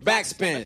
Backspin. 0.00 0.64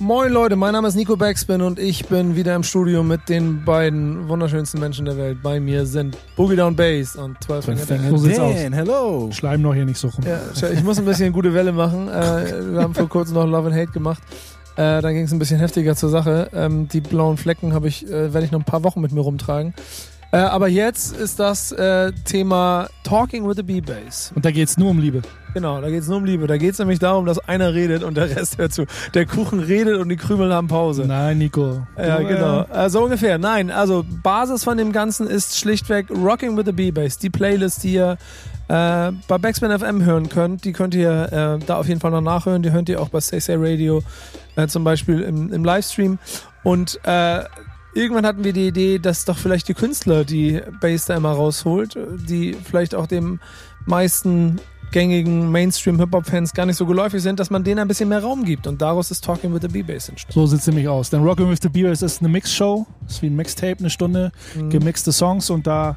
Moin 0.00 0.32
Leute, 0.32 0.56
mein 0.56 0.72
Name 0.72 0.88
ist 0.88 0.94
Nico 0.94 1.16
Backspin 1.16 1.62
und 1.62 1.78
ich 1.78 2.06
bin 2.06 2.36
wieder 2.36 2.54
im 2.54 2.62
Studio 2.62 3.02
mit 3.02 3.28
den 3.28 3.64
beiden 3.64 4.28
wunderschönsten 4.28 4.78
Menschen 4.78 5.06
der 5.06 5.16
Welt. 5.16 5.38
Bei 5.42 5.58
mir 5.58 5.86
sind 5.86 6.18
Boogie 6.36 6.56
Down 6.56 6.76
Bass 6.76 7.16
und 7.16 7.42
12 7.42 7.64
Finger 7.64 7.86
Death. 7.86 8.10
So 8.10 8.16
sieht's 8.18 8.38
hello. 8.38 9.30
Schleim 9.32 9.62
noch 9.62 9.74
hier 9.74 9.86
nicht 9.86 9.98
so 9.98 10.08
rum. 10.08 10.24
Ja, 10.26 10.68
ich 10.68 10.82
muss 10.82 10.98
ein 10.98 11.06
bisschen 11.06 11.32
gute 11.32 11.54
Welle 11.54 11.72
machen. 11.72 12.08
Äh, 12.08 12.72
wir 12.72 12.82
haben 12.82 12.94
vor 12.94 13.08
kurzem 13.08 13.34
noch 13.34 13.46
Love 13.46 13.68
and 13.68 13.76
Hate 13.76 13.92
gemacht. 13.92 14.22
Äh, 14.76 15.00
dann 15.00 15.14
ging 15.14 15.24
es 15.24 15.32
ein 15.32 15.38
bisschen 15.38 15.60
heftiger 15.60 15.94
zur 15.94 16.10
Sache. 16.10 16.50
Ähm, 16.52 16.88
die 16.88 17.00
blauen 17.00 17.36
Flecken 17.36 17.72
habe 17.72 17.88
ich, 17.88 18.06
äh, 18.06 18.34
werde 18.34 18.44
ich 18.44 18.50
noch 18.50 18.60
ein 18.60 18.64
paar 18.64 18.82
Wochen 18.82 19.00
mit 19.00 19.12
mir 19.12 19.20
rumtragen. 19.20 19.72
Äh, 20.34 20.38
aber 20.38 20.66
jetzt 20.66 21.16
ist 21.16 21.38
das 21.38 21.70
äh, 21.70 22.10
Thema 22.24 22.88
Talking 23.04 23.46
with 23.48 23.54
the 23.54 23.62
B-Bass. 23.62 24.32
Und 24.34 24.44
da 24.44 24.50
geht's 24.50 24.76
nur 24.76 24.90
um 24.90 24.98
Liebe. 24.98 25.22
Genau, 25.54 25.80
da 25.80 25.88
geht 25.88 26.02
es 26.02 26.08
nur 26.08 26.16
um 26.16 26.24
Liebe. 26.24 26.48
Da 26.48 26.56
geht 26.56 26.72
es 26.72 26.80
nämlich 26.80 26.98
darum, 26.98 27.24
dass 27.24 27.38
einer 27.38 27.72
redet 27.72 28.02
und 28.02 28.16
der 28.16 28.34
Rest 28.34 28.58
hört 28.58 28.72
zu. 28.72 28.84
Der 29.14 29.26
Kuchen 29.26 29.60
redet 29.60 29.96
und 30.00 30.08
die 30.08 30.16
Krümel 30.16 30.52
haben 30.52 30.66
Pause. 30.66 31.04
Nein, 31.06 31.38
Nico. 31.38 31.86
Ja, 31.96 32.18
Du, 32.18 32.26
genau. 32.26 32.62
äh, 32.62 32.86
Äh, 32.86 32.90
so 32.90 33.04
ungefähr. 33.04 33.38
Nein, 33.38 33.70
also 33.70 34.04
Basis 34.24 34.64
von 34.64 34.76
dem 34.76 34.90
Ganzen 34.90 35.28
ist 35.28 35.56
schlichtweg 35.56 36.10
Rocking 36.10 36.56
with 36.56 36.64
the 36.66 36.72
B-Bass. 36.72 37.18
Die 37.18 37.30
Playlist, 37.30 37.84
die 37.84 37.94
ihr 37.94 38.18
äh, 38.66 39.12
bei 39.28 39.38
Backspin 39.38 39.70
FM 39.78 40.04
hören 40.04 40.28
könnt, 40.28 40.64
die 40.64 40.72
könnt 40.72 40.96
ihr 40.96 41.58
äh, 41.60 41.64
da 41.64 41.76
auf 41.76 41.86
jeden 41.86 42.00
Fall 42.00 42.10
noch 42.10 42.22
nachhören. 42.22 42.62
Die 42.64 42.72
hört 42.72 42.88
ihr 42.88 43.00
auch 43.00 43.10
bei 43.10 43.20
Say 43.20 43.38
Say 43.38 43.54
Radio 43.56 44.02
äh, 44.56 44.66
zum 44.66 44.82
Beispiel 44.82 45.20
im, 45.20 45.52
im 45.52 45.64
Livestream. 45.64 46.18
Und 46.64 46.98
äh, 47.04 47.44
irgendwann 47.94 48.26
hatten 48.26 48.44
wir 48.44 48.52
die 48.52 48.68
Idee, 48.68 48.98
dass 48.98 49.24
doch 49.24 49.38
vielleicht 49.38 49.68
die 49.68 49.74
Künstler 49.74 50.24
die 50.24 50.60
Bass 50.80 51.06
da 51.06 51.16
immer 51.16 51.32
rausholt, 51.32 51.96
die 52.28 52.54
vielleicht 52.64 52.94
auch 52.94 53.06
dem 53.06 53.40
meisten 53.86 54.60
gängigen 54.94 55.50
Mainstream-Hip-Hop-Fans 55.50 56.54
gar 56.54 56.66
nicht 56.66 56.76
so 56.76 56.86
geläufig 56.86 57.20
sind, 57.20 57.40
dass 57.40 57.50
man 57.50 57.64
denen 57.64 57.80
ein 57.80 57.88
bisschen 57.88 58.08
mehr 58.08 58.22
Raum 58.22 58.44
gibt. 58.44 58.68
Und 58.68 58.80
daraus 58.80 59.10
ist 59.10 59.24
Talking 59.24 59.52
with 59.52 59.62
the 59.62 59.68
B-Bass 59.68 60.08
entstanden. 60.08 60.32
So 60.32 60.46
sieht's 60.46 60.66
nämlich 60.68 60.86
aus. 60.86 61.10
Denn 61.10 61.22
Rockin' 61.22 61.50
with 61.50 61.58
the 61.62 61.68
Beers 61.68 62.00
ist 62.00 62.20
eine 62.20 62.28
Mixshow. 62.28 62.86
Ist 63.08 63.20
wie 63.20 63.26
ein 63.26 63.34
Mixtape, 63.34 63.80
eine 63.80 63.90
Stunde. 63.90 64.30
Mhm. 64.54 64.70
Gemixte 64.70 65.10
Songs 65.10 65.50
und 65.50 65.66
da, 65.66 65.96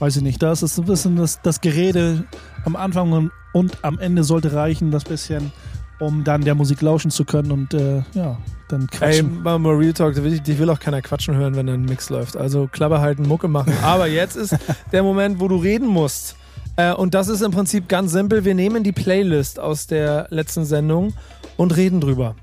weiß 0.00 0.16
ich 0.16 0.22
nicht, 0.22 0.42
da 0.42 0.52
ist 0.52 0.60
es 0.60 0.78
ein 0.78 0.84
bisschen 0.84 1.16
das, 1.16 1.40
das 1.40 1.62
Gerede 1.62 2.24
am 2.66 2.76
Anfang 2.76 3.12
und, 3.12 3.30
und 3.54 3.84
am 3.84 3.98
Ende 3.98 4.22
sollte 4.22 4.52
reichen, 4.52 4.90
das 4.90 5.04
bisschen, 5.04 5.50
um 5.98 6.24
dann 6.24 6.42
der 6.42 6.54
Musik 6.54 6.82
lauschen 6.82 7.10
zu 7.10 7.24
können 7.24 7.50
und 7.50 7.74
äh, 7.74 8.02
ja, 8.12 8.38
dann 8.68 8.82
Ey, 8.82 8.86
quatschen. 8.86 9.42
mal 9.42 9.58
mal 9.58 9.74
Real 9.74 9.92
Talk, 9.92 10.14
die 10.14 10.58
will, 10.58 10.70
auch 10.70 10.80
keiner 10.80 11.02
quatschen 11.02 11.34
hören, 11.36 11.56
wenn 11.56 11.68
ein 11.68 11.84
Mix 11.84 12.10
läuft. 12.10 12.36
Also 12.36 12.68
Klapper 12.70 13.00
halten, 13.00 13.26
Mucke 13.26 13.48
machen. 13.48 13.72
Aber 13.82 14.06
jetzt 14.06 14.36
ist 14.36 14.56
der 14.92 15.02
Moment, 15.02 15.40
wo 15.40 15.48
du 15.48 15.56
reden 15.56 15.86
musst. 15.86 16.36
Äh, 16.76 16.92
und 16.92 17.14
das 17.14 17.28
ist 17.28 17.40
im 17.40 17.52
Prinzip 17.52 17.88
ganz 17.88 18.12
simpel. 18.12 18.44
Wir 18.44 18.54
nehmen 18.54 18.82
die 18.82 18.92
Playlist 18.92 19.58
aus 19.58 19.86
der 19.86 20.26
letzten 20.30 20.64
Sendung 20.64 21.14
und 21.56 21.76
reden 21.76 22.00
drüber. 22.00 22.34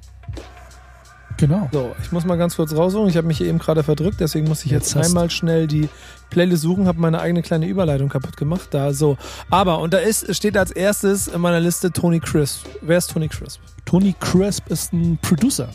Genau. 1.44 1.68
So, 1.74 1.94
ich 2.02 2.10
muss 2.14 2.24
mal 2.24 2.38
ganz 2.38 2.56
kurz 2.56 2.74
raussuchen. 2.74 3.10
Ich 3.10 3.18
habe 3.18 3.28
mich 3.28 3.42
eben 3.42 3.60
gerade 3.60 3.84
verdrückt, 3.84 4.22
deswegen 4.22 4.48
muss 4.48 4.64
ich 4.64 4.72
jetzt, 4.72 4.96
Jetzt 4.96 5.08
einmal 5.08 5.30
schnell 5.30 5.68
die 5.68 5.90
Playlist 6.30 6.62
suchen, 6.62 6.88
habe 6.88 7.02
meine 7.02 7.20
eigene 7.20 7.42
kleine 7.42 7.68
Überleitung 7.68 8.08
kaputt 8.08 8.38
gemacht. 8.38 8.70
Da 8.72 8.94
so. 8.94 9.18
Aber, 9.50 9.80
und 9.80 9.94
da 9.94 9.98
ist, 9.98 10.34
steht 10.34 10.56
als 10.56 10.72
erstes 10.72 11.28
in 11.28 11.42
meiner 11.42 11.60
Liste 11.60 11.92
Tony 11.92 12.22
Crisp. 12.22 12.66
Wer 12.82 12.98
ist 12.98 13.12
Tony 13.12 13.28
Crisp? 13.28 13.60
Tony 13.84 14.16
Crisp 14.22 14.70
ist 14.70 14.94
ein 14.94 15.20
Producer. 15.22 15.68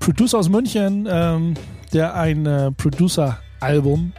Producer 0.00 0.38
aus 0.38 0.48
München, 0.48 1.06
ähm, 1.10 1.52
der 1.92 2.14
ein 2.14 2.46
äh, 2.46 2.72
Producer-Album 2.72 4.14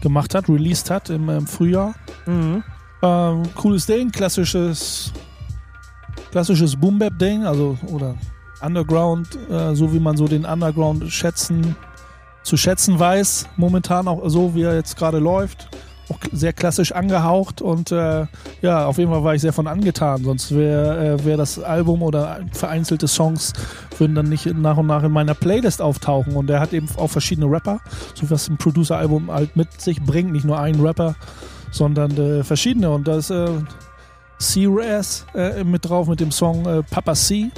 gemacht 0.00 0.34
hat, 0.34 0.48
released 0.48 0.90
hat 0.90 1.08
im, 1.08 1.28
im 1.28 1.46
Frühjahr. 1.46 1.94
Mhm. 2.26 2.64
Ähm, 3.00 3.42
cooles 3.54 3.86
Ding, 3.86 4.10
klassisches, 4.10 5.12
klassisches 6.32 6.74
Boom-Bap-Ding, 6.74 7.44
also 7.46 7.78
oder 7.92 8.16
Underground, 8.64 9.38
äh, 9.50 9.74
so 9.74 9.92
wie 9.92 10.00
man 10.00 10.16
so 10.16 10.26
den 10.26 10.44
Underground 10.44 11.10
schätzen, 11.12 11.76
zu 12.42 12.56
schätzen 12.56 12.98
weiß, 12.98 13.48
momentan 13.56 14.06
auch 14.06 14.28
so, 14.28 14.54
wie 14.54 14.62
er 14.62 14.74
jetzt 14.74 14.96
gerade 14.96 15.18
läuft. 15.18 15.68
Auch 16.10 16.18
sehr 16.32 16.52
klassisch 16.52 16.92
angehaucht 16.92 17.62
und 17.62 17.90
äh, 17.90 18.26
ja, 18.60 18.84
auf 18.84 18.98
jeden 18.98 19.10
Fall 19.10 19.24
war 19.24 19.34
ich 19.34 19.40
sehr 19.40 19.54
von 19.54 19.66
angetan. 19.66 20.22
Sonst 20.22 20.54
wäre 20.54 21.14
äh, 21.14 21.24
wär 21.24 21.38
das 21.38 21.58
Album 21.58 22.02
oder 22.02 22.40
vereinzelte 22.52 23.08
Songs 23.08 23.54
würden 23.96 24.14
dann 24.14 24.28
nicht 24.28 24.44
nach 24.44 24.76
und 24.76 24.86
nach 24.86 25.02
in 25.02 25.12
meiner 25.12 25.32
Playlist 25.32 25.80
auftauchen. 25.80 26.36
Und 26.36 26.50
er 26.50 26.60
hat 26.60 26.74
eben 26.74 26.88
auch 26.98 27.08
verschiedene 27.08 27.50
Rapper, 27.50 27.80
so 28.12 28.28
was 28.28 28.48
ein 28.50 28.58
Producer-Album 28.58 29.30
halt 29.30 29.56
mit 29.56 29.80
sich 29.80 30.02
bringt. 30.02 30.30
Nicht 30.30 30.44
nur 30.44 30.60
einen 30.60 30.84
Rapper, 30.84 31.14
sondern 31.70 32.14
äh, 32.18 32.44
verschiedene. 32.44 32.90
Und 32.90 33.08
da 33.08 33.16
ist 33.16 33.30
äh, 33.30 33.48
C-Raz 34.38 35.24
äh, 35.34 35.64
mit 35.64 35.88
drauf 35.88 36.06
mit 36.06 36.20
dem 36.20 36.32
Song 36.32 36.84
Papa 36.90 37.14
C. 37.14 37.50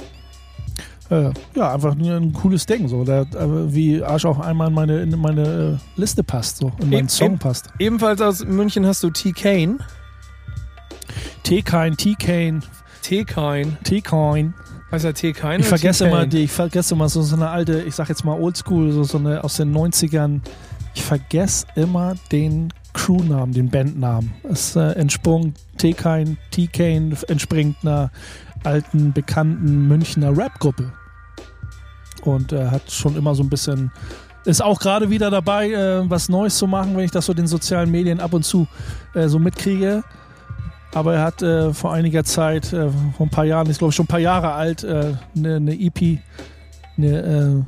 Äh, 1.09 1.31
ja, 1.55 1.73
einfach 1.73 1.95
nur 1.95 2.15
ein 2.15 2.33
cooles 2.33 2.65
Ding, 2.65 2.87
so, 2.87 3.03
der, 3.05 3.21
äh, 3.21 3.73
wie 3.73 4.03
Arsch 4.03 4.25
auch 4.25 4.39
einmal 4.39 4.67
in 4.67 4.73
meine, 4.73 5.01
in 5.01 5.17
meine 5.19 5.79
äh, 5.97 5.99
Liste 5.99 6.23
passt, 6.23 6.57
so, 6.57 6.71
in 6.79 6.89
meinen 6.89 6.99
Eben- 6.99 7.09
Song 7.09 7.37
passt. 7.37 7.69
Ebenfalls 7.79 8.21
aus 8.21 8.43
München 8.45 8.85
hast 8.85 9.03
du 9.03 9.09
T-Kane. 9.09 9.77
T-Kine, 11.43 11.95
T-Kane, 11.95 12.59
T-Kine. 13.01 13.77
T-Coin. 13.83 14.53
Heißt 14.91 15.05
er 15.05 15.13
T-Kine? 15.13 15.59
Ich 15.59 15.65
vergesse 15.65 16.03
T-Kane? 16.03 16.23
immer, 16.23 16.27
die, 16.27 16.43
ich 16.43 16.51
vergesse 16.51 16.93
immer 16.93 17.07
so, 17.09 17.21
so 17.21 17.35
eine 17.35 17.49
alte, 17.49 17.81
ich 17.83 17.95
sag 17.95 18.09
jetzt 18.09 18.25
mal 18.25 18.37
Oldschool, 18.39 18.91
so, 18.91 19.03
so 19.03 19.17
eine 19.17 19.43
aus 19.43 19.55
den 19.55 19.73
90ern. 19.75 20.41
Ich 20.93 21.03
vergesse 21.03 21.67
immer 21.75 22.15
den 22.31 22.73
Crewnamen, 22.93 23.53
den 23.53 23.69
Bandnamen. 23.69 24.33
Es 24.43 24.75
äh, 24.75 24.91
entsprung 24.93 25.53
T-Kine, 25.77 26.37
T-Kane 26.51 27.15
entspringt 27.27 27.77
einer 27.83 28.11
alten, 28.67 29.13
bekannten 29.13 29.87
Münchner 29.87 30.37
Rap-Gruppe. 30.37 30.91
Und 32.23 32.51
er 32.51 32.71
hat 32.71 32.91
schon 32.91 33.15
immer 33.15 33.33
so 33.33 33.43
ein 33.43 33.49
bisschen, 33.49 33.91
ist 34.43 34.61
auch 34.61 34.79
gerade 34.79 35.09
wieder 35.09 35.31
dabei, 35.31 35.71
äh, 35.71 36.09
was 36.09 36.27
Neues 36.27 36.57
zu 36.57 36.67
machen, 36.67 36.97
wenn 36.97 37.05
ich 37.05 37.11
das 37.11 37.25
so 37.25 37.33
den 37.33 37.47
sozialen 37.47 37.89
Medien 37.89 38.19
ab 38.19 38.33
und 38.33 38.43
zu 38.43 38.67
äh, 39.13 39.27
so 39.27 39.39
mitkriege. 39.39 40.03
Aber 40.93 41.15
er 41.15 41.23
hat 41.23 41.41
äh, 41.41 41.73
vor 41.73 41.93
einiger 41.93 42.23
Zeit, 42.23 42.73
äh, 42.73 42.89
vor 43.15 43.27
ein 43.27 43.29
paar 43.29 43.45
Jahren, 43.45 43.67
ist 43.67 43.77
glaube 43.77 43.91
ich 43.91 43.95
schon 43.95 44.05
ein 44.05 44.09
paar 44.09 44.19
Jahre 44.19 44.51
alt, 44.53 44.83
eine 44.83 45.19
äh, 45.35 45.39
ne, 45.39 45.59
ne 45.59 45.79
EP, 45.79 46.19
eine 46.97 47.21
äh, 47.21 47.63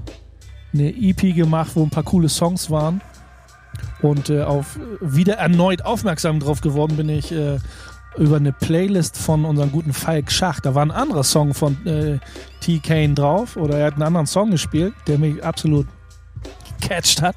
ne 0.74 0.90
EP 0.90 1.36
gemacht, 1.36 1.72
wo 1.76 1.84
ein 1.84 1.90
paar 1.90 2.04
coole 2.04 2.28
Songs 2.28 2.70
waren. 2.70 3.02
Und 4.02 4.30
äh, 4.30 4.42
auf 4.42 4.80
wieder 5.00 5.36
erneut 5.36 5.86
aufmerksam 5.86 6.40
drauf 6.40 6.62
geworden 6.62 6.98
bin 6.98 7.09
ich 7.09 7.32
äh, 7.32 7.59
über 8.19 8.35
eine 8.35 8.52
Playlist 8.52 9.18
von 9.18 9.46
unserem 9.46 9.72
guten 9.72 9.94
Falk 9.94 10.31
Schach. 10.31 10.59
Da 10.59 10.75
war 10.75 10.84
ein 10.84 10.91
anderer 10.91 11.24
Song 11.24 11.53
von 11.53 11.85
äh, 11.88 12.19
T. 12.62 12.80
Drauf 13.16 13.56
oder 13.56 13.80
er 13.80 13.88
hat 13.88 13.94
einen 13.94 14.03
anderen 14.03 14.28
Song 14.28 14.52
gespielt, 14.52 14.94
der 15.07 15.18
mich 15.18 15.44
absolut 15.44 15.88
gecatcht 16.79 17.22
hat. 17.22 17.35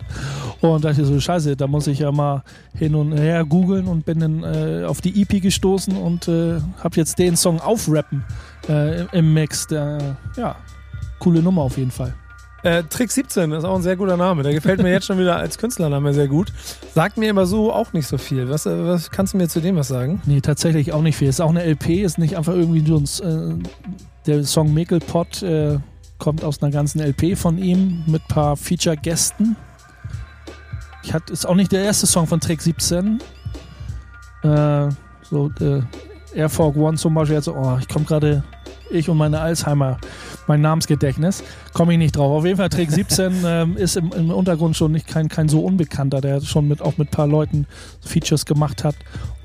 Und 0.61 0.85
dachte 0.85 1.03
ich 1.03 1.07
so, 1.07 1.19
scheiße, 1.19 1.57
da 1.57 1.67
muss 1.67 1.87
ich 1.87 2.01
ja 2.01 2.13
mal 2.13 2.43
hin 2.77 2.95
und 2.95 3.13
her 3.13 3.45
googeln 3.45 3.87
und 3.87 4.05
bin 4.05 4.21
dann 4.21 4.43
äh, 4.45 4.85
auf 4.85 5.01
die 5.01 5.23
EP 5.23 5.43
gestoßen 5.43 5.97
und 5.97 6.29
äh, 6.29 6.61
habe 6.83 6.97
jetzt 6.97 7.19
den 7.19 7.37
Song 7.37 7.61
aufrappen 7.61 8.25
äh, 8.69 9.05
im 9.17 9.35
Mix. 9.35 9.67
Der, 9.67 10.17
ja, 10.37 10.57
coole 11.19 11.43
Nummer 11.43 11.63
auf 11.63 11.79
jeden 11.79 11.91
Fall. 11.91 12.15
Äh, 12.63 12.85
Trick 12.85 13.11
17 13.11 13.51
ist 13.53 13.65
auch 13.65 13.75
ein 13.75 13.83
sehr 13.83 13.97
guter 13.97 14.17
Name. 14.17 14.43
Der 14.43 14.55
gefällt 14.55 14.83
mir 14.83 14.91
jetzt 14.91 15.07
schon 15.07 15.19
wieder 15.19 15.37
als 15.37 15.59
Künstlername 15.59 16.15
sehr 16.15 16.29
gut. 16.29 16.53
Sagt 16.95 17.17
mir 17.17 17.31
aber 17.31 17.47
so 17.47 17.73
auch 17.73 17.93
nicht 17.93 18.07
so 18.07 18.19
viel. 18.19 18.49
Was, 18.49 18.67
äh, 18.67 18.87
was 18.87 19.11
kannst 19.11 19.35
du 19.35 19.39
mir 19.39 19.49
zu 19.49 19.61
dem 19.61 19.77
was 19.77 19.89
sagen? 19.89 20.23
Nee, 20.27 20.41
tatsächlich 20.41 20.93
auch 20.93 21.03
nicht 21.03 21.17
viel. 21.17 21.29
Ist 21.29 21.41
auch 21.41 21.51
eine 21.51 21.65
LP, 21.65 22.03
ist 22.03 22.19
nicht 22.19 22.37
einfach 22.37 22.55
irgendwie 22.55 22.87
so 22.87 22.99
ein, 22.99 23.61
äh, 23.61 23.69
der 24.27 24.45
Song 24.45 24.73
Mekelpot 24.73 25.43
äh, 25.43 25.79
kommt 26.19 26.45
aus 26.45 26.63
einer 26.63 26.71
ganzen 26.71 27.01
LP 27.01 27.37
von 27.37 27.59
ihm 27.59 28.05
mit 28.07 28.27
paar 28.29 28.57
Feature-Gästen. 28.57 29.57
Ich 31.03 31.13
hatte, 31.13 31.33
ist 31.33 31.47
auch 31.47 31.57
nicht 31.57 31.73
der 31.73 31.83
erste 31.83 32.07
Song 32.07 32.29
von 32.29 32.39
Trick 32.39 32.63
17. 32.63 33.19
Äh, 34.45 34.89
so, 35.23 35.51
äh, 35.61 35.81
Air 36.35 36.49
Force 36.49 36.77
One 36.77 36.97
zum 36.97 37.15
Beispiel, 37.15 37.37
jetzt, 37.37 37.49
oh, 37.49 37.77
ich 37.81 37.89
komme 37.89 38.05
gerade, 38.05 38.45
ich 38.93 39.09
und 39.09 39.17
meine 39.17 39.41
Alzheimer, 39.41 39.99
mein 40.47 40.61
Namensgedächtnis, 40.61 41.43
komme 41.73 41.93
ich 41.93 41.99
nicht 41.99 42.17
drauf. 42.17 42.39
Auf 42.39 42.45
jeden 42.45 42.59
Fall 42.59 42.69
Trick 42.69 42.91
17 42.93 43.43
ähm, 43.45 43.77
ist 43.77 43.97
im, 43.97 44.13
im 44.13 44.31
Untergrund 44.31 44.77
schon 44.77 44.93
nicht 44.93 45.07
kein, 45.07 45.29
kein 45.29 45.49
so 45.49 45.65
Unbekannter, 45.65 46.21
der 46.21 46.41
schon 46.41 46.69
mit, 46.69 46.81
auch 46.81 46.99
mit 46.99 47.09
ein 47.09 47.11
paar 47.11 47.27
Leuten 47.27 47.67
Features 48.05 48.47
gemacht 48.47 48.85
hat 48.85 48.95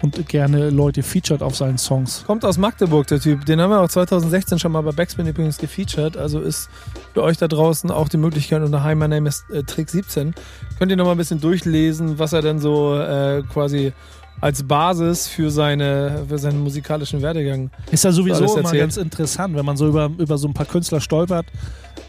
und 0.01 0.27
gerne 0.27 0.69
Leute 0.69 1.01
featured 1.03 1.41
auf 1.41 1.55
seinen 1.55 1.77
Songs. 1.77 2.23
Kommt 2.27 2.45
aus 2.45 2.57
Magdeburg, 2.57 3.07
der 3.07 3.19
Typ. 3.19 3.45
Den 3.45 3.59
haben 3.59 3.71
wir 3.71 3.81
auch 3.81 3.89
2016 3.89 4.59
schon 4.59 4.71
mal 4.71 4.81
bei 4.81 4.91
Backspin 4.91 5.27
übrigens 5.27 5.57
gefeatured. 5.57 6.17
Also 6.17 6.39
ist 6.39 6.69
für 7.13 7.23
euch 7.23 7.37
da 7.37 7.47
draußen 7.47 7.89
auch 7.89 8.09
die 8.09 8.17
Möglichkeit 8.17 8.61
unter 8.61 8.83
Hi, 8.83 8.95
my 8.95 9.07
name 9.07 9.27
is 9.27 9.43
äh, 9.51 9.63
Trick 9.63 9.89
17. 9.89 10.35
Könnt 10.77 10.91
ihr 10.91 10.97
noch 10.97 11.05
mal 11.05 11.11
ein 11.11 11.17
bisschen 11.17 11.41
durchlesen, 11.41 12.19
was 12.19 12.33
er 12.33 12.41
denn 12.41 12.59
so 12.59 12.95
äh, 12.99 13.43
quasi 13.51 13.93
als 14.41 14.63
Basis 14.63 15.27
für, 15.27 15.49
seine, 15.49 16.25
für 16.27 16.37
seinen 16.37 16.61
musikalischen 16.63 17.21
Werdegang 17.21 17.71
Ist 17.91 18.03
ja 18.03 18.11
sowieso 18.11 18.57
immer 18.57 18.71
ganz 18.71 18.97
interessant, 18.97 19.55
wenn 19.55 19.65
man 19.65 19.77
so 19.77 19.87
über, 19.87 20.11
über 20.17 20.37
so 20.37 20.47
ein 20.47 20.53
paar 20.53 20.65
Künstler 20.65 21.01
stolpert. 21.01 21.47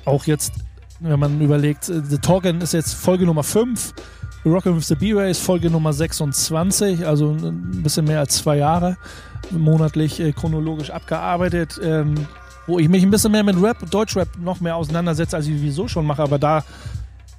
Auch 0.05 0.25
jetzt, 0.25 0.53
wenn 1.01 1.19
man 1.19 1.41
überlegt, 1.41 1.89
äh, 1.89 2.03
The 2.05 2.19
Talkin 2.19 2.61
ist 2.61 2.75
jetzt 2.75 2.95
Folge 2.95 3.25
Nummer 3.25 3.43
5, 3.43 3.95
Rockin' 4.45 4.77
with 4.77 4.87
the 4.89 4.95
B-Ray 4.95 5.31
ist 5.31 5.43
Folge 5.43 5.71
Nummer 5.71 5.93
26, 5.93 7.07
also 7.07 7.31
ein 7.31 7.83
bisschen 7.83 8.05
mehr 8.05 8.21
als 8.21 8.37
zwei 8.37 8.57
Jahre 8.57 8.97
monatlich 9.51 10.21
äh, 10.21 10.33
chronologisch 10.33 10.91
abgearbeitet. 10.91 11.81
Ähm, 11.83 12.15
wo 12.67 12.79
ich 12.79 12.89
mich 12.89 13.03
ein 13.03 13.11
bisschen 13.11 13.33
mehr 13.33 13.43
mit 13.43 13.61
Rap, 13.61 13.91
Deutschrap 13.91 14.29
noch 14.39 14.61
mehr 14.61 14.77
auseinandersetze, 14.77 15.37
als 15.37 15.47
ich 15.47 15.57
sowieso 15.57 15.89
schon 15.89 16.05
mache, 16.05 16.23
aber 16.23 16.39
da 16.39 16.65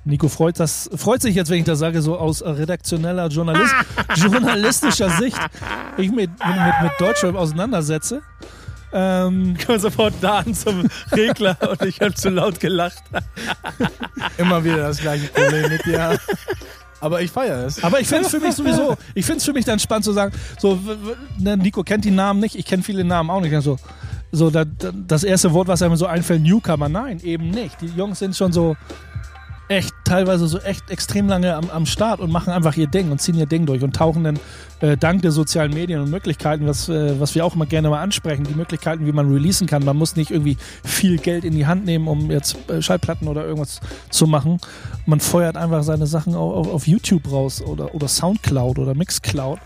Nico 0.05 0.29
freut, 0.29 0.59
das, 0.59 0.89
freut 0.95 1.21
sich 1.21 1.35
jetzt, 1.35 1.49
wenn 1.49 1.59
ich 1.59 1.65
das 1.65 1.79
sage, 1.79 2.01
so 2.01 2.17
aus 2.17 2.41
redaktioneller, 2.41 3.27
Journalist, 3.27 3.73
journalistischer 4.15 5.09
Sicht, 5.11 5.37
ich 5.97 6.09
mit, 6.09 6.29
mit, 6.31 6.81
mit 6.83 6.91
Deutschrap 6.99 7.35
auseinandersetze. 7.35 8.21
Ähm, 8.91 9.55
Kommen 9.63 9.79
sofort 9.79 10.15
da 10.19 10.39
an 10.39 10.53
zum 10.53 10.87
Regler 11.11 11.55
und 11.69 11.81
ich 11.83 12.01
habe 12.01 12.13
zu 12.13 12.29
laut 12.29 12.59
gelacht. 12.59 13.03
Immer 14.37 14.63
wieder 14.63 14.77
das 14.77 14.99
gleiche 14.99 15.27
Problem 15.27 15.69
mit 15.69 15.85
dir. 15.85 16.17
Aber 16.99 17.21
ich 17.21 17.31
feiere 17.31 17.65
es. 17.65 17.83
Aber 17.83 17.99
ich 17.99 18.07
finde 18.07 18.25
es 18.25 18.31
für 18.31 18.39
mich 18.39 18.55
sowieso, 18.55 18.97
ich 19.13 19.25
finde 19.25 19.37
es 19.37 19.45
für 19.45 19.53
mich 19.53 19.65
dann 19.65 19.79
spannend 19.79 20.05
zu 20.05 20.11
sagen, 20.11 20.33
so, 20.57 20.79
ne, 21.37 21.55
Nico 21.55 21.83
kennt 21.83 22.03
die 22.03 22.11
Namen 22.11 22.39
nicht, 22.39 22.55
ich 22.55 22.65
kenne 22.65 22.83
viele 22.83 23.03
Namen 23.03 23.29
auch 23.29 23.41
nicht. 23.41 23.55
So, 23.61 23.77
so 24.31 24.49
da, 24.49 24.65
das 24.65 25.23
erste 25.23 25.53
Wort, 25.53 25.67
was 25.67 25.81
einem 25.81 25.95
so 25.95 26.07
einfällt, 26.07 26.41
Newcomer, 26.41 26.89
nein, 26.89 27.19
eben 27.23 27.51
nicht. 27.51 27.79
Die 27.81 27.87
Jungs 27.87 28.19
sind 28.19 28.35
schon 28.35 28.51
so, 28.51 28.75
echt 29.69 29.93
teilweise 30.03 30.47
so 30.47 30.57
echt 30.59 30.89
extrem 30.89 31.27
lange 31.27 31.53
am, 31.55 31.69
am 31.69 31.85
Start 31.85 32.19
und 32.19 32.31
machen 32.31 32.51
einfach 32.51 32.75
ihr 32.75 32.87
Ding 32.87 33.11
und 33.11 33.21
ziehen 33.21 33.35
ihr 33.35 33.45
Ding 33.45 33.67
durch 33.67 33.83
und 33.83 33.95
tauchen 33.95 34.23
dann 34.23 34.39
äh, 34.81 34.97
dank 34.97 35.21
der 35.21 35.31
sozialen 35.31 35.71
Medien 35.71 36.01
und 36.01 36.09
Möglichkeiten, 36.09 36.65
was, 36.65 36.89
äh, 36.89 37.19
was 37.19 37.35
wir 37.35 37.45
auch 37.45 37.55
immer 37.55 37.67
gerne 37.67 37.89
mal 37.89 38.01
ansprechen, 38.01 38.45
die 38.45 38.55
Möglichkeiten, 38.55 39.05
wie 39.05 39.11
man 39.11 39.31
releasen 39.31 39.67
kann. 39.67 39.85
Man 39.85 39.95
muss 39.95 40.15
nicht 40.15 40.31
irgendwie 40.31 40.57
viel 40.83 41.17
Geld 41.17 41.45
in 41.45 41.53
die 41.53 41.67
Hand 41.67 41.85
nehmen, 41.85 42.07
um 42.07 42.31
jetzt 42.31 42.57
äh, 42.69 42.81
Schallplatten 42.81 43.27
oder 43.27 43.45
irgendwas 43.45 43.79
zu 44.09 44.25
machen. 44.25 44.59
Man 45.05 45.19
feuert 45.19 45.55
einfach 45.55 45.83
seine 45.83 46.07
Sachen 46.07 46.33
auf, 46.33 46.67
auf 46.67 46.87
YouTube 46.87 47.31
raus 47.31 47.61
oder, 47.61 47.93
oder 47.93 48.07
Soundcloud 48.07 48.79
oder 48.79 48.95
Mixcloud 48.95 49.59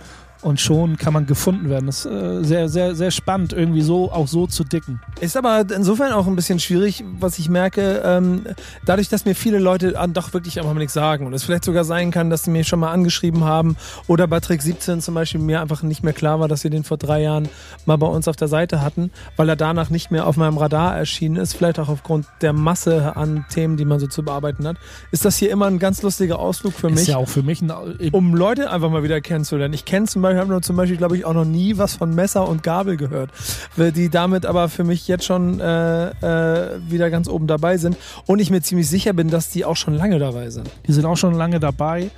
und 0.43 0.59
schon 0.59 0.97
kann 0.97 1.13
man 1.13 1.25
gefunden 1.25 1.69
werden. 1.69 1.85
Das 1.87 2.05
ist 2.05 2.11
äh, 2.11 2.43
sehr, 2.43 2.69
sehr, 2.69 2.95
sehr 2.95 3.11
spannend, 3.11 3.53
irgendwie 3.53 3.81
so 3.81 4.11
auch 4.11 4.27
so 4.27 4.47
zu 4.47 4.63
dicken. 4.63 4.99
Ist 5.21 5.37
aber 5.37 5.65
insofern 5.73 6.11
auch 6.11 6.27
ein 6.27 6.35
bisschen 6.35 6.59
schwierig, 6.59 7.03
was 7.19 7.39
ich 7.39 7.49
merke, 7.49 8.01
ähm, 8.05 8.43
dadurch, 8.85 9.09
dass 9.09 9.25
mir 9.25 9.35
viele 9.35 9.59
Leute 9.59 9.97
an, 9.97 10.13
doch 10.13 10.33
wirklich 10.33 10.59
einfach 10.59 10.73
mal 10.73 10.79
nichts 10.79 10.93
sagen 10.93 11.25
und 11.25 11.33
es 11.33 11.43
vielleicht 11.43 11.63
sogar 11.63 11.85
sein 11.85 12.11
kann, 12.11 12.29
dass 12.29 12.43
sie 12.43 12.51
mir 12.51 12.63
schon 12.63 12.79
mal 12.79 12.91
angeschrieben 12.91 13.43
haben 13.43 13.77
oder 14.07 14.27
bei 14.27 14.39
Trick 14.39 14.61
17 14.61 15.01
zum 15.01 15.15
Beispiel 15.15 15.39
mir 15.39 15.61
einfach 15.61 15.81
nicht 15.83 16.03
mehr 16.03 16.13
klar 16.13 16.39
war, 16.39 16.47
dass 16.47 16.61
sie 16.61 16.69
den 16.69 16.83
vor 16.83 16.97
drei 16.97 17.21
Jahren 17.21 17.47
mal 17.85 17.97
bei 17.97 18.07
uns 18.07 18.27
auf 18.27 18.35
der 18.35 18.47
Seite 18.47 18.81
hatten, 18.81 19.11
weil 19.37 19.47
er 19.47 19.55
danach 19.55 19.89
nicht 19.89 20.11
mehr 20.11 20.27
auf 20.27 20.35
meinem 20.35 20.57
Radar 20.57 20.97
erschienen 20.97 21.37
ist, 21.37 21.53
vielleicht 21.53 21.79
auch 21.79 21.89
aufgrund 21.89 22.27
der 22.41 22.53
Masse 22.53 23.15
an 23.15 23.45
Themen, 23.49 23.77
die 23.77 23.85
man 23.85 23.99
so 23.99 24.07
zu 24.07 24.23
bearbeiten 24.23 24.67
hat, 24.67 24.77
ist 25.11 25.25
das 25.25 25.37
hier 25.37 25.51
immer 25.51 25.67
ein 25.67 25.79
ganz 25.79 26.01
lustiger 26.01 26.39
Ausflug 26.39 26.73
für 26.73 26.87
ist 26.87 26.93
mich. 26.93 27.01
Ist 27.03 27.07
ja 27.07 27.17
auch 27.17 27.29
für 27.29 27.43
mich 27.43 27.61
ein, 27.61 27.71
um 28.11 28.35
Leute 28.35 28.69
einfach 28.69 28.89
mal 28.89 29.03
wieder 29.03 29.21
kennenzulernen. 29.21 29.73
Ich 29.73 29.85
kenne 29.85 30.05
zum 30.07 30.21
Beispiel 30.21 30.32
ich 30.33 30.39
habe 30.39 30.61
zum 30.61 30.75
Beispiel, 30.75 30.97
glaube 30.97 31.17
ich, 31.17 31.25
auch 31.25 31.33
noch 31.33 31.45
nie 31.45 31.77
was 31.77 31.95
von 31.95 32.13
Messer 32.13 32.47
und 32.47 32.63
Gabel 32.63 32.97
gehört, 32.97 33.31
die 33.77 34.09
damit 34.09 34.45
aber 34.45 34.69
für 34.69 34.83
mich 34.83 35.07
jetzt 35.07 35.25
schon 35.25 35.59
äh, 35.59 36.09
äh, 36.09 36.79
wieder 36.87 37.09
ganz 37.09 37.27
oben 37.27 37.47
dabei 37.47 37.77
sind 37.77 37.97
und 38.25 38.39
ich 38.39 38.49
mir 38.49 38.61
ziemlich 38.61 38.89
sicher 38.89 39.13
bin, 39.13 39.29
dass 39.29 39.49
die 39.49 39.65
auch 39.65 39.75
schon 39.75 39.93
lange 39.95 40.19
dabei 40.19 40.49
sind. 40.49 40.69
Die 40.87 40.93
sind 40.93 41.05
auch 41.05 41.17
schon 41.17 41.33
lange 41.33 41.59
dabei. 41.59 42.11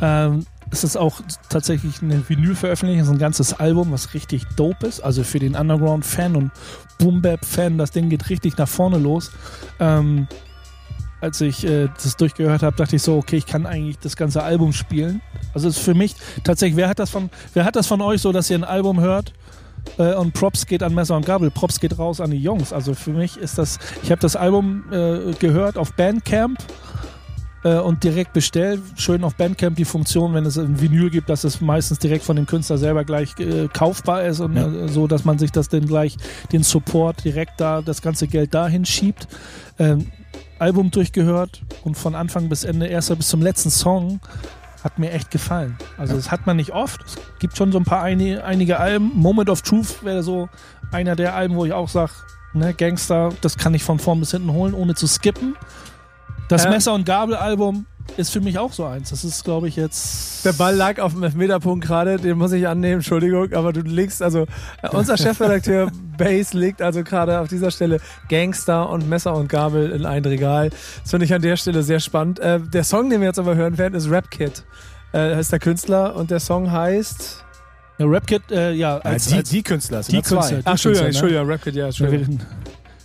Ähm, 0.00 0.46
es 0.70 0.84
ist 0.84 0.96
auch 0.96 1.20
tatsächlich 1.48 2.00
eine 2.00 2.28
Vinyl-Veröffentlichung, 2.28 3.14
ein 3.14 3.18
ganzes 3.18 3.54
Album, 3.54 3.90
was 3.90 4.14
richtig 4.14 4.44
dope 4.56 4.86
ist. 4.86 5.00
Also 5.00 5.24
für 5.24 5.40
den 5.40 5.56
Underground-Fan 5.56 6.36
und 6.36 6.52
Boom-Bap-Fan, 6.98 7.76
das 7.76 7.90
Ding 7.90 8.08
geht 8.08 8.30
richtig 8.30 8.56
nach 8.56 8.68
vorne 8.68 8.98
los. 8.98 9.32
Ähm, 9.80 10.28
als 11.20 11.40
ich 11.40 11.64
äh, 11.64 11.88
das 12.02 12.16
durchgehört 12.16 12.62
habe, 12.62 12.76
dachte 12.76 12.96
ich 12.96 13.02
so, 13.02 13.16
okay, 13.16 13.36
ich 13.36 13.46
kann 13.46 13.66
eigentlich 13.66 13.98
das 13.98 14.16
ganze 14.16 14.42
Album 14.42 14.72
spielen. 14.72 15.20
Also 15.54 15.68
es 15.68 15.76
ist 15.76 15.84
für 15.84 15.94
mich 15.94 16.14
tatsächlich, 16.44 16.76
wer 16.76 16.88
hat 16.88 16.98
das 16.98 17.10
von, 17.10 17.30
wer 17.54 17.64
hat 17.64 17.76
das 17.76 17.86
von 17.86 18.00
euch 18.00 18.20
so, 18.20 18.32
dass 18.32 18.50
ihr 18.50 18.58
ein 18.58 18.64
Album 18.64 19.00
hört 19.00 19.32
äh, 19.98 20.14
und 20.14 20.32
Props 20.32 20.66
geht 20.66 20.82
an 20.82 20.94
Messer 20.94 21.16
und 21.16 21.26
Gabel, 21.26 21.50
Props 21.50 21.80
geht 21.80 21.98
raus 21.98 22.20
an 22.20 22.30
die 22.30 22.42
Jungs. 22.42 22.72
Also 22.72 22.94
für 22.94 23.12
mich 23.12 23.36
ist 23.36 23.58
das, 23.58 23.78
ich 24.02 24.10
habe 24.10 24.20
das 24.20 24.36
Album 24.36 24.84
äh, 24.90 25.32
gehört 25.38 25.76
auf 25.76 25.92
Bandcamp 25.94 26.58
äh, 27.64 27.78
und 27.78 28.02
direkt 28.02 28.32
bestellt. 28.32 28.80
Schön 28.96 29.24
auf 29.24 29.34
Bandcamp 29.34 29.76
die 29.76 29.84
Funktion, 29.84 30.34
wenn 30.34 30.46
es 30.46 30.58
ein 30.58 30.80
Vinyl 30.80 31.10
gibt, 31.10 31.28
dass 31.28 31.44
es 31.44 31.60
meistens 31.60 31.98
direkt 31.98 32.24
von 32.24 32.36
dem 32.36 32.46
Künstler 32.46 32.78
selber 32.78 33.04
gleich 33.04 33.38
äh, 33.38 33.68
kaufbar 33.72 34.24
ist 34.24 34.40
und 34.40 34.56
ja. 34.56 34.66
äh, 34.66 34.88
so, 34.88 35.06
dass 35.06 35.24
man 35.24 35.38
sich 35.38 35.52
das 35.52 35.68
dann 35.68 35.86
gleich 35.86 36.16
den 36.52 36.62
Support 36.62 37.24
direkt 37.24 37.60
da, 37.60 37.82
das 37.82 38.02
ganze 38.02 38.26
Geld 38.26 38.54
dahin 38.54 38.84
schiebt. 38.84 39.28
Ähm, 39.78 40.06
Album 40.60 40.90
durchgehört 40.90 41.62
und 41.84 41.96
von 41.96 42.14
Anfang 42.14 42.48
bis 42.48 42.64
Ende, 42.64 42.86
erster 42.86 43.16
bis 43.16 43.28
zum 43.28 43.42
letzten 43.42 43.70
Song, 43.70 44.20
hat 44.84 44.98
mir 44.98 45.12
echt 45.12 45.30
gefallen. 45.30 45.76
Also, 45.98 46.16
das 46.16 46.30
hat 46.30 46.46
man 46.46 46.56
nicht 46.56 46.72
oft. 46.72 47.02
Es 47.04 47.16
gibt 47.38 47.56
schon 47.56 47.72
so 47.72 47.78
ein 47.78 47.84
paar 47.84 48.02
einige, 48.02 48.44
einige 48.44 48.78
Alben. 48.78 49.12
Moment 49.14 49.50
of 49.50 49.62
Truth 49.62 50.04
wäre 50.04 50.22
so 50.22 50.48
einer 50.90 51.16
der 51.16 51.34
Alben, 51.34 51.56
wo 51.56 51.64
ich 51.64 51.72
auch 51.72 51.88
sage, 51.88 52.12
ne, 52.54 52.74
Gangster, 52.74 53.30
das 53.40 53.58
kann 53.58 53.74
ich 53.74 53.84
von 53.84 53.98
vorn 53.98 54.20
bis 54.20 54.30
hinten 54.30 54.52
holen, 54.52 54.74
ohne 54.74 54.94
zu 54.94 55.06
skippen. 55.06 55.56
Das 56.48 56.64
ja. 56.64 56.70
Messer- 56.70 56.94
und 56.94 57.04
Gabel-Album 57.06 57.86
ist 58.16 58.30
für 58.30 58.40
mich 58.40 58.58
auch 58.58 58.72
so 58.72 58.84
eins. 58.84 59.10
Das 59.10 59.24
ist, 59.24 59.44
glaube 59.44 59.68
ich, 59.68 59.76
jetzt. 59.76 60.44
Der 60.44 60.52
Ball 60.52 60.74
lag 60.74 61.00
auf 61.00 61.12
dem 61.12 61.22
Elfmeterpunkt 61.22 61.86
gerade, 61.86 62.16
den 62.18 62.38
muss 62.38 62.52
ich 62.52 62.66
annehmen, 62.66 62.96
Entschuldigung, 62.96 63.52
aber 63.52 63.72
du 63.72 63.80
legst, 63.80 64.22
also 64.22 64.46
äh, 64.82 64.88
unser 64.90 65.16
Chefredakteur 65.16 65.90
Base 66.18 66.56
legt 66.56 66.82
also 66.82 67.02
gerade 67.02 67.40
auf 67.40 67.48
dieser 67.48 67.70
Stelle 67.70 68.00
Gangster 68.28 68.88
und 68.90 69.08
Messer 69.08 69.34
und 69.34 69.48
Gabel 69.48 69.90
in 69.90 70.06
ein 70.06 70.24
Regal. 70.24 70.70
Das 71.02 71.10
finde 71.10 71.26
ich 71.26 71.34
an 71.34 71.42
der 71.42 71.56
Stelle 71.56 71.82
sehr 71.82 72.00
spannend. 72.00 72.38
Äh, 72.38 72.60
der 72.60 72.84
Song, 72.84 73.10
den 73.10 73.20
wir 73.20 73.28
jetzt 73.28 73.38
aber 73.38 73.54
hören 73.54 73.78
werden, 73.78 73.94
ist 73.94 74.10
Rap 74.10 74.30
Kid. 74.30 74.64
Äh, 75.12 75.36
heißt 75.36 75.52
der 75.52 75.58
Künstler 75.58 76.14
und 76.14 76.30
der 76.30 76.40
Song 76.40 76.70
heißt. 76.70 77.44
Ja, 77.98 78.06
Rap 78.06 78.26
Kid, 78.26 78.42
äh, 78.50 78.72
ja, 78.72 78.98
als, 78.98 79.26
die, 79.26 79.34
als, 79.34 79.50
die 79.50 79.62
Künstler. 79.62 80.02
Die 80.02 80.22
Künstler. 80.22 80.60
Ach, 80.64 80.72
Entschuldigung, 80.72 81.04
ne? 81.04 81.08
Entschuldigung, 81.10 81.46
Rap 81.46 81.62
Kid, 81.62 81.74
ja, 81.74 81.86
Entschuldigung. 81.86 82.40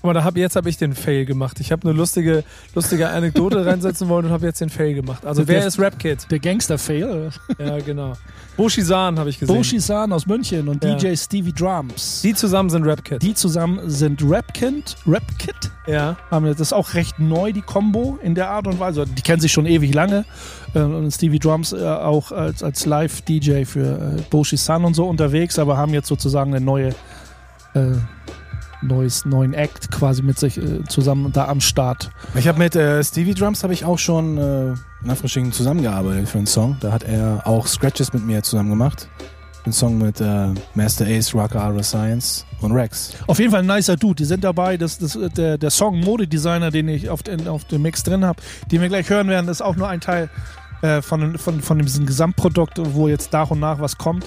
Guck 0.05 0.13
mal, 0.13 0.19
da 0.19 0.23
hab, 0.23 0.37
jetzt 0.37 0.55
habe 0.55 0.69
ich 0.69 0.77
den 0.77 0.93
Fail 0.93 1.25
gemacht. 1.25 1.59
Ich 1.59 1.71
habe 1.71 1.89
eine 1.89 1.97
lustige, 1.97 2.43
lustige 2.75 3.09
Anekdote 3.09 3.65
reinsetzen 3.65 4.07
wollen 4.07 4.27
und 4.27 4.31
habe 4.31 4.45
jetzt 4.45 4.61
den 4.61 4.69
Fail 4.69 4.93
gemacht. 4.93 5.25
Also 5.25 5.47
wer 5.47 5.65
ist 5.65 5.79
Rap 5.79 5.97
Kid? 5.97 6.27
Der 6.29 6.37
Gangster-Fail? 6.37 7.31
Ja, 7.57 7.79
genau. 7.79 8.13
Boshisan 8.55 9.17
habe 9.17 9.31
ich 9.31 9.39
gesehen. 9.39 9.55
Boshisan 9.55 10.13
aus 10.13 10.27
München 10.27 10.67
und 10.67 10.83
ja. 10.83 10.93
DJ 10.93 11.15
Stevie 11.15 11.53
Drums. 11.53 12.21
Die 12.21 12.35
zusammen 12.35 12.69
sind 12.69 12.85
Rap 12.85 13.03
Kid. 13.03 13.23
Die 13.23 13.33
zusammen 13.33 13.89
sind 13.89 14.21
Rap 14.21 14.53
Kid. 14.53 14.95
Rap 15.07 15.23
Kid? 15.39 15.55
Ja. 15.87 16.15
Das 16.29 16.59
ist 16.59 16.73
auch 16.73 16.93
recht 16.93 17.17
neu, 17.17 17.51
die 17.51 17.63
Combo 17.63 18.19
in 18.21 18.35
der 18.35 18.51
Art 18.51 18.67
und 18.67 18.79
Weise. 18.79 19.07
Die 19.07 19.23
kennen 19.23 19.41
sich 19.41 19.53
schon 19.53 19.65
ewig 19.65 19.91
lange. 19.91 20.23
Äh, 20.75 20.81
und 20.81 21.09
Stevie 21.09 21.39
Drums 21.39 21.73
äh, 21.73 21.83
auch 21.83 22.31
als, 22.31 22.61
als 22.61 22.85
Live-DJ 22.85 23.63
für 23.63 24.17
äh, 24.19 24.21
Boshisan 24.29 24.85
und 24.85 24.93
so 24.93 25.07
unterwegs, 25.07 25.57
aber 25.57 25.77
haben 25.77 25.95
jetzt 25.95 26.09
sozusagen 26.09 26.53
eine 26.53 26.63
neue 26.63 26.93
neues, 28.85 29.25
neuen 29.25 29.53
Act 29.53 29.91
quasi 29.91 30.21
mit 30.21 30.39
sich 30.39 30.57
äh, 30.57 30.83
zusammen 30.87 31.31
da 31.31 31.47
am 31.47 31.61
Start. 31.61 32.11
Ich 32.35 32.47
habe 32.47 32.59
mit 32.59 32.75
äh, 32.75 33.03
Stevie 33.03 33.33
Drums 33.33 33.63
habe 33.63 33.73
ich 33.73 33.85
auch 33.85 33.99
schon 33.99 34.37
äh, 34.37 34.69
in 34.69 35.09
Anführungsstrichen 35.09 35.51
zusammengearbeitet 35.51 36.29
für 36.29 36.37
einen 36.37 36.47
Song. 36.47 36.77
Da 36.79 36.91
hat 36.91 37.03
er 37.03 37.41
auch 37.45 37.67
Scratches 37.67 38.13
mit 38.13 38.25
mir 38.25 38.43
zusammen 38.43 38.69
gemacht. 38.69 39.09
Ein 39.65 39.73
Song 39.73 39.97
mit 39.97 40.21
äh, 40.21 40.49
Master 40.75 41.05
Ace, 41.07 41.33
Rocker 41.33 41.59
Ara 41.61 41.81
Science 41.81 42.45
und 42.61 42.71
Rex. 42.71 43.13
Auf 43.25 43.39
jeden 43.39 43.51
Fall 43.51 43.61
ein 43.61 43.65
nicer 43.65 43.95
Dude. 43.97 44.15
Die 44.15 44.25
sind 44.25 44.43
dabei. 44.43 44.77
Das, 44.77 44.99
das, 44.99 45.17
der, 45.35 45.57
der 45.57 45.69
Song 45.71 46.01
Modedesigner, 46.01 46.69
den 46.69 46.87
ich 46.87 47.09
auf, 47.09 47.23
den, 47.23 47.47
auf 47.47 47.65
dem 47.65 47.81
Mix 47.81 48.03
drin 48.03 48.23
habe, 48.23 48.41
den 48.71 48.81
wir 48.81 48.89
gleich 48.89 49.09
hören 49.09 49.27
werden, 49.27 49.49
ist 49.49 49.61
auch 49.61 49.75
nur 49.75 49.87
ein 49.87 50.01
Teil 50.01 50.29
äh, 50.81 51.01
von, 51.01 51.37
von, 51.37 51.61
von 51.61 51.79
diesem 51.79 52.05
Gesamtprodukt, 52.05 52.79
wo 52.93 53.07
jetzt 53.07 53.33
nach 53.33 53.49
und 53.49 53.59
nach 53.59 53.79
was 53.79 53.97
kommt. 53.97 54.25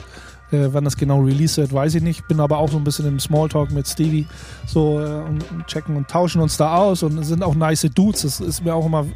Äh, 0.51 0.69
wann 0.73 0.85
das 0.85 0.97
genau 0.97 1.21
release 1.21 1.61
wird, 1.61 1.73
weiß 1.73 1.97
ich 1.97 2.03
nicht. 2.03 2.27
Bin 2.27 2.41
aber 2.41 2.59
auch 2.59 2.71
so 2.71 2.79
ein 2.79 2.85
bisschen 2.85 3.07
im 3.07 3.21
Smalltalk 3.21 3.71
mit 3.71 3.87
Stevie 3.87 4.27
so 4.67 4.99
äh, 5.01 5.05
und, 5.05 5.45
und, 5.51 5.67
checken 5.67 5.97
und 5.97 6.09
tauschen 6.09 6.41
uns 6.41 6.57
da 6.57 6.77
aus 6.77 7.03
und 7.03 7.23
sind 7.23 7.43
auch 7.43 7.55
nice 7.55 7.87
Dudes. 7.95 8.23
Das 8.23 8.41
ist 8.41 8.65
mir 8.65 8.75
auch 8.75 8.87
immer 8.87 9.07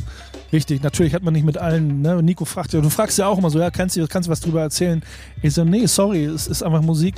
wichtig. 0.51 0.83
Natürlich 0.83 1.15
hat 1.15 1.23
man 1.23 1.33
nicht 1.33 1.47
mit 1.47 1.57
allen, 1.57 2.03
ne? 2.03 2.23
Nico 2.23 2.45
fragt 2.45 2.75
ja, 2.75 2.81
du 2.81 2.91
fragst 2.91 3.17
ja 3.19 3.27
auch 3.29 3.39
immer 3.39 3.49
so, 3.49 3.59
ja, 3.59 3.71
kannst 3.71 3.97
du, 3.97 4.07
kannst 4.07 4.29
du 4.29 4.31
was 4.31 4.41
drüber 4.41 4.61
erzählen? 4.61 5.03
Ich 5.41 5.55
so, 5.55 5.65
nee, 5.65 5.87
sorry, 5.87 6.25
es 6.25 6.47
ist 6.47 6.63
einfach 6.63 6.83
Musik. 6.83 7.15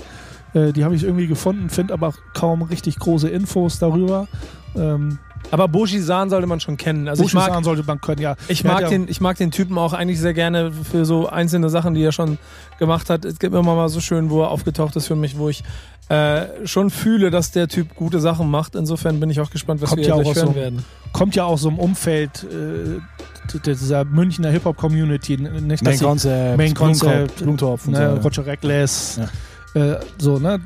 Äh, 0.55 0.73
die 0.73 0.85
habe 0.85 0.95
ich 0.95 1.03
irgendwie 1.03 1.27
gefunden, 1.27 1.69
finde 1.69 1.93
aber 1.93 2.15
kaum 2.35 2.63
richtig 2.63 2.99
große 2.99 3.29
Infos 3.29 3.81
darüber. 3.81 4.29
Ähm, 4.77 5.19
aber 5.51 5.69
Boshi-San 5.69 6.31
sollte 6.31 6.47
man 6.47 6.61
schon 6.61 6.77
kennen. 6.77 7.09
Also 7.09 7.23
Boshi-San 7.23 7.65
sollte 7.65 7.85
man 7.85 8.01
können, 8.01 8.21
ja. 8.21 8.37
Ich 8.49 8.65
mag, 8.65 8.83
ja 8.83 8.89
den, 8.89 9.09
ich 9.09 9.21
mag 9.21 9.37
den 9.37 9.51
Typen 9.51 9.79
auch 9.79 9.93
eigentlich 9.93 10.21
sehr 10.21 10.35
gerne 10.35 10.73
für 10.73 11.05
so 11.05 11.29
einzelne 11.29 11.71
Sachen, 11.71 11.95
die 11.95 12.03
er 12.03 12.13
schon 12.13 12.39
gemacht 12.79 13.11
hat. 13.11 13.25
Es 13.25 13.39
gibt 13.39 13.55
immer 13.55 13.75
mal 13.75 13.89
so 13.89 14.01
schön, 14.01 14.31
wo 14.31 14.43
er 14.43 14.51
aufgetaucht 14.51 14.97
ist 14.97 15.07
für 15.07 15.17
mich, 15.17 15.39
wo 15.39 15.49
ich 15.49 15.63
äh, 16.09 16.67
schon 16.67 16.91
fühle, 16.91 17.31
dass 17.31 17.51
der 17.51 17.69
Typ 17.69 17.95
gute 17.95 18.21
Sachen 18.21 18.51
macht. 18.51 18.75
Insofern 18.75 19.21
bin 19.21 19.31
ich 19.31 19.41
auch 19.41 19.51
gespannt, 19.51 19.81
was 19.81 19.91
kommt 19.91 20.03
wir 20.03 20.09
ja 20.09 20.17
gleich 20.17 20.35
hören 20.35 20.49
so, 20.49 20.55
werden. 20.55 20.85
Kommt 21.13 21.35
ja 21.37 21.45
auch 21.45 21.59
so 21.59 21.69
im 21.69 21.79
Umfeld 21.79 22.45
äh, 22.45 23.59
dieser 23.61 24.05
Münchner 24.05 24.51
Hip-Hop-Community. 24.51 25.37
Main 25.39 25.99
Concept, 25.99 26.57
Main 26.57 26.75
Concept, 26.75 27.37
Blumentopf, 27.37 27.87
ne, 27.87 28.21
Roger 28.23 28.45
Reckless. 28.45 29.21
Ja. 29.75 29.95
Äh, 29.95 30.01
so, 30.19 30.39
ne? 30.39 30.61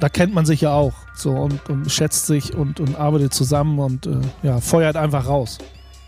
Da 0.00 0.08
kennt 0.08 0.34
man 0.34 0.46
sich 0.46 0.62
ja 0.62 0.72
auch 0.72 0.94
so 1.14 1.30
und, 1.30 1.68
und 1.68 1.90
schätzt 1.90 2.26
sich 2.26 2.54
und, 2.54 2.80
und 2.80 2.96
arbeitet 2.96 3.34
zusammen 3.34 3.78
und 3.78 4.06
äh, 4.06 4.20
ja, 4.42 4.60
feuert 4.60 4.96
einfach 4.96 5.26
raus. 5.26 5.58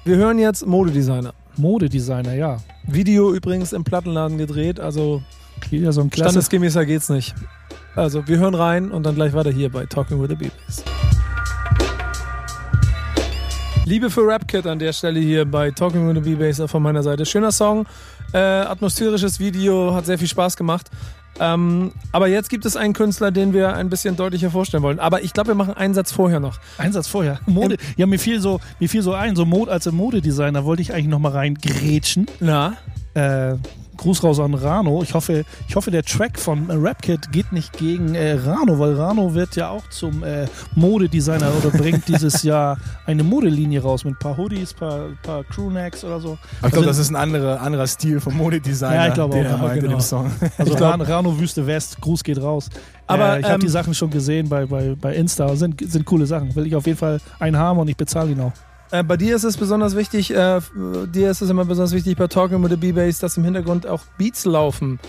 Wir 0.04 0.16
hören 0.16 0.38
jetzt 0.38 0.66
Modedesigner. 0.66 1.34
Modedesigner, 1.56 2.34
ja. 2.34 2.58
Video 2.86 3.32
übrigens 3.32 3.72
im 3.72 3.84
Plattenladen 3.84 4.38
gedreht, 4.38 4.80
also 4.80 5.22
Wieder 5.70 5.92
so 5.92 6.00
ein 6.00 6.10
standesgemäßer 6.12 6.84
geht's 6.84 7.08
nicht. 7.08 7.34
Also 7.94 8.26
wir 8.26 8.38
hören 8.38 8.54
rein 8.54 8.90
und 8.90 9.04
dann 9.04 9.14
gleich 9.14 9.32
weiter 9.32 9.50
hier 9.50 9.70
bei 9.70 9.86
Talking 9.86 10.20
with 10.20 10.30
the 10.30 10.36
Beatles. 10.36 10.84
Liebe 13.84 14.10
für 14.10 14.26
Rapkit 14.26 14.66
an 14.66 14.78
der 14.78 14.92
Stelle 14.92 15.20
hier 15.20 15.44
bei 15.44 15.70
Talking 15.70 16.08
with 16.08 16.22
the 16.22 16.34
B-Bass 16.34 16.62
von 16.70 16.82
meiner 16.82 17.02
Seite. 17.02 17.26
Schöner 17.26 17.52
Song, 17.52 17.86
äh, 18.32 18.38
atmosphärisches 18.38 19.40
Video, 19.40 19.94
hat 19.94 20.06
sehr 20.06 20.18
viel 20.18 20.28
Spaß 20.28 20.56
gemacht. 20.56 20.90
Ähm, 21.40 21.92
aber 22.12 22.28
jetzt 22.28 22.50
gibt 22.50 22.64
es 22.66 22.76
einen 22.76 22.92
Künstler, 22.92 23.30
den 23.30 23.52
wir 23.52 23.74
ein 23.74 23.88
bisschen 23.88 24.16
deutlicher 24.16 24.50
vorstellen 24.50 24.82
wollen. 24.82 25.00
Aber 25.00 25.22
ich 25.22 25.32
glaube, 25.32 25.48
wir 25.48 25.54
machen 25.54 25.74
einen 25.74 25.94
Satz 25.94 26.12
vorher 26.12 26.40
noch. 26.40 26.58
Einen 26.78 26.92
Satz 26.92 27.08
vorher. 27.08 27.40
Mode. 27.46 27.76
Ja, 27.96 28.06
mir 28.06 28.18
fiel 28.18 28.40
so, 28.40 28.60
mir 28.80 28.88
fiel 28.88 29.02
so 29.02 29.14
ein, 29.14 29.36
so 29.36 29.44
Mode, 29.44 29.70
als 29.70 29.90
Modedesigner 29.90 30.64
wollte 30.64 30.82
ich 30.82 30.92
eigentlich 30.92 31.08
noch 31.08 31.18
mal 31.18 31.32
rein 31.32 31.54
grätschen. 31.54 32.26
Na? 32.40 32.76
Äh, 33.14 33.54
Gruß 34.02 34.24
raus 34.24 34.40
an 34.40 34.54
Rano. 34.54 35.00
Ich 35.04 35.14
hoffe, 35.14 35.44
ich 35.68 35.76
hoffe, 35.76 35.92
der 35.92 36.02
Track 36.02 36.36
von 36.36 36.66
Rapkit 36.68 37.30
geht 37.30 37.52
nicht 37.52 37.72
gegen 37.78 38.16
äh, 38.16 38.32
Rano, 38.32 38.76
weil 38.80 38.94
Rano 38.94 39.32
wird 39.34 39.54
ja 39.54 39.68
auch 39.70 39.88
zum 39.90 40.24
äh, 40.24 40.46
Modedesigner 40.74 41.52
oder 41.56 41.70
bringt 41.70 42.08
dieses 42.08 42.42
Jahr 42.42 42.78
eine 43.06 43.22
Modelinie 43.22 43.80
raus 43.80 44.04
mit 44.04 44.14
ein 44.14 44.18
paar 44.18 44.36
Hoodies, 44.36 44.74
paar, 44.74 45.10
paar 45.22 45.44
Crewnecks 45.44 46.02
oder 46.02 46.18
so. 46.18 46.36
Aber 46.58 46.66
ich 46.66 46.72
glaube, 46.72 46.86
das 46.88 46.98
ist 46.98 47.10
ein 47.10 47.16
anderer, 47.16 47.60
anderer 47.60 47.86
Stil 47.86 48.20
vom 48.20 48.36
Modedesigner, 48.36 48.94
Ja, 48.96 49.08
ich 49.08 49.14
glaube 49.14 49.36
auch, 49.36 49.58
meint 49.60 49.76
in 49.76 49.82
genau. 49.82 49.98
dem 49.98 50.00
Song. 50.00 50.32
Also 50.58 50.74
glaub- 50.76 50.90
Rano, 50.90 51.04
Rano 51.04 51.38
Wüste 51.38 51.64
West, 51.64 52.00
Gruß 52.00 52.24
geht 52.24 52.42
raus. 52.42 52.70
Aber, 53.06 53.36
äh, 53.36 53.40
ich 53.40 53.44
habe 53.44 53.54
ähm, 53.54 53.60
die 53.60 53.68
Sachen 53.68 53.94
schon 53.94 54.10
gesehen 54.10 54.48
bei, 54.48 54.66
bei, 54.66 54.96
bei 55.00 55.14
Insta. 55.14 55.54
Sind, 55.54 55.80
sind 55.88 56.04
coole 56.06 56.26
Sachen. 56.26 56.52
Will 56.56 56.66
ich 56.66 56.74
auf 56.74 56.86
jeden 56.86 56.98
Fall 56.98 57.20
einen 57.38 57.56
haben 57.56 57.78
und 57.78 57.86
ich 57.88 57.96
bezahle 57.96 58.32
ihn 58.32 58.40
auch. 58.40 58.52
Äh, 58.92 59.02
bei 59.02 59.16
dir 59.16 59.34
ist 59.34 59.44
es 59.44 59.56
besonders 59.56 59.96
wichtig, 59.96 60.34
äh, 60.34 60.60
dir 61.06 61.30
ist 61.30 61.40
es 61.40 61.48
immer 61.48 61.64
besonders 61.64 61.92
wichtig 61.92 62.18
bei 62.18 62.26
Talking 62.26 62.62
with 62.62 62.70
the 62.70 62.76
B-Bass, 62.76 63.18
dass 63.20 63.38
im 63.38 63.44
Hintergrund 63.44 63.86
auch 63.86 64.02
Beats 64.18 64.44
laufen. 64.44 65.00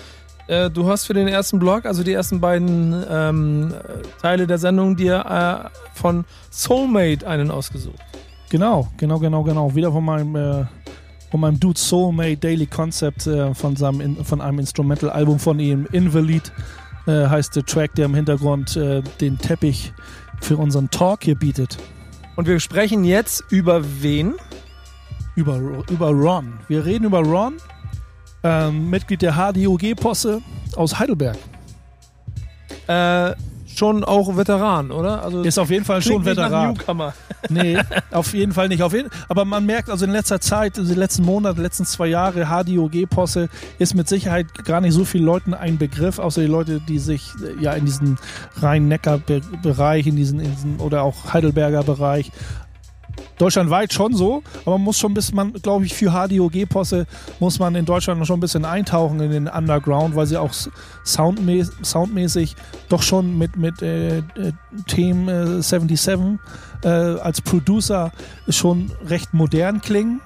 Äh, 0.47 0.69
du 0.69 0.87
hast 0.87 1.05
für 1.05 1.13
den 1.13 1.27
ersten 1.27 1.59
Blog, 1.59 1.85
also 1.85 2.01
die 2.01 2.13
ersten 2.13 2.39
beiden 2.39 3.03
ähm, 3.09 3.73
Teile 4.21 4.47
der 4.47 4.57
Sendung, 4.57 4.95
dir 4.95 5.25
äh, 5.25 5.99
von 5.99 6.23
Soulmate 6.49 7.27
einen 7.27 7.51
ausgesucht. 7.51 7.99
Genau, 8.49 8.87
genau, 8.95 9.19
genau, 9.19 9.43
genau. 9.43 9.75
Wieder 9.75 9.91
von 9.91 10.05
meinem, 10.05 10.35
äh, 10.37 10.65
von 11.29 11.41
meinem 11.41 11.59
Dude 11.59 11.77
Soulmate 11.77 12.37
Daily 12.37 12.67
Concept 12.67 13.27
äh, 13.27 13.53
von, 13.53 13.75
seinem, 13.75 13.99
in, 13.99 14.23
von 14.23 14.39
einem 14.39 14.59
Instrumental-Album 14.59 15.39
von 15.39 15.59
ihm, 15.59 15.87
Invalid, 15.91 16.53
äh, 17.05 17.27
heißt 17.27 17.53
der 17.57 17.65
Track, 17.65 17.95
der 17.95 18.05
im 18.05 18.15
Hintergrund 18.15 18.77
äh, 18.77 19.01
den 19.19 19.37
Teppich 19.37 19.91
für 20.39 20.55
unseren 20.55 20.89
Talk 20.89 21.25
hier 21.25 21.35
bietet. 21.35 21.77
Und 22.35 22.47
wir 22.47 22.59
sprechen 22.59 23.03
jetzt 23.03 23.43
über 23.49 23.81
wen? 24.01 24.35
Über, 25.35 25.57
über 25.89 26.09
Ron. 26.09 26.59
Wir 26.67 26.85
reden 26.85 27.05
über 27.05 27.19
Ron, 27.19 27.57
ähm, 28.43 28.89
Mitglied 28.89 29.21
der 29.21 29.33
HDOG-Posse 29.33 30.41
aus 30.75 30.99
Heidelberg. 30.99 31.37
Äh, 32.87 33.33
schon 33.77 34.03
auch 34.03 34.37
Veteran, 34.37 34.91
oder? 34.91 35.23
Also 35.23 35.41
Ist 35.41 35.57
auf 35.57 35.69
jeden 35.69 35.85
Fall 35.85 36.01
schon 36.01 36.25
Veteran. 36.25 36.73
Newcomer. 36.73 37.13
Nee, 37.49 37.77
auf 38.11 38.33
jeden 38.33 38.53
Fall 38.53 38.69
nicht. 38.69 38.83
Auf 38.83 38.93
jeden, 38.93 39.09
aber 39.27 39.43
man 39.43 39.65
merkt 39.65 39.89
also 39.89 40.05
in 40.05 40.11
letzter 40.11 40.39
Zeit, 40.39 40.77
in 40.77 40.87
den 40.87 40.95
letzten 40.95 41.23
Monaten, 41.25 41.61
letzten 41.61 41.83
zwei 41.83 42.07
Jahre, 42.07 42.45
HDOG-Posse 42.45 43.49
ist 43.79 43.95
mit 43.95 44.07
Sicherheit 44.07 44.63
gar 44.63 44.79
nicht 44.79 44.93
so 44.93 45.03
vielen 45.03 45.25
Leuten 45.25 45.53
ein 45.53 45.77
Begriff, 45.77 46.19
außer 46.19 46.39
die 46.39 46.47
Leute, 46.47 46.79
die 46.79 46.99
sich 46.99 47.33
äh, 47.43 47.61
ja 47.61 47.73
in 47.73 47.83
diesen 47.83 48.17
Rhein-Neckar-Bereich, 48.61 50.07
in 50.07 50.15
diesen, 50.15 50.39
in 50.39 50.51
diesen 50.51 50.79
oder 50.79 51.03
auch 51.03 51.33
Heidelberger 51.33 51.83
Bereich 51.83 52.31
Deutschlandweit 53.37 53.91
schon 53.93 54.13
so, 54.15 54.43
aber 54.65 54.77
man 54.77 54.81
muss 54.85 54.97
schon 54.99 55.13
bis 55.13 55.33
man, 55.33 55.53
glaube 55.53 55.85
ich, 55.85 55.93
für 55.93 56.11
HDOG-Posse 56.11 57.05
muss 57.39 57.59
man 57.59 57.75
in 57.75 57.85
Deutschland 57.85 58.25
schon 58.27 58.37
ein 58.37 58.41
bisschen 58.41 58.65
eintauchen 58.65 59.19
in 59.19 59.31
den 59.31 59.47
Underground, 59.47 60.15
weil 60.15 60.25
sie 60.27 60.37
auch 60.37 60.51
s- 60.51 60.69
soundmä 61.03 61.63
soundmäßig 61.83 62.55
doch 62.89 63.01
schon 63.01 63.37
mit, 63.37 63.57
mit 63.57 63.81
äh, 63.81 64.17
äh, 64.19 64.21
Team 64.87 65.27
äh, 65.29 65.61
77 65.61 66.39
äh, 66.83 66.87
als 66.87 67.41
Producer 67.41 68.11
schon 68.49 68.91
recht 69.07 69.33
modern 69.33 69.81
klingen. 69.81 70.21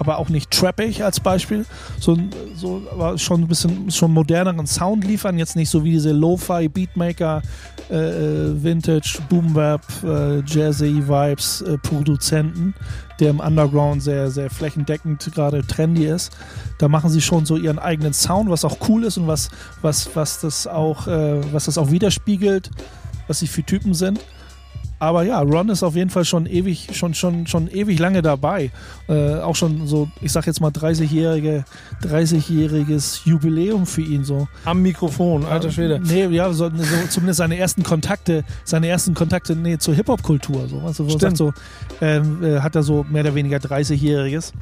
Aber 0.00 0.16
auch 0.16 0.30
nicht 0.30 0.50
trappig 0.50 1.04
als 1.04 1.20
Beispiel. 1.20 1.66
So, 1.98 2.16
so 2.56 2.82
aber 2.90 3.18
schon 3.18 3.42
ein 3.42 3.48
bisschen 3.48 3.90
schon 3.90 4.12
moderneren 4.12 4.66
Sound 4.66 5.04
liefern. 5.04 5.36
Jetzt 5.38 5.56
nicht 5.56 5.68
so 5.68 5.84
wie 5.84 5.90
diese 5.90 6.12
Lo-Fi 6.12 6.68
Beatmaker, 6.68 7.42
äh, 7.90 7.96
äh, 7.96 8.62
Vintage, 8.64 9.18
Boom-Bap, 9.28 9.82
äh, 10.02 10.40
Jazzy-Vibes, 10.40 11.62
äh, 11.62 11.76
Produzenten, 11.76 12.74
der 13.18 13.28
im 13.28 13.40
Underground 13.40 14.02
sehr, 14.02 14.30
sehr 14.30 14.48
flächendeckend 14.48 15.30
gerade 15.34 15.66
trendy 15.66 16.06
ist. 16.06 16.32
Da 16.78 16.88
machen 16.88 17.10
sie 17.10 17.20
schon 17.20 17.44
so 17.44 17.58
ihren 17.58 17.78
eigenen 17.78 18.14
Sound, 18.14 18.48
was 18.48 18.64
auch 18.64 18.78
cool 18.88 19.04
ist 19.04 19.18
und 19.18 19.26
was, 19.26 19.50
was, 19.82 20.08
was 20.16 20.40
das 20.40 20.66
auch, 20.66 21.06
äh, 21.08 21.52
was 21.52 21.66
das 21.66 21.76
auch 21.76 21.90
widerspiegelt, 21.90 22.70
was 23.26 23.40
sie 23.40 23.46
für 23.46 23.62
Typen 23.62 23.92
sind. 23.92 24.18
Aber 25.00 25.22
ja, 25.24 25.40
Ron 25.40 25.70
ist 25.70 25.82
auf 25.82 25.96
jeden 25.96 26.10
Fall 26.10 26.26
schon 26.26 26.44
ewig, 26.44 26.88
schon, 26.92 27.14
schon, 27.14 27.46
schon 27.46 27.68
ewig 27.68 27.98
lange 27.98 28.20
dabei. 28.20 28.70
Äh, 29.08 29.36
auch 29.36 29.56
schon 29.56 29.86
so, 29.86 30.08
ich 30.20 30.30
sag 30.30 30.46
jetzt 30.46 30.60
mal 30.60 30.70
30-jährige, 30.70 31.64
30-jähriges 32.04 33.22
Jubiläum 33.24 33.86
für 33.86 34.02
ihn 34.02 34.24
so. 34.24 34.46
Am 34.66 34.82
Mikrofon, 34.82 35.46
alter 35.46 35.70
Schwede. 35.70 36.00
Nee, 36.04 36.26
ja, 36.26 36.52
so, 36.52 36.68
so, 36.68 36.84
zumindest 37.08 37.38
seine 37.38 37.56
ersten 37.56 37.82
Kontakte, 37.82 38.44
seine 38.64 38.88
ersten 38.88 39.14
Kontakte 39.14 39.56
nee, 39.56 39.78
zur 39.78 39.94
Hip-Hop-Kultur. 39.94 40.68
So, 40.68 40.82
wo 40.82 41.12
er 41.14 41.18
sagt 41.18 41.36
so, 41.38 41.52
ähm, 42.02 42.44
äh, 42.44 42.60
hat 42.60 42.76
er 42.76 42.82
so 42.82 43.04
mehr 43.08 43.22
oder 43.22 43.34
weniger 43.34 43.56
30-jähriges. 43.56 44.52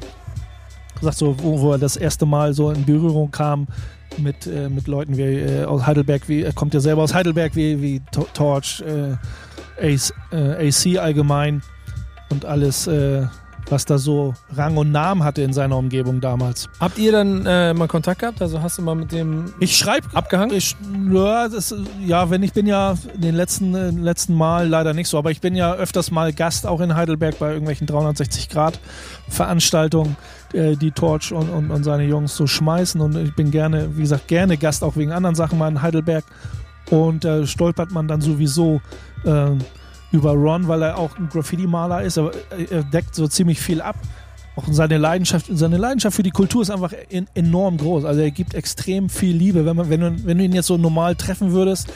Sagt 1.01 1.17
so, 1.17 1.35
wo, 1.41 1.59
wo 1.59 1.71
er 1.73 1.77
das 1.79 1.97
erste 1.97 2.25
Mal 2.25 2.53
so 2.53 2.71
in 2.71 2.85
Berührung 2.85 3.29
kam 3.31 3.67
mit, 4.17 4.47
äh, 4.47 4.69
mit 4.69 4.87
Leuten 4.87 5.17
wie 5.17 5.21
äh, 5.23 5.65
aus 5.65 5.85
Heidelberg, 5.85 6.27
wie, 6.29 6.43
er 6.43 6.53
kommt 6.53 6.73
ja 6.73 6.79
selber 6.79 7.03
aus 7.03 7.13
Heidelberg, 7.13 7.55
wie, 7.55 7.81
wie 7.81 8.01
To- 8.11 8.27
Torch, 8.33 8.81
äh, 8.81 9.15
AC, 9.79 10.13
äh, 10.31 10.67
AC 10.67 10.99
allgemein 10.99 11.61
und 12.29 12.45
alles, 12.45 12.87
äh, 12.87 13.25
was 13.69 13.85
da 13.85 13.97
so 13.97 14.33
Rang 14.55 14.77
und 14.77 14.91
Namen 14.91 15.23
hatte 15.23 15.41
in 15.41 15.53
seiner 15.53 15.77
Umgebung 15.77 16.21
damals. 16.21 16.67
Habt 16.79 16.97
ihr 16.97 17.11
dann 17.11 17.45
äh, 17.45 17.73
mal 17.73 17.87
Kontakt 17.87 18.21
gehabt? 18.21 18.41
Also 18.41 18.61
hast 18.61 18.77
du 18.77 18.81
mal 18.81 18.95
mit 18.95 19.11
dem 19.11 19.53
Ich 19.59 19.77
schreibe 19.77 20.07
abgehangen? 20.13 20.55
Ich, 20.55 20.75
ja, 21.11 21.47
das, 21.47 21.75
ja, 22.03 22.29
wenn 22.29 22.41
ich 22.41 22.53
bin 22.53 22.65
ja 22.65 22.95
den 23.15 23.35
letzten, 23.35 23.75
äh, 23.75 23.89
letzten 23.91 24.33
Mal 24.33 24.67
leider 24.67 24.93
nicht 24.93 25.07
so, 25.07 25.17
aber 25.17 25.31
ich 25.31 25.41
bin 25.41 25.55
ja 25.55 25.73
öfters 25.73 26.11
mal 26.11 26.33
Gast 26.33 26.65
auch 26.65 26.81
in 26.81 26.95
Heidelberg 26.95 27.37
bei 27.37 27.49
irgendwelchen 27.51 27.85
360 27.85 28.49
Grad 28.49 28.79
Veranstaltungen, 29.27 30.17
äh, 30.53 30.75
die 30.75 30.91
Torch 30.91 31.31
und, 31.31 31.49
und, 31.49 31.71
und 31.71 31.83
seine 31.83 32.03
Jungs 32.03 32.35
so 32.35 32.47
schmeißen 32.47 32.99
und 33.01 33.15
ich 33.17 33.35
bin 33.35 33.51
gerne, 33.51 33.95
wie 33.95 34.01
gesagt, 34.01 34.27
gerne 34.27 34.57
Gast 34.57 34.83
auch 34.83 34.95
wegen 34.95 35.11
anderen 35.11 35.35
Sachen 35.35 35.59
mal 35.59 35.69
in 35.69 35.81
Heidelberg 35.81 36.25
und 36.89 37.25
äh, 37.25 37.45
stolpert 37.45 37.91
man 37.91 38.07
dann 38.07 38.21
sowieso 38.21 38.81
äh, 39.25 39.51
über 40.11 40.31
Ron, 40.31 40.67
weil 40.67 40.81
er 40.81 40.97
auch 40.97 41.17
ein 41.17 41.29
Graffiti-Maler 41.29 42.01
ist, 42.01 42.17
aber 42.17 42.33
äh, 42.57 42.65
er 42.69 42.83
deckt 42.83 43.15
so 43.15 43.27
ziemlich 43.27 43.59
viel 43.59 43.81
ab. 43.81 43.95
Auch 44.55 44.65
seine 44.69 44.97
Leidenschaft, 44.97 45.45
seine 45.49 45.77
Leidenschaft 45.77 46.15
für 46.15 46.23
die 46.23 46.31
Kultur 46.31 46.61
ist 46.61 46.71
einfach 46.71 46.93
en 47.09 47.27
enorm 47.33 47.77
groß. 47.77 48.03
Also 48.03 48.21
er 48.21 48.31
gibt 48.31 48.55
extrem 48.55 49.07
viel 49.07 49.35
Liebe. 49.35 49.65
Wenn, 49.65 49.75
man, 49.75 49.89
wenn, 49.89 50.01
du, 50.01 50.25
wenn 50.25 50.37
du 50.37 50.43
ihn 50.43 50.53
jetzt 50.53 50.67
so 50.67 50.77
normal 50.77 51.15
treffen 51.15 51.51
würdest, 51.51 51.87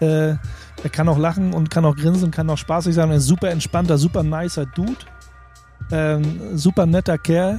äh, 0.00 0.34
er 0.82 0.90
kann 0.90 1.08
auch 1.08 1.18
lachen 1.18 1.54
und 1.54 1.70
kann 1.70 1.84
auch 1.84 1.96
grinsen, 1.96 2.30
kann 2.30 2.50
auch 2.50 2.58
spaßig 2.58 2.94
sein. 2.94 3.10
Er 3.10 3.16
ist 3.16 3.22
ein 3.22 3.28
super 3.28 3.50
entspannter, 3.50 3.96
super 3.96 4.22
nicer 4.22 4.66
Dude. 4.66 4.96
Ähm, 5.90 6.56
super 6.56 6.86
netter 6.86 7.18
Kerl. 7.18 7.58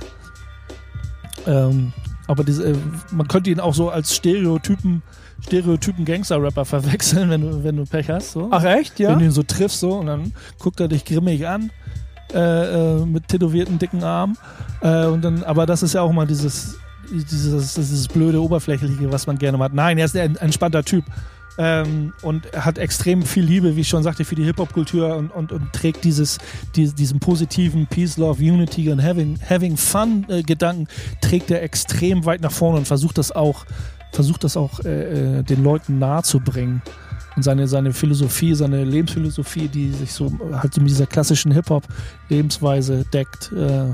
Ähm, 1.47 1.93
aber 2.27 2.43
diese, 2.43 2.71
äh, 2.71 2.75
man 3.11 3.27
könnte 3.27 3.49
ihn 3.49 3.59
auch 3.59 3.73
so 3.73 3.89
als 3.89 4.15
Stereotypen, 4.15 5.01
Stereotypen 5.45 6.05
Gangster-Rapper 6.05 6.65
verwechseln, 6.65 7.29
wenn 7.29 7.41
du, 7.41 7.63
wenn 7.63 7.75
du 7.75 7.85
Pech 7.85 8.09
hast. 8.09 8.31
So. 8.31 8.47
Ach 8.51 8.63
echt, 8.63 8.99
ja? 8.99 9.09
Wenn 9.09 9.19
du 9.19 9.25
ihn 9.25 9.31
so 9.31 9.43
triffst, 9.43 9.79
so, 9.79 9.93
und 9.95 10.07
dann 10.07 10.33
guckt 10.59 10.79
er 10.79 10.87
dich 10.87 11.05
grimmig 11.05 11.47
an, 11.47 11.71
äh, 12.33 12.39
äh, 12.39 13.05
mit 13.05 13.27
tätowierten 13.27 13.77
dicken 13.77 14.03
Armen. 14.03 14.37
Äh, 14.81 15.05
und 15.05 15.23
dann, 15.23 15.43
aber 15.43 15.65
das 15.65 15.83
ist 15.83 15.93
ja 15.93 16.01
auch 16.01 16.11
mal 16.11 16.25
dieses, 16.25 16.77
dieses, 17.11 17.73
dieses 17.75 18.07
blöde 18.07 18.41
Oberflächliche, 18.41 19.11
was 19.11 19.27
man 19.27 19.37
gerne 19.37 19.59
hat. 19.59 19.73
Nein, 19.73 19.97
er 19.97 20.05
ist 20.05 20.15
ein 20.15 20.35
entspannter 20.37 20.83
Typ. 20.83 21.05
Ähm, 21.59 22.13
und 22.23 22.51
hat 22.53 22.79
extrem 22.79 23.21
viel 23.21 23.43
Liebe, 23.43 23.75
wie 23.75 23.81
ich 23.81 23.87
schon 23.87 24.01
sagte, 24.01 24.25
für 24.25 24.33
die 24.33 24.43
Hip-Hop-Kultur 24.43 25.15
und, 25.15 25.29
und, 25.29 25.51
und 25.51 25.71
trägt 25.71 26.03
dieses, 26.03 26.39
die, 26.75 26.91
diesen 26.91 27.19
positiven 27.19 27.85
Peace, 27.85 28.17
Love, 28.17 28.41
Unity 28.41 28.89
und 28.89 29.03
Having, 29.03 29.37
having 29.47 29.77
Fun-Gedanken, 29.77 30.87
trägt 31.21 31.51
er 31.51 31.61
extrem 31.61 32.25
weit 32.25 32.41
nach 32.41 32.51
vorne 32.51 32.79
und 32.79 32.87
versucht 32.87 33.19
das 33.19 33.31
auch, 33.31 33.65
versucht 34.13 34.43
das 34.43 34.55
auch 34.55 34.79
äh, 34.85 35.39
äh, 35.39 35.43
den 35.43 35.63
Leuten 35.63 35.99
nahezubringen. 35.99 36.81
Und 37.35 37.41
seine, 37.41 37.67
seine 37.67 37.93
Philosophie, 37.93 38.53
seine 38.53 38.83
Lebensphilosophie, 38.83 39.67
die 39.67 39.91
sich 39.91 40.13
so 40.13 40.31
halt 40.53 40.73
so 40.73 40.81
mit 40.81 40.91
dieser 40.91 41.07
klassischen 41.07 41.51
Hip-Hop-Lebensweise 41.51 43.05
deckt, 43.11 43.51
äh, 43.51 43.93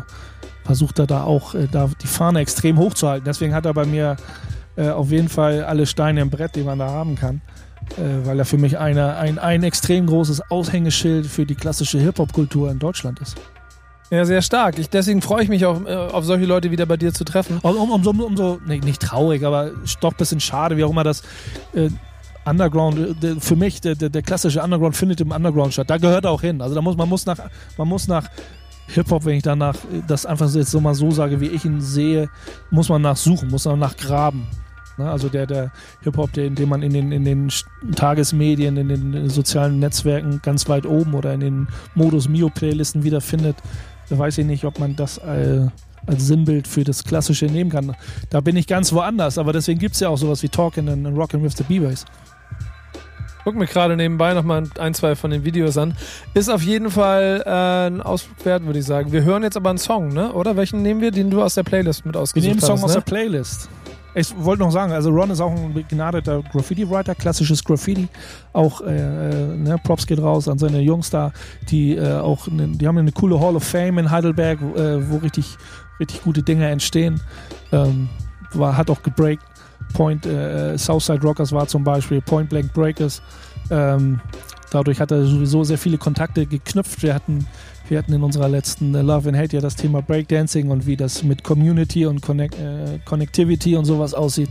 versucht 0.66 1.00
er 1.00 1.08
da 1.08 1.24
auch 1.24 1.56
äh, 1.56 1.68
da 1.72 1.90
die 2.02 2.08
Fahne 2.08 2.40
extrem 2.40 2.78
hoch 2.78 2.94
zu 2.94 3.08
halten. 3.08 3.26
Deswegen 3.26 3.54
hat 3.54 3.66
er 3.66 3.74
bei 3.74 3.86
mir 3.86 4.18
äh, 4.76 4.90
auf 4.90 5.10
jeden 5.10 5.30
Fall 5.30 5.64
alle 5.64 5.86
Steine 5.86 6.22
im 6.22 6.30
Brett, 6.30 6.56
die 6.56 6.64
man 6.64 6.80
da 6.80 6.90
haben 6.90 7.16
kann. 7.16 7.42
Äh, 7.98 8.28
weil 8.28 8.38
er 8.38 8.46
für 8.46 8.58
mich 8.58 8.78
eine, 8.78 9.16
ein, 9.16 9.40
ein 9.40 9.64
extrem 9.64 10.06
großes 10.06 10.52
Aushängeschild 10.52 11.26
für 11.26 11.46
die 11.46 11.56
klassische 11.56 12.00
Hip-Hop-Kultur 12.00 12.70
in 12.70 12.80
Deutschland 12.80 13.20
ist. 13.20 13.38
Ja, 14.12 14.26
sehr 14.26 14.42
stark. 14.42 14.80
Ich, 14.80 14.90
deswegen 14.90 15.22
freue 15.22 15.44
ich 15.44 15.50
mich 15.50 15.66
auch, 15.66 15.86
äh, 15.86 15.94
auf 15.94 16.26
solche 16.26 16.46
Leute 16.46 16.72
wieder 16.72 16.86
bei 16.86 16.98
dir 16.98 17.14
zu 17.14 17.24
treffen. 17.24 17.60
Um, 17.62 17.76
um, 17.78 17.92
umso, 17.92 18.10
umso 18.12 18.60
nee, 18.66 18.80
nicht 18.80 19.02
traurig, 19.02 19.46
aber 19.46 19.72
doch 20.02 20.12
ein 20.12 20.18
bisschen 20.18 20.40
schade, 20.40 20.78
wie 20.78 20.84
auch 20.84 20.90
immer 20.90 21.04
das 21.04 21.22
äh, 21.74 21.90
Underground, 22.44 22.98
äh, 22.98 23.14
der, 23.14 23.36
für 23.40 23.56
mich, 23.56 23.82
der, 23.82 23.96
der, 23.96 24.10
der 24.10 24.24
klassische 24.24 24.64
Underground 24.64 24.96
findet 24.96 25.22
im 25.22 25.32
Underground 25.32 25.74
statt. 25.74 25.90
Da 25.90 25.98
gehört 25.98 26.26
er 26.26 26.32
auch 26.32 26.42
hin. 26.42 26.62
Also 26.62 26.74
da 26.74 26.82
muss 26.82 26.98
man 26.98 27.08
muss 27.08 27.26
nach, 27.28 27.38
man 27.78 27.88
muss 27.88 28.08
nach 28.08 28.28
Hip-Hop, 28.88 29.26
wenn 29.26 29.36
ich 29.36 29.44
danach 29.44 29.76
das 30.08 30.26
einfach 30.26 30.52
jetzt 30.54 30.72
so 30.72 30.80
mal 30.80 30.96
so 30.96 31.12
sage, 31.12 31.40
wie 31.40 31.48
ich 31.48 31.64
ihn 31.64 31.80
sehe, 31.80 32.30
muss 32.72 32.90
man 32.90 33.04
nachsuchen, 33.04 33.50
muss 33.50 33.66
man 33.66 33.78
nachgraben. 33.78 34.48
Ne? 34.98 35.10
Also 35.10 35.30
der, 35.30 35.46
der 35.46 35.72
Hip-Hop, 36.02 36.34
den, 36.34 36.56
den 36.56 36.70
man 36.70 36.82
in 36.82 36.94
den, 36.94 37.12
in 37.12 37.24
den 37.24 37.52
Tagesmedien, 37.96 38.78
in 38.78 38.88
den 38.90 39.30
sozialen 39.30 39.78
Netzwerken 39.78 40.42
ganz 40.42 40.68
weit 40.68 40.88
oben 40.88 41.14
oder 41.14 41.34
in 41.34 41.40
den 41.42 41.68
Modus 41.94 42.28
Mio-Playlisten 42.28 43.04
wiederfindet, 43.04 43.58
weiß 44.18 44.38
ich 44.40 44.46
nicht, 44.46 44.64
ob 44.66 44.80
man 44.80 44.96
das 44.96 45.18
äh, 45.18 45.68
als 46.06 46.28
Sinnbild 46.28 46.68
für 46.68 46.84
das 46.84 47.04
Klassische 47.04 47.46
nehmen 47.46 47.70
kann. 47.70 47.96
Da 48.30 48.42
bin 48.42 48.56
ich 48.56 48.68
ganz 48.68 48.94
woanders, 48.94 49.38
aber 49.38 49.54
deswegen 49.54 49.80
gibt 49.80 49.96
es 49.96 50.02
ja 50.02 50.10
auch 50.10 50.18
sowas 50.18 50.42
wie 50.44 50.50
Talking 50.50 50.90
and 50.90 51.18
Rockin' 51.18 51.44
with 51.44 51.54
the 51.58 51.64
B-Bass. 51.64 52.06
Guck 53.44 53.56
mir 53.56 53.68
gerade 53.68 53.96
nebenbei 53.96 54.34
nochmal 54.34 54.70
ein, 54.80 54.94
zwei 54.94 55.16
von 55.16 55.32
den 55.32 55.46
Videos 55.46 55.78
an. 55.78 55.96
Ist 56.34 56.50
auf 56.50 56.62
jeden 56.62 56.92
Fall 56.92 57.42
äh, 57.46 57.88
ein 57.88 58.02
Ausflug 58.02 58.46
wert, 58.46 58.66
würde 58.66 58.80
ich 58.80 58.86
sagen. 58.86 59.12
Wir 59.12 59.24
hören 59.24 59.44
jetzt 59.44 59.56
aber 59.56 59.70
einen 59.70 59.80
Song, 59.80 60.10
ne? 60.10 60.34
Oder 60.34 60.58
welchen 60.58 60.82
nehmen 60.82 61.02
wir, 61.02 61.12
den 61.12 61.30
du 61.30 61.42
aus 61.42 61.56
der 61.56 61.64
Playlist 61.64 62.06
mit 62.06 62.18
ausgesucht 62.18 62.36
hast? 62.36 62.36
Wir 62.36 62.42
nehmen 62.42 62.64
einen 62.64 62.78
Song 62.78 62.84
aus 62.84 62.96
ne? 62.96 63.02
der 63.02 63.02
Playlist. 63.02 63.70
Ich 64.16 64.34
wollte 64.38 64.64
noch 64.64 64.72
sagen, 64.72 64.92
also 64.92 65.12
Ron 65.12 65.30
ist 65.30 65.40
auch 65.40 65.52
ein 65.52 65.74
begnadeter 65.74 66.42
Graffiti-Writer, 66.52 67.14
klassisches 67.14 67.64
Graffiti. 67.64 68.08
Auch 68.54 68.82
äh, 68.82 68.86
äh, 68.86 69.56
ne, 69.56 69.78
Props 69.84 70.08
geht 70.08 70.20
raus 70.20 70.48
an 70.48 70.58
seine 70.58 70.80
Jungs 70.82 71.10
da, 71.10 71.32
die 71.70 71.96
äh, 71.96 72.18
auch, 72.18 72.48
ne, 72.48 72.68
die 72.70 72.88
haben 72.88 72.98
eine 72.98 73.12
coole 73.12 73.40
Hall 73.40 73.56
of 73.56 73.64
Fame 73.64 74.00
in 74.00 74.10
Heidelberg, 74.10 74.62
äh, 74.62 75.10
wo 75.10 75.18
richtig, 75.18 75.58
richtig 76.00 76.24
gute 76.24 76.42
Dinge 76.42 76.68
entstehen. 76.68 77.22
Ähm, 77.72 78.10
war, 78.54 78.76
hat 78.76 78.90
auch 78.90 79.04
gebreakt. 79.04 79.44
Point 79.94 80.26
äh, 80.26 80.78
Southside 80.78 81.22
Rockers 81.22 81.52
war 81.52 81.68
zum 81.68 81.84
Beispiel, 81.84 82.22
Point 82.22 82.50
Blank 82.50 82.74
Breakers. 82.74 83.22
Ähm, 83.70 84.20
dadurch 84.72 85.00
hat 85.00 85.12
er 85.12 85.24
sowieso 85.26 85.64
sehr 85.64 85.78
viele 85.78 85.98
Kontakte 85.98 86.46
geknüpft. 86.46 87.04
Wir 87.04 87.14
hatten 87.14 87.46
wir 87.90 87.98
hatten 87.98 88.14
in 88.14 88.24
unserer 88.24 88.48
letzten 88.48 88.94
äh, 88.96 89.02
Love 89.02 89.30
and 89.30 89.38
Hate 89.38 89.56
ja 89.56 89.62
das 89.62 89.76
Thema 89.76 90.02
Breakdancing 90.02 90.70
und 90.70 90.86
wie 90.86 90.96
das 90.96 91.24
mit 91.24 91.44
Community 91.44 92.06
und 92.06 92.22
Connect, 92.22 92.56
äh, 92.56 93.00
Connectivity 93.06 93.76
und 93.76 93.86
sowas 93.86 94.14
aussieht. 94.14 94.50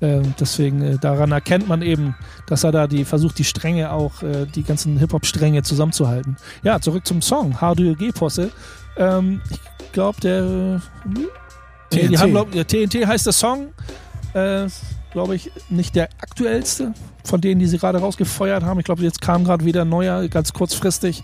Ähm, 0.00 0.34
deswegen, 0.38 0.80
äh, 0.82 0.98
daran 0.98 1.32
erkennt 1.32 1.68
man 1.68 1.82
eben, 1.82 2.14
dass 2.46 2.64
er 2.64 2.72
da 2.72 2.86
die 2.86 3.04
versucht, 3.04 3.38
die 3.38 3.44
Stränge 3.44 3.92
auch, 3.92 4.22
äh, 4.22 4.46
die 4.46 4.62
ganzen 4.62 4.96
Hip-Hop-Stränge 4.98 5.62
zusammenzuhalten. 5.62 6.36
Ja, 6.62 6.80
zurück 6.80 7.06
zum 7.06 7.20
Song, 7.20 7.60
How 7.60 7.74
Do 7.76 7.82
You 7.82 7.96
G 7.96 8.12
Posse. 8.12 8.50
Ähm, 8.96 9.40
ich 9.50 9.92
glaube, 9.92 10.20
der 10.20 10.80
TNT. 11.90 12.10
Die 12.10 12.18
haben, 12.18 12.30
glaub, 12.30 12.50
der 12.52 12.66
TNT 12.66 13.06
heißt 13.06 13.26
der 13.26 13.32
Song. 13.32 13.68
Äh, 14.34 14.68
glaube 15.10 15.34
ich, 15.34 15.50
nicht 15.68 15.96
der 15.96 16.10
aktuellste 16.20 16.92
von 17.24 17.40
denen, 17.40 17.60
die 17.60 17.66
sie 17.66 17.78
gerade 17.78 17.98
rausgefeuert 17.98 18.62
haben. 18.62 18.78
Ich 18.78 18.84
glaube, 18.84 19.02
jetzt 19.02 19.20
kam 19.20 19.44
gerade 19.44 19.64
wieder 19.64 19.82
ein 19.82 19.88
neuer, 19.88 20.28
ganz 20.28 20.52
kurzfristig. 20.52 21.22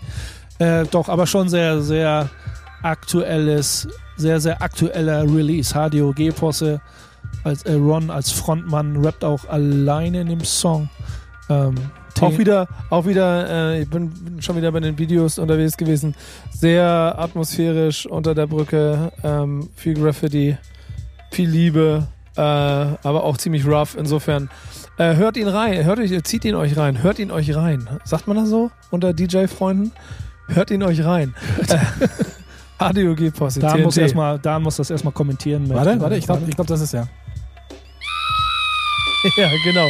Äh, 0.59 0.85
doch, 0.85 1.09
aber 1.09 1.27
schon 1.27 1.49
sehr, 1.49 1.81
sehr 1.81 2.29
aktuelles, 2.81 3.87
sehr, 4.15 4.39
sehr 4.39 4.61
aktueller 4.61 5.23
Release. 5.23 5.73
HDOG-Posse 5.73 6.81
als 7.43 7.63
äh, 7.63 7.73
Ron 7.73 8.09
als 8.09 8.31
Frontmann 8.31 9.03
rappt 9.03 9.23
auch 9.23 9.47
alleine 9.49 10.21
in 10.21 10.27
dem 10.27 10.43
Song. 10.43 10.89
Ähm, 11.49 11.75
auch 12.21 12.37
wieder, 12.37 12.67
auch 12.89 13.05
wieder, 13.05 13.49
äh, 13.49 13.81
ich 13.81 13.89
bin 13.89 14.37
schon 14.39 14.55
wieder 14.55 14.71
bei 14.71 14.79
den 14.79 14.97
Videos 14.97 15.37
unterwegs 15.37 15.75
gewesen. 15.75 16.15
Sehr 16.51 17.15
atmosphärisch 17.17 18.05
unter 18.05 18.33
der 18.33 18.47
Brücke, 18.47 19.11
ähm, 19.23 19.69
viel 19.75 19.95
Graffiti, 19.95 20.57
viel 21.31 21.49
Liebe, 21.49 22.07
äh, 22.37 22.41
aber 22.41 23.23
auch 23.23 23.37
ziemlich 23.37 23.65
rough. 23.67 23.95
Insofern 23.97 24.49
äh, 24.97 25.15
hört 25.15 25.35
ihn 25.35 25.47
rein, 25.47 25.83
hört 25.83 25.99
euch, 25.99 26.23
zieht 26.23 26.45
ihn 26.45 26.55
euch 26.55 26.77
rein, 26.77 27.03
hört 27.03 27.19
ihn 27.19 27.31
euch 27.31 27.53
rein. 27.53 27.89
Sagt 28.05 28.27
man 28.27 28.37
das 28.37 28.49
so 28.49 28.71
unter 28.91 29.13
DJ-Freunden? 29.13 29.91
Hört 30.47 30.71
ihn 30.71 30.83
euch 30.83 31.03
rein. 31.03 31.33
ADOG-Posse. 32.77 33.59
Da 33.61 33.77
muss, 33.77 33.97
erstmal, 33.97 34.39
Dan 34.39 34.63
muss 34.63 34.77
das 34.77 34.89
erstmal 34.89 35.13
kommentieren. 35.13 35.69
warte, 35.69 35.99
warte, 35.99 36.15
ich 36.17 36.25
glaube, 36.25 36.43
ich 36.47 36.55
glaub, 36.55 36.67
das 36.67 36.81
ist 36.81 36.93
ja. 36.93 37.07
ja, 39.37 39.49
genau. 39.63 39.87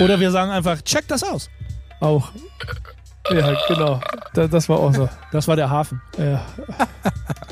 Oder 0.00 0.18
wir 0.20 0.30
sagen 0.30 0.50
einfach, 0.50 0.82
check 0.82 1.06
das 1.08 1.22
aus. 1.22 1.48
Auch. 2.00 2.30
Ja, 3.30 3.56
genau. 3.68 4.00
Das, 4.34 4.50
das 4.50 4.68
war 4.68 4.80
auch 4.80 4.92
so. 4.92 5.08
Das 5.30 5.46
war 5.46 5.56
der 5.56 5.70
Hafen. 5.70 6.02
Ja. 6.18 6.44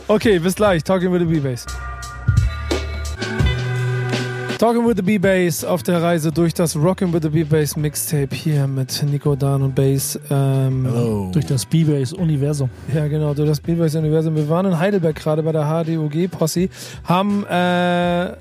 Okay, 0.09 0.39
bis 0.41 0.57
gleich. 0.57 0.83
Talking 0.83 1.13
with 1.13 1.21
the 1.21 1.27
B-Bass. 1.27 1.67
Talking 4.61 4.87
with 4.87 4.97
the 4.97 5.03
B-Bass 5.03 5.65
auf 5.65 5.83
der 5.83 6.03
Reise 6.03 6.31
durch 6.31 6.53
das 6.53 6.77
Rockin' 6.77 7.15
with 7.15 7.23
the 7.23 7.31
B-Bass 7.31 7.79
Mixtape 7.79 8.37
hier 8.37 8.67
mit 8.67 9.03
Nico, 9.05 9.35
Dan 9.35 9.63
und 9.63 9.75
Bass. 9.75 10.21
Ähm, 10.31 10.85
Hello. 10.85 11.31
Durch 11.33 11.47
das 11.47 11.65
B-Bass-Universum. 11.65 12.69
Ja, 12.95 13.09
genau, 13.09 13.33
durch 13.33 13.49
das 13.49 13.59
B-Bass-Universum. 13.59 14.37
Wir 14.37 14.47
waren 14.51 14.67
in 14.67 14.79
Heidelberg 14.79 15.17
gerade 15.17 15.43
bei 15.43 15.53
der 15.53 15.65
HDOG-Posse, 15.65 16.69
haben 17.05 17.47
äh, 17.47 18.37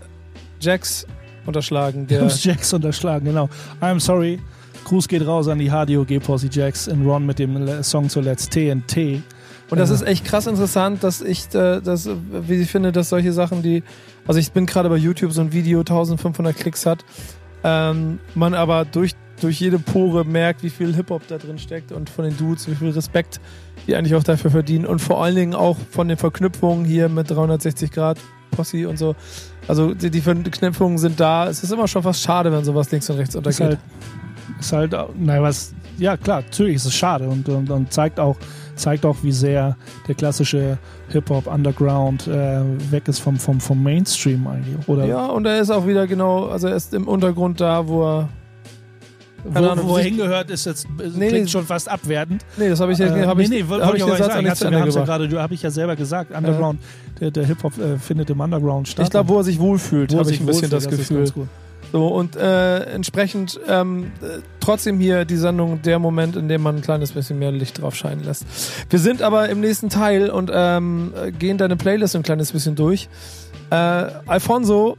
Jax 0.59 1.07
unterschlagen. 1.45 2.05
Der 2.05 2.27
Jax 2.27 2.73
unterschlagen, 2.73 3.23
genau. 3.23 3.47
I'm 3.79 4.01
sorry. 4.01 4.41
Gruß 4.83 5.07
geht 5.07 5.25
raus 5.25 5.47
an 5.47 5.57
die 5.57 5.69
HDOG-Posse 5.69 6.49
Jax 6.51 6.87
in 6.87 7.07
Ron 7.07 7.25
mit 7.25 7.39
dem 7.39 7.81
Song 7.81 8.09
zuletzt 8.09 8.51
TNT. 8.51 9.23
Und 9.69 9.77
das 9.77 9.89
ist 9.89 10.01
echt 10.01 10.25
krass 10.25 10.47
interessant, 10.47 11.03
dass 11.03 11.21
ich, 11.21 11.53
äh, 11.53 11.81
das, 11.81 12.09
wie 12.31 12.55
ich 12.55 12.71
finde, 12.71 12.91
dass 12.91 13.09
solche 13.09 13.33
Sachen, 13.33 13.61
die, 13.61 13.83
also 14.27 14.39
ich 14.39 14.51
bin 14.51 14.65
gerade 14.65 14.89
bei 14.89 14.97
YouTube, 14.97 15.31
so 15.31 15.41
ein 15.41 15.53
Video 15.53 15.79
1500 15.79 16.55
Klicks 16.55 16.85
hat, 16.85 17.05
ähm, 17.63 18.19
man 18.35 18.53
aber 18.53 18.85
durch, 18.85 19.11
durch 19.41 19.59
jede 19.59 19.79
Pore 19.79 20.25
merkt, 20.25 20.63
wie 20.63 20.69
viel 20.69 20.95
Hip-Hop 20.95 21.27
da 21.27 21.37
drin 21.37 21.59
steckt 21.59 21.91
und 21.91 22.09
von 22.09 22.25
den 22.25 22.35
Dudes, 22.37 22.67
wie 22.67 22.75
viel 22.75 22.89
Respekt 22.89 23.39
die 23.87 23.95
eigentlich 23.95 24.15
auch 24.15 24.23
dafür 24.23 24.51
verdienen 24.51 24.85
und 24.85 24.99
vor 24.99 25.23
allen 25.23 25.35
Dingen 25.35 25.55
auch 25.55 25.77
von 25.91 26.07
den 26.07 26.17
Verknüpfungen 26.17 26.85
hier 26.85 27.09
mit 27.09 27.29
360 27.29 27.91
Grad 27.91 28.19
Posse 28.51 28.87
und 28.87 28.97
so. 28.97 29.15
Also 29.67 29.93
die, 29.93 30.09
die 30.09 30.21
Verknüpfungen 30.21 30.97
sind 30.97 31.19
da. 31.19 31.47
Es 31.47 31.63
ist 31.63 31.71
immer 31.71 31.87
schon 31.87 32.03
fast 32.03 32.21
schade, 32.21 32.51
wenn 32.51 32.63
sowas 32.63 32.91
links 32.91 33.09
und 33.09 33.17
rechts 33.17 33.35
untergeht. 33.35 33.79
Ist 34.59 34.73
halt, 34.73 34.91
ist 34.91 34.95
halt 34.95 35.19
naja, 35.19 35.41
was, 35.41 35.73
ja 35.97 36.17
klar, 36.17 36.41
natürlich 36.41 36.75
ist 36.75 36.85
es 36.85 36.93
schade 36.93 37.27
und, 37.27 37.47
und, 37.49 37.69
und 37.69 37.93
zeigt 37.93 38.19
auch, 38.19 38.37
zeigt 38.79 39.05
auch, 39.05 39.17
wie 39.21 39.31
sehr 39.31 39.77
der 40.07 40.15
klassische 40.15 40.77
Hip-Hop 41.09 41.47
Underground 41.47 42.27
äh, 42.27 42.61
weg 42.91 43.07
ist 43.07 43.19
vom, 43.19 43.37
vom, 43.37 43.59
vom 43.59 43.81
Mainstream 43.81 44.47
eigentlich. 44.47 44.87
Oder? 44.87 45.05
Ja, 45.05 45.27
und 45.27 45.45
er 45.45 45.59
ist 45.59 45.69
auch 45.69 45.85
wieder 45.85 46.07
genau, 46.07 46.47
also 46.47 46.67
er 46.67 46.75
ist 46.75 46.93
im 46.93 47.07
Untergrund 47.07 47.61
da, 47.61 47.87
wo 47.87 48.03
er 48.03 48.29
wo, 49.43 49.59
Ahnung, 49.59 49.87
wo 49.87 49.97
er 49.97 50.03
hingehört, 50.03 50.49
ist 50.49 50.65
jetzt 50.65 50.87
nee, 51.15 51.29
klingt 51.29 51.49
schon 51.49 51.65
fast 51.65 51.89
abwertend. 51.89 52.43
Nee, 52.57 52.69
das 52.69 52.79
habe 52.79 52.91
ich, 52.91 52.99
äh, 52.99 53.25
hab 53.25 53.37
nee, 53.37 53.47
nee, 53.47 53.63
hab 53.63 53.95
ich, 53.95 54.03
ich 54.03 54.17
sagen. 54.17 54.45
Ja 54.45 55.03
gerade, 55.03 55.41
habe 55.41 55.53
ich 55.53 55.61
ja 55.61 55.71
selber 55.71 55.95
gesagt, 55.95 56.35
Underground, 56.35 56.79
ja. 56.81 57.19
der, 57.21 57.31
der 57.31 57.45
Hip-Hop 57.45 57.77
äh, 57.77 57.97
findet 57.97 58.29
im 58.29 58.39
Underground 58.39 58.87
statt. 58.87 59.05
Ich 59.05 59.11
glaube, 59.11 59.29
wo 59.29 59.37
er 59.37 59.43
sich 59.43 59.59
wohlfühlt, 59.59 60.13
habe 60.13 60.29
ich 60.31 60.39
ein 60.39 60.45
bisschen 60.45 60.69
das, 60.69 60.85
das 60.85 60.97
Gefühl. 60.97 61.31
So, 61.91 62.07
und 62.07 62.35
äh, 62.35 62.83
entsprechend 62.83 63.59
ähm, 63.67 64.11
trotzdem 64.59 64.99
hier 64.99 65.25
die 65.25 65.37
Sendung 65.37 65.81
der 65.81 65.97
Moment, 65.97 66.35
in 66.35 66.47
dem 66.47 66.61
man 66.61 66.77
ein 66.77 66.81
kleines 66.81 67.13
bisschen 67.13 67.39
mehr 67.39 67.51
Licht 67.51 67.81
drauf 67.81 67.95
scheinen 67.95 68.23
lässt. 68.23 68.45
Wir 68.89 68.99
sind 68.99 69.21
aber 69.21 69.49
im 69.49 69.59
nächsten 69.59 69.89
Teil 69.89 70.29
und 70.29 70.51
ähm, 70.53 71.13
gehen 71.39 71.57
deine 71.57 71.75
Playlist 71.77 72.15
ein 72.15 72.23
kleines 72.23 72.51
bisschen 72.51 72.75
durch. 72.75 73.09
Äh, 73.71 73.75
Alfonso, 73.75 74.97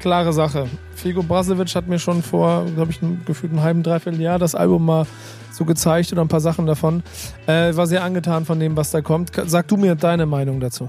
klare 0.00 0.32
Sache. 0.32 0.66
Figo 0.94 1.22
Brasevic 1.22 1.74
hat 1.74 1.88
mir 1.88 1.98
schon 1.98 2.22
vor, 2.22 2.64
glaube 2.74 2.90
ich, 2.90 3.02
ein, 3.02 3.22
gefühlt 3.26 3.52
einem 3.52 3.62
halben, 3.62 3.82
dreiviertel 3.82 4.20
Jahr 4.20 4.38
das 4.38 4.54
Album 4.54 4.86
mal 4.86 5.06
so 5.52 5.64
gezeigt 5.64 6.12
oder 6.12 6.22
ein 6.22 6.28
paar 6.28 6.40
Sachen 6.40 6.66
davon. 6.66 7.02
Äh, 7.46 7.76
war 7.76 7.86
sehr 7.86 8.02
angetan 8.02 8.46
von 8.46 8.58
dem, 8.58 8.76
was 8.76 8.90
da 8.90 9.02
kommt. 9.02 9.32
Sag 9.46 9.68
du 9.68 9.76
mir 9.76 9.94
deine 9.94 10.24
Meinung 10.24 10.60
dazu. 10.60 10.88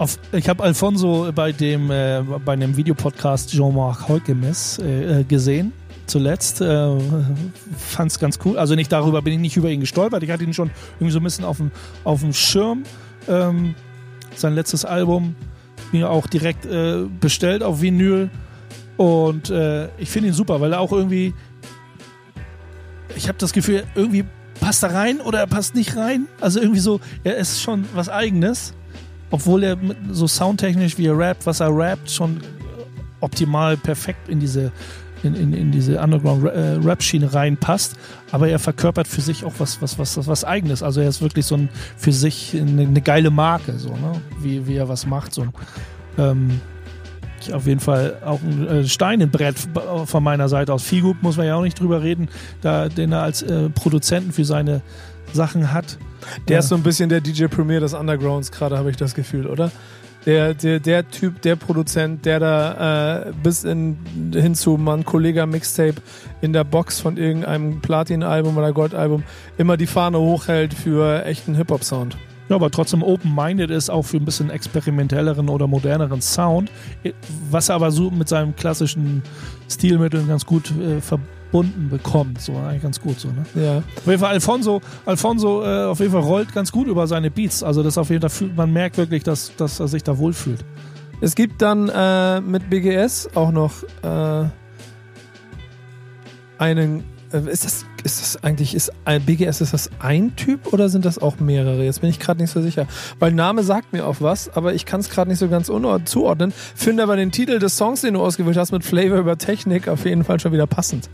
Auf, 0.00 0.18
ich 0.32 0.48
habe 0.48 0.62
Alfonso 0.62 1.30
bei 1.34 1.52
dem 1.52 1.90
äh, 1.90 2.22
bei 2.42 2.54
einem 2.54 2.74
Videopodcast 2.74 3.50
Jean-Marc 3.50 4.08
Holkemes 4.08 4.78
äh, 4.78 5.20
äh, 5.20 5.24
gesehen 5.24 5.74
zuletzt. 6.06 6.62
Äh, 6.62 6.98
Fand 7.76 8.10
es 8.10 8.18
ganz 8.18 8.38
cool. 8.42 8.56
Also 8.56 8.74
nicht 8.76 8.90
darüber 8.90 9.20
bin 9.20 9.34
ich 9.34 9.40
nicht 9.40 9.58
über 9.58 9.68
ihn 9.68 9.80
gestolpert. 9.80 10.22
Ich 10.22 10.30
hatte 10.30 10.42
ihn 10.42 10.54
schon 10.54 10.70
irgendwie 10.94 11.12
so 11.12 11.20
ein 11.20 11.22
bisschen 11.22 11.44
auf 11.44 11.58
dem, 11.58 11.70
auf 12.02 12.20
dem 12.20 12.32
Schirm. 12.32 12.84
Ähm, 13.28 13.74
sein 14.36 14.54
letztes 14.54 14.86
Album 14.86 15.36
mir 15.92 16.08
auch 16.08 16.26
direkt 16.26 16.64
äh, 16.64 17.04
bestellt 17.20 17.62
auf 17.62 17.82
Vinyl. 17.82 18.30
Und 18.96 19.50
äh, 19.50 19.88
ich 19.98 20.08
finde 20.08 20.28
ihn 20.28 20.34
super, 20.34 20.62
weil 20.62 20.72
er 20.72 20.80
auch 20.80 20.92
irgendwie. 20.92 21.34
Ich 23.16 23.28
habe 23.28 23.36
das 23.36 23.52
Gefühl, 23.52 23.84
irgendwie 23.94 24.24
passt 24.60 24.82
er 24.82 24.94
rein 24.94 25.20
oder 25.20 25.40
er 25.40 25.46
passt 25.46 25.74
nicht 25.74 25.94
rein. 25.94 26.26
Also 26.40 26.58
irgendwie 26.58 26.80
so, 26.80 27.00
er 27.22 27.36
ist 27.36 27.60
schon 27.60 27.84
was 27.92 28.08
Eigenes 28.08 28.72
obwohl 29.30 29.62
er 29.64 29.76
so 30.10 30.26
soundtechnisch 30.26 30.98
wie 30.98 31.06
er 31.06 31.16
rappt, 31.16 31.46
was 31.46 31.60
er 31.60 31.74
rappt, 31.74 32.10
schon 32.10 32.40
optimal 33.20 33.76
perfekt 33.76 34.28
in 34.28 34.40
diese 34.40 34.72
in, 35.22 35.34
in, 35.34 35.52
in 35.52 35.70
diese 35.70 36.00
Underground-Rap-Schiene 36.00 37.26
äh, 37.26 37.28
reinpasst, 37.28 37.94
aber 38.32 38.48
er 38.48 38.58
verkörpert 38.58 39.06
für 39.06 39.20
sich 39.20 39.44
auch 39.44 39.52
was, 39.58 39.82
was, 39.82 39.98
was, 39.98 40.26
was 40.26 40.44
Eigenes. 40.44 40.82
Also 40.82 41.00
er 41.02 41.08
ist 41.08 41.20
wirklich 41.20 41.44
so 41.44 41.56
ein 41.56 41.68
für 41.96 42.12
sich 42.12 42.56
eine, 42.58 42.82
eine 42.82 43.00
geile 43.00 43.30
Marke, 43.30 43.78
so, 43.78 43.90
ne? 43.90 44.12
wie, 44.40 44.66
wie 44.66 44.76
er 44.76 44.88
was 44.88 45.06
macht. 45.06 45.34
So. 45.34 45.46
Ähm, 46.16 46.60
auf 47.52 47.66
jeden 47.66 47.80
Fall 47.80 48.18
auch 48.24 48.40
ein 48.42 48.66
äh, 48.66 48.84
Stein 48.84 49.20
im 49.20 49.30
Brett 49.30 49.56
von 50.04 50.22
meiner 50.22 50.48
Seite 50.48 50.72
aus. 50.72 50.82
Figu 50.82 51.14
muss 51.22 51.36
man 51.36 51.46
ja 51.46 51.56
auch 51.56 51.62
nicht 51.62 51.78
drüber 51.78 52.02
reden, 52.02 52.28
da, 52.60 52.88
den 52.88 53.12
er 53.12 53.22
als 53.22 53.42
äh, 53.42 53.70
Produzenten 53.70 54.32
für 54.32 54.44
seine 54.44 54.82
Sachen 55.32 55.72
hat. 55.72 55.98
Der 56.48 56.54
Ja. 56.54 56.58
ist 56.60 56.68
so 56.68 56.74
ein 56.74 56.82
bisschen 56.82 57.08
der 57.08 57.20
DJ 57.20 57.46
Premier 57.46 57.80
des 57.80 57.94
Undergrounds, 57.94 58.50
gerade 58.52 58.76
habe 58.76 58.90
ich 58.90 58.96
das 58.96 59.14
Gefühl, 59.14 59.46
oder? 59.46 59.70
Der, 60.26 60.52
der, 60.52 60.80
der 60.80 61.08
Typ, 61.08 61.40
der 61.40 61.56
Produzent, 61.56 62.26
der 62.26 62.38
da 62.40 63.28
äh, 63.28 63.32
bis 63.42 63.64
in, 63.64 63.96
hin 64.34 64.54
zu 64.54 64.76
man 64.76 65.04
Kollega 65.06 65.46
Mixtape 65.46 65.94
in 66.42 66.52
der 66.52 66.64
Box 66.64 67.00
von 67.00 67.16
irgendeinem 67.16 67.80
Platin-Album 67.80 68.54
oder 68.58 68.70
Gold-Album 68.74 69.22
immer 69.56 69.78
die 69.78 69.86
Fahne 69.86 70.18
hochhält 70.18 70.74
für 70.74 71.24
echten 71.24 71.54
Hip-Hop-Sound. 71.54 72.18
Ja, 72.50 72.56
aber 72.56 72.70
trotzdem 72.70 73.02
open-minded 73.02 73.70
ist, 73.70 73.88
auch 73.88 74.02
für 74.02 74.18
ein 74.18 74.24
bisschen 74.26 74.50
experimentelleren 74.50 75.48
oder 75.48 75.66
moderneren 75.66 76.20
Sound, 76.20 76.70
was 77.50 77.70
er 77.70 77.76
aber 77.76 77.90
so 77.90 78.10
mit 78.10 78.28
seinen 78.28 78.54
klassischen 78.56 79.22
Stilmitteln 79.70 80.28
ganz 80.28 80.44
gut 80.44 80.70
äh, 80.72 81.00
verbunden 81.00 81.39
bekommt. 81.52 82.40
So 82.40 82.56
eigentlich 82.56 82.82
ganz 82.82 83.00
gut 83.00 83.18
so, 83.20 83.28
ne? 83.28 83.44
Ja. 83.54 83.78
Auf 83.78 84.06
jeden 84.06 84.18
Fall 84.18 84.30
Alfonso, 84.30 84.80
Alfonso 85.04 85.64
äh, 85.64 85.84
auf 85.84 86.00
jeden 86.00 86.12
Fall 86.12 86.22
rollt 86.22 86.52
ganz 86.52 86.72
gut 86.72 86.86
über 86.86 87.06
seine 87.06 87.30
Beats. 87.30 87.62
Also 87.62 87.82
das 87.82 87.98
auf 87.98 88.10
jeden 88.10 88.20
Fall 88.20 88.30
fühlt, 88.30 88.56
man 88.56 88.72
merkt 88.72 88.96
wirklich, 88.96 89.22
dass, 89.22 89.54
dass 89.56 89.80
er 89.80 89.88
sich 89.88 90.02
da 90.02 90.18
wohlfühlt. 90.18 90.64
Es 91.20 91.34
gibt 91.34 91.60
dann 91.60 91.88
äh, 91.88 92.40
mit 92.40 92.70
BGS 92.70 93.30
auch 93.34 93.50
noch 93.52 93.82
äh, 94.02 94.44
einen. 96.58 97.04
Äh, 97.32 97.50
ist 97.50 97.64
das, 97.64 97.84
ist 98.02 98.20
das 98.20 98.42
eigentlich, 98.42 98.74
ist 98.74 98.92
ein 99.04 99.22
BGS, 99.22 99.60
ist 99.60 99.72
das 99.72 99.90
ein 100.00 100.34
Typ 100.36 100.72
oder 100.72 100.88
sind 100.88 101.04
das 101.04 101.18
auch 101.18 101.38
mehrere? 101.38 101.84
Jetzt 101.84 102.00
bin 102.00 102.10
ich 102.10 102.18
gerade 102.18 102.40
nicht 102.40 102.50
so 102.50 102.60
sicher. 102.62 102.86
Weil 103.18 103.32
Name 103.32 103.62
sagt 103.62 103.92
mir 103.92 104.06
auch 104.06 104.16
was, 104.20 104.54
aber 104.56 104.74
ich 104.74 104.86
kann 104.86 105.00
es 105.00 105.10
gerade 105.10 105.30
nicht 105.30 105.38
so 105.38 105.48
ganz 105.48 105.66
zuordnen. 106.04 106.52
Finde 106.74 107.02
aber 107.02 107.16
den 107.16 107.30
Titel 107.30 107.58
des 107.58 107.76
Songs, 107.76 108.00
den 108.00 108.14
du 108.14 108.20
ausgewählt 108.22 108.56
hast, 108.56 108.72
mit 108.72 108.84
Flavor 108.84 109.18
über 109.18 109.38
Technik 109.38 109.88
auf 109.88 110.04
jeden 110.04 110.24
Fall 110.24 110.40
schon 110.40 110.52
wieder 110.52 110.66
passend. 110.66 111.08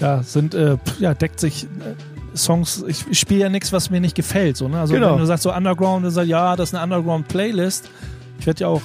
Ja, 0.00 0.22
sind, 0.22 0.54
äh, 0.54 0.78
ja, 0.98 1.14
deckt 1.14 1.38
sich. 1.40 1.64
Äh, 1.64 2.36
Songs, 2.36 2.82
ich, 2.88 3.04
ich 3.10 3.18
spiele 3.18 3.40
ja 3.40 3.48
nichts, 3.50 3.72
was 3.72 3.90
mir 3.90 4.00
nicht 4.00 4.14
gefällt. 4.16 4.56
So, 4.56 4.66
ne? 4.66 4.80
Also 4.80 4.94
Genau. 4.94 5.12
wenn 5.12 5.18
du 5.18 5.26
sagst 5.26 5.42
so 5.42 5.52
Underground, 5.54 6.04
dann 6.04 6.10
sagst 6.12 6.28
ja, 6.30 6.56
das 6.56 6.70
ist 6.70 6.74
eine 6.74 6.82
Underground-Playlist. 6.84 7.90
Ich 8.40 8.46
werde 8.46 8.60
ja 8.60 8.68
auch, 8.68 8.80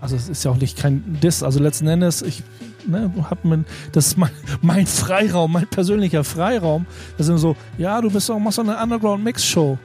also 0.00 0.16
es 0.16 0.28
ist 0.28 0.44
ja 0.44 0.50
auch 0.50 0.56
nicht 0.56 0.78
kein 0.78 1.18
Diss, 1.22 1.42
also 1.42 1.60
letzten 1.60 1.86
Endes, 1.86 2.22
ich 2.22 2.42
ne, 2.88 3.12
hab 3.28 3.44
mein, 3.44 3.64
das 3.92 4.08
ist 4.08 4.18
mein, 4.18 4.30
mein 4.60 4.86
Freiraum, 4.86 5.52
mein 5.52 5.66
persönlicher 5.66 6.24
Freiraum. 6.24 6.86
Das 7.16 7.26
sind 7.26 7.38
so, 7.38 7.56
ja, 7.76 8.00
du 8.00 8.10
bist 8.10 8.30
auch, 8.30 8.38
machst 8.38 8.58
doch 8.58 8.64
eine 8.64 8.82
Underground-Mix-Show. 8.82 9.78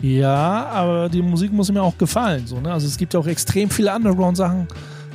Ja, 0.00 0.66
aber 0.66 1.08
die 1.08 1.22
Musik 1.22 1.52
muss 1.52 1.70
mir 1.70 1.82
auch 1.82 1.96
gefallen. 1.96 2.46
So, 2.46 2.60
ne? 2.60 2.72
Also 2.72 2.88
es 2.88 2.96
gibt 2.96 3.14
ja 3.14 3.20
auch 3.20 3.26
extrem 3.26 3.70
viele 3.70 3.94
Underground-Sachen. 3.94 4.66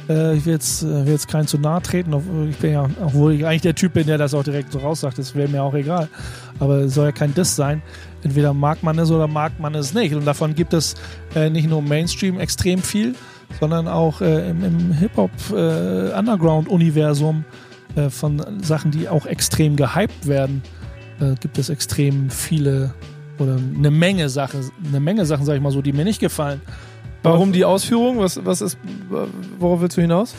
Äh, 0.10 0.38
ich 0.38 0.46
will 0.46 0.54
jetzt, 0.54 0.84
äh, 0.84 1.06
will 1.06 1.12
jetzt 1.12 1.28
keinen 1.28 1.48
zu 1.48 1.58
nahe 1.58 1.82
treten. 1.82 2.14
Ich 2.50 2.58
bin 2.58 2.72
ja, 2.72 2.90
obwohl 3.04 3.34
ich 3.34 3.46
eigentlich 3.46 3.64
der 3.64 3.76
Typ 3.76 3.94
bin, 3.94 4.08
der 4.08 4.18
das 4.18 4.34
auch 4.34 4.44
direkt 4.44 4.72
so 4.72 4.80
raussagt, 4.80 5.18
das 5.18 5.36
wäre 5.36 5.50
mir 5.50 5.62
auch 5.62 5.74
egal. 5.74 6.08
Aber 6.60 6.78
es 6.80 6.94
soll 6.94 7.08
ja 7.08 7.12
kein 7.12 7.34
Diss 7.34 7.56
sein. 7.56 7.82
Entweder 8.24 8.54
mag 8.54 8.82
man 8.82 8.98
es 8.98 9.12
oder 9.12 9.28
mag 9.28 9.60
man 9.60 9.76
es 9.76 9.94
nicht. 9.94 10.16
Und 10.16 10.26
davon 10.26 10.56
gibt 10.56 10.74
es 10.74 10.96
äh, 11.36 11.50
nicht 11.50 11.70
nur 11.70 11.82
Mainstream 11.82 12.40
extrem 12.40 12.82
viel, 12.82 13.16
sondern 13.60 13.88
auch 13.88 14.22
äh, 14.22 14.50
im, 14.50 14.64
im 14.64 14.92
Hip-Hop-Underground-Universum 14.94 17.46
äh, 17.96 18.10
von 18.10 18.62
Sachen, 18.62 18.92
die 18.92 19.10
auch 19.10 19.26
extrem 19.26 19.76
gehypt 19.76 20.28
werden, 20.28 20.62
äh, 21.20 21.34
gibt 21.40 21.58
es 21.58 21.70
extrem 21.70 22.30
viele 22.30 22.94
oder 23.40 23.58
eine 23.76 23.92
Menge 23.92 24.30
Sachen, 24.30 24.70
eine 24.88 25.00
Menge 25.00 25.26
Sachen, 25.26 25.46
sag 25.46 25.56
ich 25.56 25.62
mal 25.62 25.72
so, 25.72 25.82
die 25.82 25.94
mir 25.94 26.04
nicht 26.04 26.20
gefallen. 26.20 26.62
Warum 27.24 27.52
die 27.52 27.66
Ausführung? 27.66 28.20
Was, 28.20 28.44
was 28.46 28.62
ist, 28.62 28.78
worauf 29.60 29.82
willst 29.82 29.98
du 29.98 30.02
hinaus? 30.02 30.36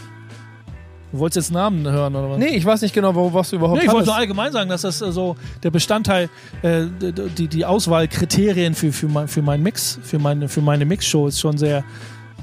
Du 1.13 1.19
wolltest 1.19 1.49
jetzt 1.49 1.55
Namen 1.55 1.91
hören 1.91 2.15
oder 2.15 2.31
was? 2.31 2.39
Nee, 2.39 2.57
ich 2.57 2.65
weiß 2.65 2.83
nicht 2.83 2.95
genau, 2.95 3.15
worauf 3.15 3.33
was 3.33 3.51
du 3.51 3.57
überhaupt 3.57 3.81
Nee, 3.81 3.87
ich 3.87 3.93
wollte 3.93 4.07
nur 4.07 4.17
allgemein 4.17 4.53
sagen, 4.53 4.69
dass 4.69 4.83
das 4.83 5.01
äh, 5.01 5.11
so 5.11 5.37
der 5.63 5.71
Bestandteil, 5.71 6.29
äh, 6.63 6.85
die, 7.37 7.49
die 7.49 7.65
Auswahlkriterien 7.65 8.75
für, 8.75 8.93
für, 8.93 9.09
mein, 9.09 9.27
für 9.27 9.41
meinen 9.41 9.63
Mix, 9.63 9.99
für 10.03 10.19
meine, 10.19 10.49
für 10.49 10.61
meine 10.61 10.85
Mixshow 10.85 11.29
ist 11.29 11.41
schon 11.41 11.57
sehr, 11.57 11.83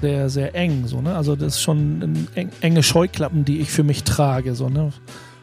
sehr, 0.02 0.30
sehr 0.30 0.56
eng. 0.56 0.88
So, 0.88 1.02
ne? 1.02 1.16
Also 1.16 1.36
das 1.36 1.56
ist 1.56 1.62
schon 1.62 2.28
enge 2.62 2.84
Scheuklappen, 2.84 3.46
die 3.46 3.60
ich 3.60 3.72
für 3.72 3.84
mich 3.84 4.04
trage, 4.04 4.56
so, 4.56 4.70
ne? 4.70 4.92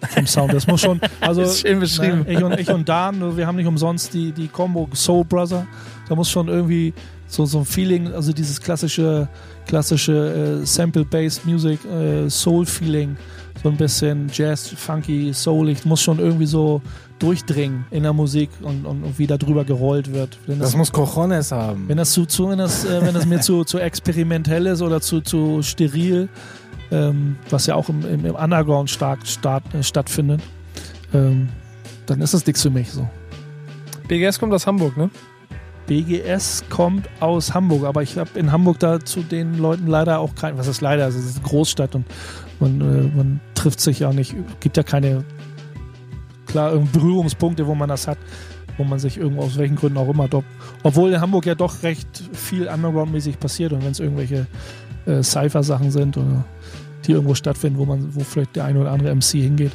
Vom 0.08 0.26
Sound. 0.26 0.52
Das 0.52 0.66
muss 0.66 0.80
schon. 0.80 1.00
Also, 1.20 1.42
Ist 1.42 1.60
schön 1.60 1.78
beschrieben. 1.78 2.24
Ne, 2.26 2.32
ich, 2.32 2.42
und, 2.42 2.58
ich 2.58 2.68
und 2.70 2.88
Dan, 2.88 3.36
wir 3.36 3.46
haben 3.46 3.56
nicht 3.56 3.66
umsonst 3.66 4.12
die, 4.12 4.32
die 4.32 4.48
Combo 4.48 4.88
Soul 4.94 5.24
Brother. 5.24 5.66
Da 6.08 6.16
muss 6.16 6.28
schon 6.30 6.48
irgendwie 6.48 6.92
so, 7.28 7.46
so 7.46 7.60
ein 7.60 7.64
Feeling, 7.64 8.12
also 8.12 8.32
dieses 8.32 8.60
klassische, 8.60 9.28
klassische 9.66 10.60
äh, 10.62 10.66
Sample-Based 10.66 11.46
Music, 11.46 11.78
äh, 11.84 12.28
Soul-Feeling, 12.28 13.16
so 13.62 13.68
ein 13.68 13.76
bisschen 13.76 14.30
Jazz, 14.32 14.68
funky, 14.68 15.32
soulig, 15.32 15.84
muss 15.84 16.02
schon 16.02 16.18
irgendwie 16.18 16.46
so 16.46 16.82
durchdringen 17.22 17.86
in 17.90 18.02
der 18.02 18.12
Musik 18.12 18.50
und, 18.62 18.84
und, 18.84 19.04
und 19.04 19.18
wie 19.18 19.28
da 19.28 19.38
drüber 19.38 19.64
gerollt 19.64 20.12
wird. 20.12 20.38
Wenn 20.46 20.58
Das 20.58 20.76
muss 20.76 20.90
Cojones 20.90 21.52
haben. 21.52 21.88
wenn 21.88 21.96
das 21.96 22.12
zu, 22.12 22.26
zu 22.26 22.50
wenn 22.50 22.58
das, 22.58 22.84
äh, 22.84 23.00
wenn 23.00 23.14
das 23.14 23.26
mir 23.26 23.40
zu, 23.40 23.64
zu 23.64 23.78
experimentell 23.78 24.66
ist 24.66 24.82
oder 24.82 25.00
zu, 25.00 25.20
zu 25.20 25.62
steril, 25.62 26.28
ähm, 26.90 27.36
was 27.48 27.66
ja 27.66 27.76
auch 27.76 27.88
im, 27.88 28.04
im, 28.04 28.26
im 28.26 28.34
Underground 28.34 28.90
stark 28.90 29.24
start, 29.26 29.62
äh, 29.72 29.84
stattfindet, 29.84 30.42
ähm, 31.14 31.48
dann 32.06 32.20
ist 32.20 32.34
das 32.34 32.44
nichts 32.44 32.62
für 32.62 32.70
mich 32.70 32.90
so. 32.90 33.08
BGS 34.08 34.40
kommt 34.40 34.52
aus 34.52 34.66
Hamburg, 34.66 34.96
ne? 34.96 35.08
BGS 35.86 36.64
kommt 36.70 37.08
aus 37.20 37.54
Hamburg, 37.54 37.84
aber 37.84 38.02
ich 38.02 38.18
habe 38.18 38.36
in 38.38 38.50
Hamburg 38.50 38.78
da 38.80 39.00
zu 39.00 39.22
den 39.22 39.58
Leuten 39.58 39.86
leider 39.86 40.18
auch 40.18 40.34
kein, 40.34 40.58
was 40.58 40.66
ist 40.66 40.80
leider, 40.80 41.04
also 41.04 41.18
es 41.18 41.26
ist 41.26 41.36
eine 41.36 41.46
Großstadt 41.46 41.94
und 41.94 42.06
man, 42.58 42.80
äh, 42.80 43.16
man 43.16 43.40
trifft 43.54 43.80
sich 43.80 44.00
ja 44.00 44.12
nicht, 44.12 44.34
gibt 44.60 44.76
ja 44.76 44.82
keine 44.82 45.24
klar 46.52 46.72
Berührungspunkte, 46.92 47.66
wo 47.66 47.74
man 47.74 47.88
das 47.88 48.06
hat, 48.06 48.18
wo 48.76 48.84
man 48.84 48.98
sich 48.98 49.18
irgendwo 49.18 49.42
aus 49.42 49.58
welchen 49.58 49.76
Gründen 49.76 49.98
auch 49.98 50.08
immer 50.08 50.28
dort, 50.28 50.44
obwohl 50.82 51.12
in 51.12 51.20
Hamburg 51.20 51.46
ja 51.46 51.54
doch 51.54 51.82
recht 51.82 52.22
viel 52.32 52.68
Underground-mäßig 52.68 53.38
passiert 53.38 53.72
und 53.72 53.84
wenn 53.84 53.92
es 53.92 54.00
irgendwelche 54.00 54.46
äh, 55.06 55.22
Cypher-Sachen 55.22 55.90
sind 55.90 56.16
oder 56.16 56.44
die 57.04 57.12
irgendwo 57.12 57.34
stattfinden, 57.34 57.78
wo 57.78 57.84
man, 57.84 58.14
wo 58.14 58.20
vielleicht 58.20 58.56
der 58.56 58.64
eine 58.64 58.80
oder 58.80 58.92
andere 58.92 59.14
MC 59.14 59.42
hingeht. 59.42 59.72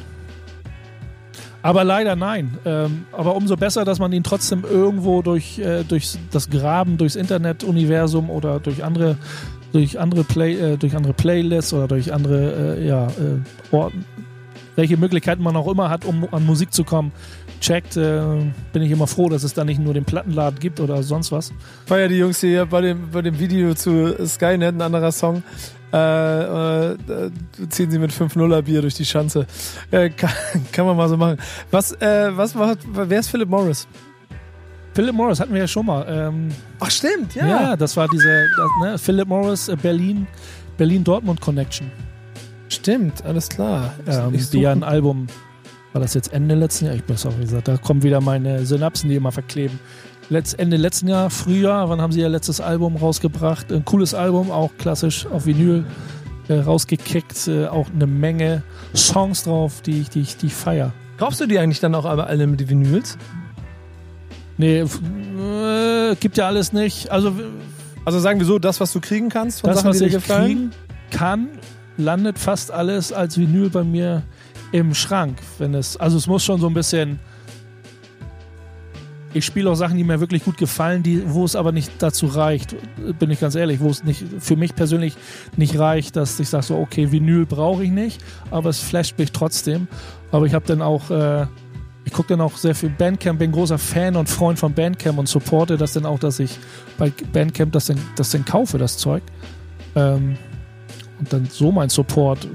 Aber 1.60 1.84
leider 1.84 2.16
nein. 2.16 2.56
Ähm, 2.64 3.04
aber 3.12 3.34
umso 3.34 3.56
besser, 3.56 3.84
dass 3.84 3.98
man 3.98 4.12
ihn 4.12 4.22
trotzdem 4.22 4.64
irgendwo 4.64 5.22
durch, 5.22 5.58
äh, 5.58 5.84
durch 5.84 6.16
das 6.30 6.48
Graben, 6.48 6.96
durchs 6.96 7.16
Internet-Universum 7.16 8.30
oder 8.30 8.60
durch 8.60 8.84
andere, 8.84 9.16
durch 9.72 9.98
andere, 9.98 10.24
Play, 10.24 10.54
äh, 10.54 10.76
durch 10.76 10.96
andere 10.96 11.12
Playlists 11.12 11.74
oder 11.74 11.88
durch 11.88 12.12
andere 12.12 12.76
äh, 12.78 12.86
ja, 12.86 13.08
äh, 13.08 13.74
Orten, 13.74 14.04
welche 14.78 14.96
Möglichkeiten 14.96 15.42
man 15.42 15.56
auch 15.56 15.66
immer 15.66 15.90
hat, 15.90 16.04
um 16.04 16.32
an 16.32 16.46
Musik 16.46 16.72
zu 16.72 16.84
kommen, 16.84 17.10
checkt, 17.60 17.96
äh, 17.96 18.22
bin 18.72 18.82
ich 18.82 18.92
immer 18.92 19.08
froh, 19.08 19.28
dass 19.28 19.42
es 19.42 19.52
da 19.52 19.64
nicht 19.64 19.80
nur 19.80 19.92
den 19.92 20.04
Plattenladen 20.04 20.60
gibt 20.60 20.78
oder 20.78 21.02
sonst 21.02 21.32
was. 21.32 21.52
War 21.88 21.98
ja 21.98 22.06
die 22.06 22.18
Jungs 22.18 22.38
hier 22.40 22.64
bei 22.64 22.80
dem, 22.80 23.10
bei 23.10 23.20
dem 23.20 23.40
Video 23.40 23.74
zu 23.74 24.14
Skynet, 24.24 24.76
ein 24.76 24.80
anderer 24.80 25.10
Song. 25.10 25.42
Äh, 25.92 26.92
äh, 26.92 26.96
ziehen 27.70 27.90
sie 27.90 27.98
mit 27.98 28.12
5-0er 28.12 28.62
Bier 28.62 28.80
durch 28.80 28.94
die 28.94 29.04
Schanze. 29.04 29.48
Äh, 29.90 30.10
kann, 30.10 30.30
kann 30.72 30.86
man 30.86 30.96
mal 30.96 31.08
so 31.08 31.16
machen. 31.16 31.38
Was, 31.72 31.90
äh, 32.00 32.30
was 32.36 32.54
macht, 32.54 32.78
wer 32.92 33.18
ist 33.18 33.30
Philip 33.30 33.48
Morris? 33.48 33.88
Philip 34.94 35.14
Morris 35.14 35.40
hatten 35.40 35.54
wir 35.54 35.62
ja 35.62 35.68
schon 35.68 35.86
mal. 35.86 36.06
Ähm, 36.08 36.50
Ach, 36.78 36.90
stimmt, 36.90 37.34
ja. 37.34 37.74
das 37.76 37.96
war 37.96 38.06
diese 38.06 38.46
das, 38.56 38.68
ne, 38.80 38.98
Philip 38.98 39.26
Morris 39.26 39.66
äh, 39.68 39.74
Berlin, 39.74 40.28
Berlin-Dortmund 40.76 41.40
Connection. 41.40 41.90
Stimmt, 42.68 43.24
alles 43.24 43.48
klar. 43.48 43.94
Ähm, 44.06 44.34
Ich 44.34 44.50
die 44.50 44.60
ja 44.60 44.72
ein 44.72 44.82
Album, 44.82 45.26
war 45.92 46.00
das 46.00 46.14
jetzt 46.14 46.32
Ende 46.32 46.54
letzten 46.54 46.86
Jahr? 46.86 46.94
Ich 46.94 47.26
auch, 47.26 47.36
wie 47.38 47.42
gesagt, 47.42 47.68
da 47.68 47.76
kommen 47.76 48.02
wieder 48.02 48.20
meine 48.20 48.64
Synapsen, 48.66 49.08
die 49.08 49.16
immer 49.16 49.32
verkleben. 49.32 49.78
Letz, 50.30 50.54
Ende 50.56 50.76
letzten 50.76 51.08
Jahr, 51.08 51.30
Frühjahr, 51.30 51.88
wann 51.88 52.02
haben 52.02 52.12
sie 52.12 52.20
ihr 52.20 52.28
letztes 52.28 52.60
Album 52.60 52.96
rausgebracht? 52.96 53.72
Ein 53.72 53.84
cooles 53.84 54.12
Album, 54.12 54.50
auch 54.50 54.70
klassisch 54.76 55.26
auf 55.26 55.46
Vinyl 55.46 55.86
äh, 56.48 56.54
rausgekickt. 56.54 57.48
Äh, 57.48 57.66
auch 57.68 57.88
eine 57.90 58.06
Menge 58.06 58.62
Songs 58.94 59.44
drauf, 59.44 59.80
die 59.80 60.02
ich, 60.02 60.10
die 60.10 60.20
ich, 60.20 60.36
die 60.36 60.46
ich 60.46 60.54
feier. 60.54 60.92
Kaufst 61.16 61.40
du 61.40 61.46
die 61.46 61.58
eigentlich 61.58 61.80
dann 61.80 61.94
auch 61.94 62.04
alle 62.04 62.46
mit 62.46 62.60
die 62.60 62.68
Vinyls? 62.68 63.16
Nee, 64.58 64.80
äh, 64.80 66.14
gibt 66.16 66.36
ja 66.36 66.46
alles 66.46 66.72
nicht. 66.72 67.10
Also 67.10 67.32
Also 68.04 68.20
sagen 68.20 68.38
wir 68.38 68.46
so, 68.46 68.58
das, 68.58 68.80
was 68.80 68.92
du 68.92 69.00
kriegen 69.00 69.28
kannst 69.28 69.60
von 69.60 69.68
das, 69.70 69.80
Sachen, 69.80 69.90
was 69.90 70.00
ich 70.00 70.16
kriegen 70.24 70.70
kann, 71.10 71.48
landet 71.98 72.38
fast 72.38 72.70
alles 72.70 73.12
als 73.12 73.36
Vinyl 73.36 73.68
bei 73.68 73.84
mir 73.84 74.22
im 74.72 74.94
Schrank. 74.94 75.38
Wenn 75.58 75.74
es, 75.74 75.96
also 75.96 76.16
es 76.16 76.26
muss 76.26 76.44
schon 76.44 76.60
so 76.60 76.68
ein 76.68 76.74
bisschen. 76.74 77.18
Ich 79.34 79.44
spiele 79.44 79.68
auch 79.70 79.74
Sachen, 79.74 79.98
die 79.98 80.04
mir 80.04 80.20
wirklich 80.20 80.44
gut 80.44 80.56
gefallen, 80.56 81.02
die, 81.02 81.22
wo 81.26 81.44
es 81.44 81.54
aber 81.54 81.70
nicht 81.70 81.92
dazu 81.98 82.26
reicht, 82.26 82.74
bin 83.18 83.30
ich 83.30 83.40
ganz 83.40 83.56
ehrlich, 83.56 83.78
wo 83.78 83.90
es 83.90 84.02
nicht 84.02 84.24
für 84.38 84.56
mich 84.56 84.74
persönlich 84.74 85.16
nicht 85.54 85.78
reicht, 85.78 86.16
dass 86.16 86.40
ich 86.40 86.48
sage 86.48 86.64
so, 86.64 86.78
okay, 86.78 87.12
Vinyl 87.12 87.44
brauche 87.44 87.84
ich 87.84 87.90
nicht, 87.90 88.24
aber 88.50 88.70
es 88.70 88.80
flasht 88.80 89.18
mich 89.18 89.30
trotzdem. 89.32 89.86
Aber 90.32 90.46
ich 90.46 90.54
habe 90.54 90.64
dann 90.66 90.80
auch, 90.80 91.10
äh, 91.10 91.46
ich 92.06 92.12
gucke 92.14 92.28
dann 92.28 92.40
auch 92.40 92.56
sehr 92.56 92.74
viel 92.74 92.88
Bandcamp, 92.88 93.38
bin 93.38 93.52
großer 93.52 93.76
Fan 93.76 94.16
und 94.16 94.30
Freund 94.30 94.58
von 94.58 94.72
Bandcamp 94.72 95.18
und 95.18 95.28
supporte 95.28 95.76
das 95.76 95.92
dann 95.92 96.06
auch, 96.06 96.18
dass 96.18 96.38
ich 96.38 96.58
bei 96.96 97.12
Bandcamp 97.30 97.70
das 97.72 97.86
dann, 97.86 97.98
das 98.16 98.30
dann 98.30 98.46
kaufe, 98.46 98.78
das 98.78 98.96
Zeug. 98.96 99.22
Ähm, 99.94 100.38
und 101.18 101.32
dann 101.32 101.46
so 101.46 101.72
mein 101.72 101.88
Support, 101.88 102.46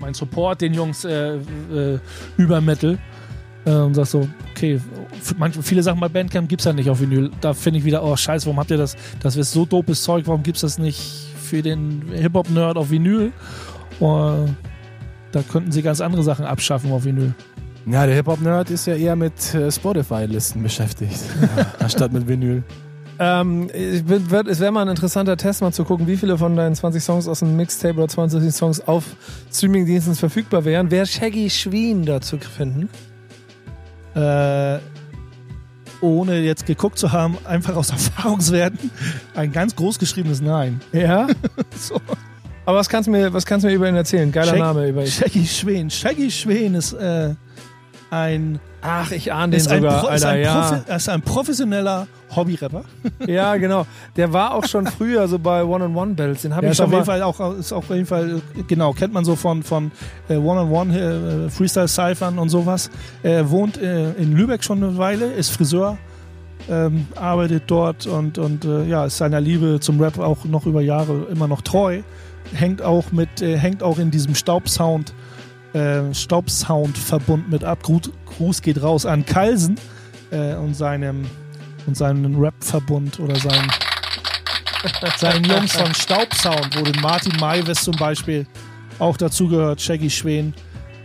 mein 0.00 0.14
Support 0.14 0.60
den 0.60 0.74
Jungs 0.74 1.04
äh, 1.04 1.36
äh, 1.36 1.98
übermittel 2.36 2.98
äh, 3.64 3.70
und 3.70 3.94
sag 3.94 4.06
so, 4.06 4.28
okay, 4.52 4.80
manche, 5.36 5.62
viele 5.62 5.82
Sachen 5.82 6.00
bei 6.00 6.08
Bandcamp 6.08 6.48
gibt's 6.48 6.64
ja 6.64 6.72
nicht 6.72 6.88
auf 6.88 7.00
Vinyl. 7.00 7.30
Da 7.40 7.52
finde 7.52 7.78
ich 7.78 7.84
wieder, 7.84 8.02
oh 8.02 8.16
scheiße, 8.16 8.46
warum 8.46 8.58
habt 8.58 8.70
ihr 8.70 8.78
das? 8.78 8.96
Das 9.20 9.36
ist 9.36 9.52
so 9.52 9.64
dopes 9.64 10.02
Zeug, 10.02 10.26
warum 10.26 10.42
gibt's 10.42 10.62
das 10.62 10.78
nicht 10.78 11.00
für 11.40 11.62
den 11.62 12.02
Hip-Hop-Nerd 12.12 12.76
auf 12.76 12.90
Vinyl? 12.90 13.32
Oh, 13.98 14.46
da 15.32 15.42
könnten 15.42 15.72
sie 15.72 15.82
ganz 15.82 16.00
andere 16.00 16.22
Sachen 16.22 16.44
abschaffen 16.44 16.90
auf 16.92 17.04
Vinyl. 17.04 17.34
Ja, 17.86 18.06
der 18.06 18.14
Hip-Hop-Nerd 18.14 18.70
ist 18.70 18.86
ja 18.86 18.94
eher 18.94 19.16
mit 19.16 19.54
äh, 19.54 19.70
Spotify-Listen 19.70 20.62
beschäftigt, 20.62 21.18
anstatt 21.78 22.12
mit 22.12 22.28
Vinyl. 22.28 22.62
Ähm, 23.22 23.68
es 23.68 24.08
wäre 24.08 24.72
mal 24.72 24.80
ein 24.80 24.88
interessanter 24.88 25.36
Test, 25.36 25.60
mal 25.60 25.72
zu 25.72 25.84
gucken, 25.84 26.06
wie 26.06 26.16
viele 26.16 26.38
von 26.38 26.56
deinen 26.56 26.74
20 26.74 27.02
Songs 27.04 27.28
aus 27.28 27.40
dem 27.40 27.54
Mixtape 27.54 27.98
oder 27.98 28.08
20 28.08 28.50
Songs 28.50 28.80
auf 28.88 29.04
Streamingdiensten 29.52 30.14
verfügbar 30.14 30.64
wären. 30.64 30.90
Wäre 30.90 31.04
Shaggy 31.04 31.50
Schwien 31.50 32.06
da 32.06 32.22
zu 32.22 32.38
finden? 32.38 32.88
Äh, 34.14 34.78
ohne 36.00 36.38
jetzt 36.40 36.64
geguckt 36.64 36.98
zu 36.98 37.12
haben, 37.12 37.36
einfach 37.44 37.76
aus 37.76 37.90
Erfahrungswerten, 37.90 38.90
ein 39.34 39.52
ganz 39.52 39.76
groß 39.76 39.98
geschriebenes 39.98 40.40
Nein. 40.40 40.80
Ja. 40.92 41.26
So. 41.76 42.00
Aber 42.64 42.78
was 42.78 42.88
kannst 42.88 43.06
du 43.06 43.10
mir, 43.10 43.32
was 43.34 43.44
kannst 43.44 43.64
du 43.64 43.68
mir 43.68 43.74
über 43.74 43.88
ihn 43.88 43.96
erzählen? 43.96 44.32
Geiler 44.32 44.52
Shag- 44.52 44.58
Name 44.60 44.88
über 44.88 45.02
ihn. 45.02 45.10
Shaggy 45.10 45.46
Schwen. 45.46 45.90
Shaggy 45.90 46.30
Schwen 46.30 46.74
ist 46.74 46.94
äh, 46.94 47.34
ein, 48.10 48.60
Ach, 48.80 49.10
ich 49.10 49.30
ahne 49.32 49.50
den 49.52 49.58
ist 49.60 49.68
ein, 49.68 49.82
sogar, 49.82 50.04
ist 50.04 50.24
Alter, 50.24 50.28
ein, 50.30 50.40
ja. 50.42 50.60
Profi, 50.70 50.92
ist 50.96 51.08
ein 51.10 51.20
professioneller 51.22 52.06
Hobby-Rapper. 52.34 52.84
Ja, 53.26 53.56
genau. 53.56 53.86
Der 54.16 54.32
war 54.32 54.54
auch 54.54 54.64
schon 54.64 54.86
früher 54.86 55.28
so 55.28 55.38
bei 55.38 55.62
One-on-One-Battles. 55.62 56.42
Den 56.42 56.54
habe 56.56 56.66
ich 56.66 56.72
ist 56.72 56.80
auf 56.80 56.86
schon 56.86 56.94
jeden. 56.94 57.04
Fall 57.04 57.22
auch, 57.22 57.56
ist 57.58 57.72
auf 57.72 57.90
jeden 57.90 58.06
Fall, 58.06 58.40
genau, 58.66 58.92
kennt 58.92 59.12
man 59.12 59.24
so 59.24 59.36
von, 59.36 59.62
von 59.62 59.92
äh, 60.28 60.36
One-on-One, 60.36 61.46
äh, 61.46 61.50
Freestyle-Cyphern 61.50 62.38
und 62.38 62.48
sowas. 62.48 62.90
Er 63.22 63.50
wohnt 63.50 63.78
äh, 63.78 64.12
in 64.12 64.32
Lübeck 64.36 64.64
schon 64.64 64.82
eine 64.82 64.96
Weile, 64.96 65.26
ist 65.26 65.50
Friseur, 65.50 65.98
ähm, 66.68 67.06
arbeitet 67.14 67.64
dort 67.66 68.06
und, 68.06 68.38
und 68.38 68.64
äh, 68.64 68.84
ja, 68.84 69.04
ist 69.04 69.18
seiner 69.18 69.40
Liebe 69.40 69.78
zum 69.80 70.00
Rap 70.00 70.18
auch 70.18 70.44
noch 70.44 70.66
über 70.66 70.80
Jahre 70.80 71.26
immer 71.30 71.46
noch 71.46 71.60
treu. 71.60 72.00
Hängt 72.54 72.82
auch 72.82 73.12
mit, 73.12 73.42
äh, 73.42 73.58
hängt 73.58 73.82
auch 73.82 73.98
in 73.98 74.10
diesem 74.10 74.34
Staubsound, 74.34 75.12
äh, 75.74 76.12
Staubsound-Verbund 76.12 77.50
mit 77.50 77.64
ab. 77.64 77.82
Gruß, 77.82 78.10
Gruß 78.26 78.62
geht 78.62 78.82
raus 78.82 79.06
an 79.06 79.24
Kalsen 79.26 79.76
und 80.32 80.74
seinem 80.74 81.24
und 81.86 81.96
seinen 81.96 82.36
Rap-Verbund 82.36 83.18
oder 83.20 83.36
seinen 83.36 83.70
seinen 85.18 85.44
Jungs 85.44 85.72
von 85.72 85.94
Staubsound, 85.94 86.78
wo 86.78 86.82
den 86.82 87.00
Martin 87.02 87.32
Maivis 87.38 87.82
zum 87.84 87.94
Beispiel 87.96 88.46
auch 88.98 89.16
dazugehört, 89.16 89.80
Shaggy 89.80 90.08
Schwen, 90.08 90.54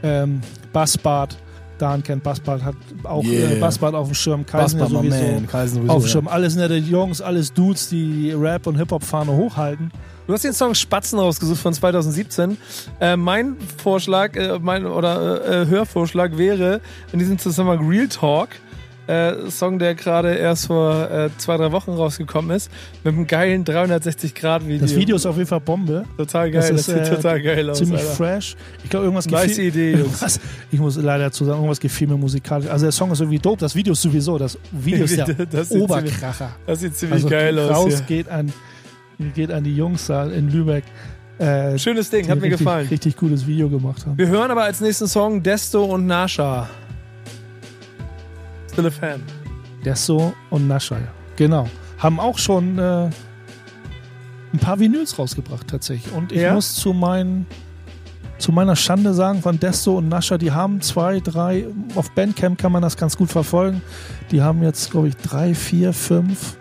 ähm, 0.03 0.41
Bassbart, 0.71 1.37
Dan 1.77 2.01
kennt 2.03 2.23
Bassbart, 2.23 2.63
hat 2.63 2.75
auch 3.03 3.23
Yeah. 3.23 3.51
äh, 3.51 3.59
Bassbart 3.59 3.95
auf 3.95 4.07
dem 4.07 4.13
Schirm, 4.15 4.45
Kaisen 4.45 4.79
ja 4.79 4.87
sowieso 4.87 5.23
man. 5.23 5.47
Kaisen 5.47 5.75
sowieso, 5.75 5.93
auf 5.93 6.03
dem 6.03 6.07
ja. 6.07 6.11
Schirm. 6.11 6.27
Alles 6.29 6.55
nette 6.55 6.75
Jungs, 6.77 7.21
alles 7.21 7.53
Dudes, 7.53 7.89
die 7.89 8.31
Rap- 8.31 8.67
und 8.67 8.77
Hip-Hop-Fahne 8.77 9.31
hochhalten. 9.31 9.91
Du 10.27 10.33
hast 10.33 10.43
den 10.43 10.53
Song 10.53 10.73
Spatzen 10.73 11.19
rausgesucht 11.19 11.59
von 11.59 11.73
2017. 11.73 12.57
Äh, 12.99 13.15
mein 13.15 13.57
Vorschlag 13.77 14.35
äh, 14.35 14.57
mein, 14.59 14.85
oder 14.85 15.63
äh, 15.63 15.67
Hörvorschlag 15.67 16.37
wäre 16.37 16.81
in 17.11 17.19
diesem 17.19 17.37
Zusammenhang 17.37 17.87
Real 17.87 18.07
Talk. 18.07 18.49
Äh, 19.07 19.51
Song, 19.51 19.77
der 19.77 19.93
gerade 19.93 20.33
erst 20.33 20.65
vor 20.67 21.11
äh, 21.11 21.29
zwei, 21.37 21.57
drei 21.57 21.71
Wochen 21.71 21.91
rausgekommen 21.91 22.55
ist, 22.55 22.71
mit 23.03 23.13
einem 23.13 23.27
geilen 23.27 23.63
360-Grad-Video. 23.63 24.79
Das 24.81 24.95
Video 24.95 25.15
ist 25.15 25.25
auf 25.25 25.35
jeden 25.37 25.47
Fall 25.47 25.59
Bombe. 25.59 26.05
total 26.17 26.49
geil, 26.51 26.61
das, 26.61 26.69
das 26.71 26.79
ist, 26.79 26.85
sieht 26.87 27.13
äh, 27.13 27.15
total 27.15 27.41
geil 27.41 27.69
aus. 27.69 27.77
Ziemlich 27.77 28.01
Alter. 28.01 28.13
fresh. 28.13 28.55
Ich 28.83 28.89
glaube, 28.89 29.05
irgendwas 29.05 29.27
Nice 29.29 29.51
gefiel- 29.57 29.67
Idee, 29.67 29.91
Jungs. 29.97 30.39
Ich 30.71 30.79
muss 30.79 30.97
leider 30.97 31.25
dazu 31.25 31.45
sagen, 31.45 31.57
irgendwas 31.59 31.79
gefiel 31.79 32.07
mir 32.07 32.17
musikalisch. 32.17 32.67
Also 32.67 32.85
der 32.85 32.91
Song 32.91 33.11
ist 33.11 33.19
irgendwie 33.21 33.39
dope, 33.39 33.59
das 33.59 33.75
Video 33.75 33.93
ist 33.93 34.01
sowieso. 34.01 34.37
Das 34.37 34.57
Video 34.71 35.05
ist 35.05 35.15
ja 35.17 35.25
Das 35.25 35.69
sieht 35.69 35.81
Oberkracher. 35.81 36.55
Das 36.65 36.79
sieht 36.79 36.97
ziemlich 36.97 37.17
Also 37.17 37.29
geil 37.29 37.57
aus. 37.59 37.71
raus 37.75 37.93
Hier. 37.97 38.01
geht 38.23 38.29
an, 38.29 38.51
geht 39.35 39.51
an 39.51 39.63
die 39.63 39.75
Jungs 39.75 40.07
da 40.07 40.25
in 40.25 40.49
Lübeck. 40.49 40.83
Äh, 41.37 41.77
Schönes 41.77 42.09
Ding, 42.09 42.27
hat 42.29 42.37
mir 42.37 42.43
richtig, 42.45 42.59
gefallen. 42.59 42.87
Richtig 42.87 43.17
gutes 43.17 43.45
Video 43.45 43.69
gemacht 43.69 44.05
haben. 44.05 44.17
Wir 44.17 44.27
hören 44.27 44.49
aber 44.51 44.63
als 44.63 44.81
nächsten 44.81 45.07
Song 45.07 45.43
Desto 45.43 45.83
und 45.85 46.07
Nasha. 46.07 46.69
Still 48.75 48.87
a 48.87 48.91
Fan. 48.91 49.23
Desso 49.85 50.33
und 50.49 50.67
Nascha, 50.67 50.95
ja. 50.97 51.07
Genau. 51.37 51.69
Haben 51.97 52.19
auch 52.19 52.37
schon 52.37 52.77
äh, 52.77 53.05
ein 54.53 54.59
paar 54.59 54.77
Vinyls 54.79 55.17
rausgebracht 55.17 55.65
tatsächlich. 55.67 56.13
Und 56.13 56.33
ich 56.33 56.41
Ja? 56.41 56.53
muss 56.53 56.75
zu, 56.75 56.91
mein, 56.91 57.45
zu 58.37 58.51
meiner 58.51 58.75
Schande 58.75 59.13
sagen, 59.13 59.41
von 59.41 59.57
Desto 59.57 59.97
und 59.97 60.09
Nascha, 60.09 60.37
die 60.37 60.51
haben 60.51 60.81
zwei, 60.81 61.21
drei, 61.21 61.67
auf 61.95 62.11
Bandcamp 62.11 62.57
kann 62.59 62.73
man 62.73 62.81
das 62.81 62.97
ganz 62.97 63.15
gut 63.15 63.29
verfolgen. 63.31 63.81
Die 64.31 64.41
haben 64.41 64.61
jetzt, 64.61 64.91
glaube 64.91 65.07
ich, 65.07 65.15
drei, 65.15 65.55
vier, 65.55 65.93
fünf. 65.93 66.57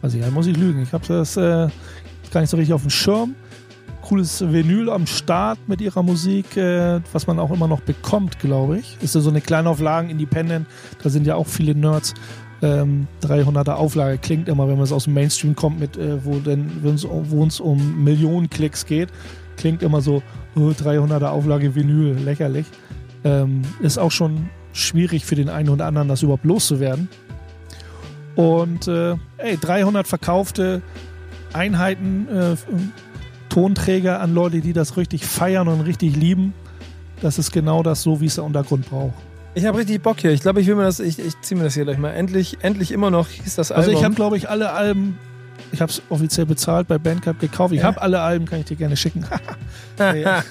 Also 0.00 0.18
ja, 0.18 0.28
muss 0.30 0.48
ich 0.48 0.56
lügen. 0.56 0.82
Ich 0.82 0.92
habe 0.92 1.06
das 1.06 1.36
äh, 1.36 1.68
gar 2.32 2.40
nicht 2.40 2.50
so 2.50 2.56
richtig 2.56 2.74
auf 2.74 2.80
dem 2.80 2.90
Schirm. 2.90 3.36
Cooles 4.12 4.42
Vinyl 4.46 4.90
am 4.90 5.06
Start 5.06 5.58
mit 5.68 5.80
ihrer 5.80 6.02
Musik, 6.02 6.54
äh, 6.58 7.00
was 7.14 7.26
man 7.26 7.38
auch 7.38 7.50
immer 7.50 7.66
noch 7.66 7.80
bekommt, 7.80 8.38
glaube 8.40 8.76
ich. 8.78 8.98
Ist 9.00 9.14
ja 9.14 9.22
so 9.22 9.30
eine 9.30 9.40
Kleinauflagen, 9.40 10.10
Independent. 10.10 10.66
Da 11.02 11.08
sind 11.08 11.26
ja 11.26 11.34
auch 11.34 11.46
viele 11.46 11.74
Nerds. 11.74 12.12
Ähm, 12.60 13.06
300er 13.22 13.72
Auflage 13.72 14.18
klingt 14.18 14.48
immer, 14.50 14.68
wenn 14.68 14.74
man 14.74 14.84
es 14.84 14.92
aus 14.92 15.04
dem 15.04 15.14
Mainstream 15.14 15.56
kommt, 15.56 15.80
mit, 15.80 15.96
äh, 15.96 16.22
wo 16.26 16.32
wenn's- 16.44 17.06
wo 17.08 17.46
es 17.46 17.58
um 17.58 18.04
Millionen 18.04 18.50
Klicks 18.50 18.84
geht, 18.84 19.08
klingt 19.56 19.82
immer 19.82 20.02
so, 20.02 20.22
oh, 20.56 20.72
300er 20.76 21.30
Auflage 21.30 21.74
Vinyl, 21.74 22.12
lächerlich. 22.22 22.66
Ähm, 23.24 23.62
ist 23.80 23.96
auch 23.96 24.10
schon 24.12 24.50
schwierig 24.74 25.24
für 25.24 25.36
den 25.36 25.48
einen 25.48 25.70
oder 25.70 25.86
anderen, 25.86 26.08
das 26.08 26.22
überhaupt 26.22 26.44
loszuwerden. 26.44 27.08
Und 28.36 28.88
äh, 28.88 29.14
ey, 29.38 29.56
300 29.58 30.06
verkaufte 30.06 30.82
Einheiten, 31.54 32.28
äh, 32.28 32.56
Tonträger 33.52 34.20
an 34.20 34.32
Leute, 34.34 34.60
die 34.60 34.72
das 34.72 34.96
richtig 34.96 35.26
feiern 35.26 35.68
und 35.68 35.82
richtig 35.82 36.16
lieben. 36.16 36.54
Das 37.20 37.38
ist 37.38 37.52
genau 37.52 37.82
das 37.82 38.02
so, 38.02 38.20
wie 38.20 38.26
es 38.26 38.36
der 38.36 38.44
Untergrund 38.44 38.88
braucht. 38.88 39.12
Ich 39.54 39.66
habe 39.66 39.76
richtig 39.78 40.02
Bock 40.02 40.18
hier. 40.20 40.30
Ich 40.32 40.40
glaube, 40.40 40.60
ich 40.62 40.66
will 40.66 40.74
mir 40.76 40.84
das, 40.84 40.98
ich, 41.00 41.18
ich 41.18 41.38
ziehe 41.42 41.58
mir 41.58 41.64
das 41.64 41.74
hier 41.74 41.84
gleich 41.84 41.98
mal. 41.98 42.10
Endlich, 42.12 42.56
endlich 42.62 42.90
immer 42.90 43.10
noch 43.10 43.28
hieß 43.28 43.54
das 43.56 43.70
Also 43.70 43.90
Album. 43.90 43.98
ich 44.00 44.04
habe, 44.04 44.14
glaube 44.14 44.36
ich, 44.38 44.48
alle 44.48 44.72
Alben, 44.72 45.18
ich 45.70 45.82
habe 45.82 45.92
es 45.92 46.00
offiziell 46.08 46.46
bezahlt 46.46 46.88
bei 46.88 46.96
Bandcamp 46.96 47.38
gekauft. 47.38 47.74
Ich 47.74 47.80
Ja. 47.80 47.86
habe 47.88 48.00
alle 48.00 48.20
Alben, 48.22 48.46
kann 48.46 48.60
ich 48.60 48.64
dir 48.64 48.76
gerne 48.76 48.96
schicken. 48.96 49.24
Ja. 49.98 50.42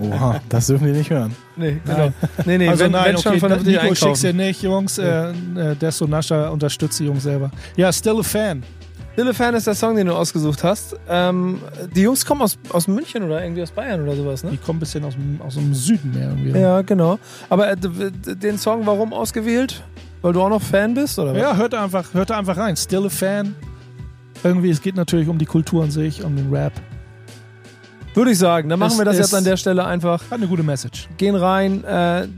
Oha, 0.00 0.40
das 0.48 0.66
dürfen 0.66 0.86
die 0.86 0.92
nicht 0.92 1.10
hören. 1.10 1.34
nee, 1.56 1.78
genau. 1.84 2.12
Nee, 2.44 2.58
nee, 2.58 2.68
also 2.68 2.84
wenn, 2.84 2.92
nein, 2.92 3.04
wenn 3.14 3.18
schon 3.18 3.32
okay, 3.32 3.40
vernünftig 3.40 3.72
Nico 3.74 3.86
schick's 3.94 4.02
einkaufen. 4.02 4.22
dir 4.22 4.32
nicht, 4.34 4.62
Jungs. 4.62 4.98
Äh, 4.98 5.30
äh, 5.30 5.74
Desto 5.80 6.06
Nascha 6.06 6.48
unterstützt 6.48 7.00
die 7.00 7.04
Jungs 7.06 7.22
selber. 7.22 7.50
Ja, 7.76 7.92
still 7.92 8.20
a 8.20 8.22
fan. 8.22 8.62
Still 9.16 9.28
a 9.28 9.32
Fan 9.32 9.54
ist 9.54 9.66
der 9.66 9.74
Song, 9.74 9.96
den 9.96 10.08
du 10.08 10.12
ausgesucht 10.12 10.62
hast. 10.62 10.94
Ähm, 11.08 11.58
die 11.94 12.02
Jungs 12.02 12.26
kommen 12.26 12.42
aus, 12.42 12.58
aus 12.68 12.86
München 12.86 13.22
oder 13.22 13.42
irgendwie 13.42 13.62
aus 13.62 13.70
Bayern 13.70 14.02
oder 14.02 14.14
sowas, 14.14 14.44
ne? 14.44 14.50
Die 14.50 14.58
kommen 14.58 14.76
ein 14.76 14.80
bisschen 14.80 15.02
aus 15.06 15.14
dem, 15.14 15.40
aus 15.40 15.54
dem 15.54 15.72
Süden 15.72 16.12
mehr 16.12 16.28
irgendwie. 16.28 16.50
Ja, 16.50 16.82
genau. 16.82 17.18
Aber 17.48 17.70
äh, 17.70 17.76
den 17.78 18.58
Song 18.58 18.84
warum 18.84 19.14
ausgewählt? 19.14 19.82
Weil 20.20 20.34
du 20.34 20.42
auch 20.42 20.50
noch 20.50 20.60
Fan 20.60 20.92
bist, 20.92 21.18
oder 21.18 21.32
was? 21.32 21.40
Ja, 21.40 21.56
hört 21.56 21.72
einfach, 21.72 22.12
hört 22.12 22.30
einfach 22.30 22.58
rein. 22.58 22.76
Still 22.76 23.06
a 23.06 23.08
fan. 23.08 23.54
Irgendwie, 24.44 24.68
es 24.68 24.82
geht 24.82 24.96
natürlich 24.96 25.28
um 25.28 25.38
die 25.38 25.46
Kultur 25.46 25.84
an 25.84 25.90
sich, 25.90 26.22
um 26.22 26.36
den 26.36 26.52
Rap. 26.52 26.74
Würde 28.12 28.32
ich 28.32 28.38
sagen. 28.38 28.68
Dann 28.68 28.78
machen 28.78 28.92
Es 28.92 28.98
wir 28.98 29.06
das 29.06 29.16
jetzt 29.16 29.34
an 29.34 29.44
der 29.44 29.56
Stelle 29.56 29.86
einfach. 29.86 30.24
Hat 30.24 30.32
eine 30.40 30.46
gute 30.46 30.62
Message. 30.62 31.08
Gehen 31.16 31.36
rein. 31.36 31.82
Äh, 31.84 32.28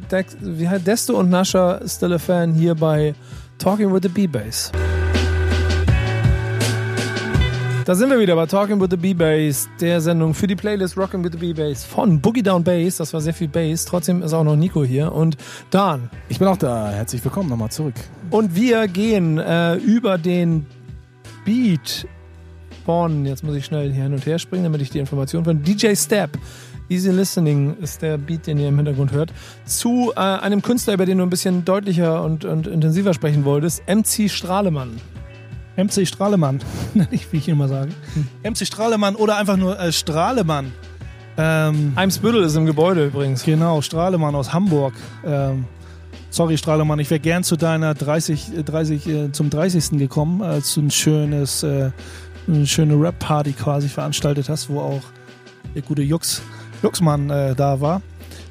Desto 0.86 1.18
und 1.18 1.28
Nascha 1.28 1.80
Still 1.88 2.12
a 2.12 2.18
Fan 2.20 2.54
hier 2.54 2.76
bei 2.76 3.16
Talking 3.58 3.92
with 3.92 4.02
the 4.04 4.08
B-Bass. 4.08 4.70
Da 7.88 7.94
sind 7.94 8.10
wir 8.10 8.20
wieder 8.20 8.36
bei 8.36 8.44
Talking 8.44 8.78
with 8.82 8.88
the 8.90 8.98
B-Bass, 8.98 9.66
der 9.80 10.02
Sendung 10.02 10.34
für 10.34 10.46
die 10.46 10.54
Playlist 10.54 10.98
Rockin' 10.98 11.24
with 11.24 11.30
the 11.32 11.38
B-Bass 11.38 11.84
von 11.86 12.20
Boogie 12.20 12.42
Down 12.42 12.62
Bass. 12.62 12.98
Das 12.98 13.14
war 13.14 13.22
sehr 13.22 13.32
viel 13.32 13.48
Bass. 13.48 13.86
Trotzdem 13.86 14.22
ist 14.22 14.34
auch 14.34 14.44
noch 14.44 14.56
Nico 14.56 14.84
hier 14.84 15.10
und 15.10 15.38
Dan. 15.70 16.10
Ich 16.28 16.38
bin 16.38 16.48
auch 16.48 16.58
da. 16.58 16.90
Herzlich 16.90 17.24
willkommen 17.24 17.48
nochmal 17.48 17.70
zurück. 17.70 17.94
Und 18.28 18.54
wir 18.54 18.88
gehen 18.88 19.38
äh, 19.38 19.76
über 19.76 20.18
den 20.18 20.66
Beat 21.46 22.06
von, 22.84 23.24
jetzt 23.24 23.42
muss 23.42 23.56
ich 23.56 23.64
schnell 23.64 23.90
hier 23.90 24.02
hin 24.02 24.12
und 24.12 24.26
her 24.26 24.38
springen, 24.38 24.64
damit 24.64 24.82
ich 24.82 24.90
die 24.90 24.98
Information 24.98 25.46
von 25.46 25.62
DJ 25.62 25.94
Step. 25.94 26.36
Easy 26.90 27.10
Listening 27.10 27.74
ist 27.80 28.02
der 28.02 28.18
Beat, 28.18 28.48
den 28.48 28.58
ihr 28.58 28.68
im 28.68 28.76
Hintergrund 28.76 29.12
hört. 29.12 29.32
Zu 29.64 30.12
äh, 30.14 30.20
einem 30.20 30.60
Künstler, 30.60 30.92
über 30.92 31.06
den 31.06 31.16
du 31.16 31.24
ein 31.24 31.30
bisschen 31.30 31.64
deutlicher 31.64 32.22
und, 32.22 32.44
und 32.44 32.66
intensiver 32.66 33.14
sprechen 33.14 33.46
wolltest, 33.46 33.82
MC 33.88 34.28
Strahlemann. 34.28 35.00
MC 35.78 36.06
Strahlemann, 36.06 36.60
ich, 37.10 37.32
wie 37.32 37.36
ich 37.38 37.48
ihn 37.48 37.54
immer 37.54 37.68
sage. 37.68 37.92
MC 38.42 38.66
Strahlemann 38.66 39.14
oder 39.14 39.36
einfach 39.36 39.56
nur 39.56 39.78
äh, 39.78 39.92
Strahlemann. 39.92 40.72
Ähm, 41.36 41.92
Eimsbüttel 41.94 42.42
ist 42.42 42.56
im 42.56 42.66
Gebäude 42.66 43.06
übrigens. 43.06 43.44
genau, 43.44 43.80
Strahlemann 43.80 44.34
aus 44.34 44.52
Hamburg. 44.52 44.94
Ähm, 45.24 45.66
sorry, 46.30 46.58
Strahlemann, 46.58 46.98
ich 46.98 47.08
wäre 47.10 47.20
gern 47.20 47.44
zu 47.44 47.56
deiner 47.56 47.94
30, 47.94 48.58
äh, 48.58 48.62
30 48.64 49.06
äh, 49.06 49.32
zum 49.32 49.50
30. 49.50 49.98
gekommen, 49.98 50.42
als 50.42 50.74
du 50.74 50.80
ein 50.82 50.90
schönes 50.90 51.62
äh, 51.62 51.92
eine 52.48 52.66
schöne 52.66 52.94
Rap-Party 53.00 53.52
quasi 53.52 53.88
veranstaltet 53.88 54.48
hast, 54.48 54.68
wo 54.68 54.80
auch 54.80 55.02
der 55.74 55.82
gute 55.82 56.02
Jux, 56.02 56.42
Juxmann 56.82 57.30
äh, 57.30 57.54
da 57.54 57.80
war. 57.80 58.02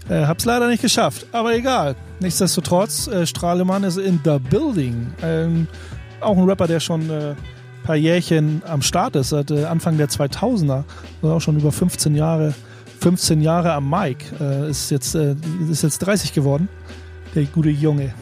Äh, 0.09 0.25
hab's 0.25 0.45
leider 0.45 0.67
nicht 0.67 0.81
geschafft, 0.81 1.25
aber 1.33 1.53
egal. 1.55 1.95
Nichtsdestotrotz, 2.19 3.07
äh, 3.07 3.25
Strahlemann 3.25 3.83
ist 3.83 3.97
in 3.97 4.19
the 4.23 4.37
building. 4.39 5.13
Ähm, 5.21 5.67
auch 6.21 6.37
ein 6.37 6.43
Rapper, 6.43 6.67
der 6.67 6.79
schon 6.79 7.09
äh, 7.09 7.35
paar 7.87 7.95
Jährchen 7.95 8.61
am 8.67 8.81
Start 8.81 9.15
ist, 9.15 9.29
seit 9.29 9.49
äh, 9.49 9.63
Anfang 9.63 9.97
der 9.97 10.09
2000er, 10.09 10.83
also 11.21 11.35
auch 11.35 11.39
schon 11.39 11.57
über 11.57 11.71
15 11.71 12.15
Jahre, 12.15 12.53
15 12.99 13.41
Jahre 13.41 13.73
am 13.73 13.89
Mic, 13.89 14.25
äh, 14.39 14.69
ist, 14.69 14.91
jetzt, 14.91 15.15
äh, 15.15 15.35
ist 15.71 15.83
jetzt 15.83 15.99
30 15.99 16.33
geworden, 16.33 16.67
der 17.33 17.45
gute 17.45 17.69
Junge. 17.69 18.13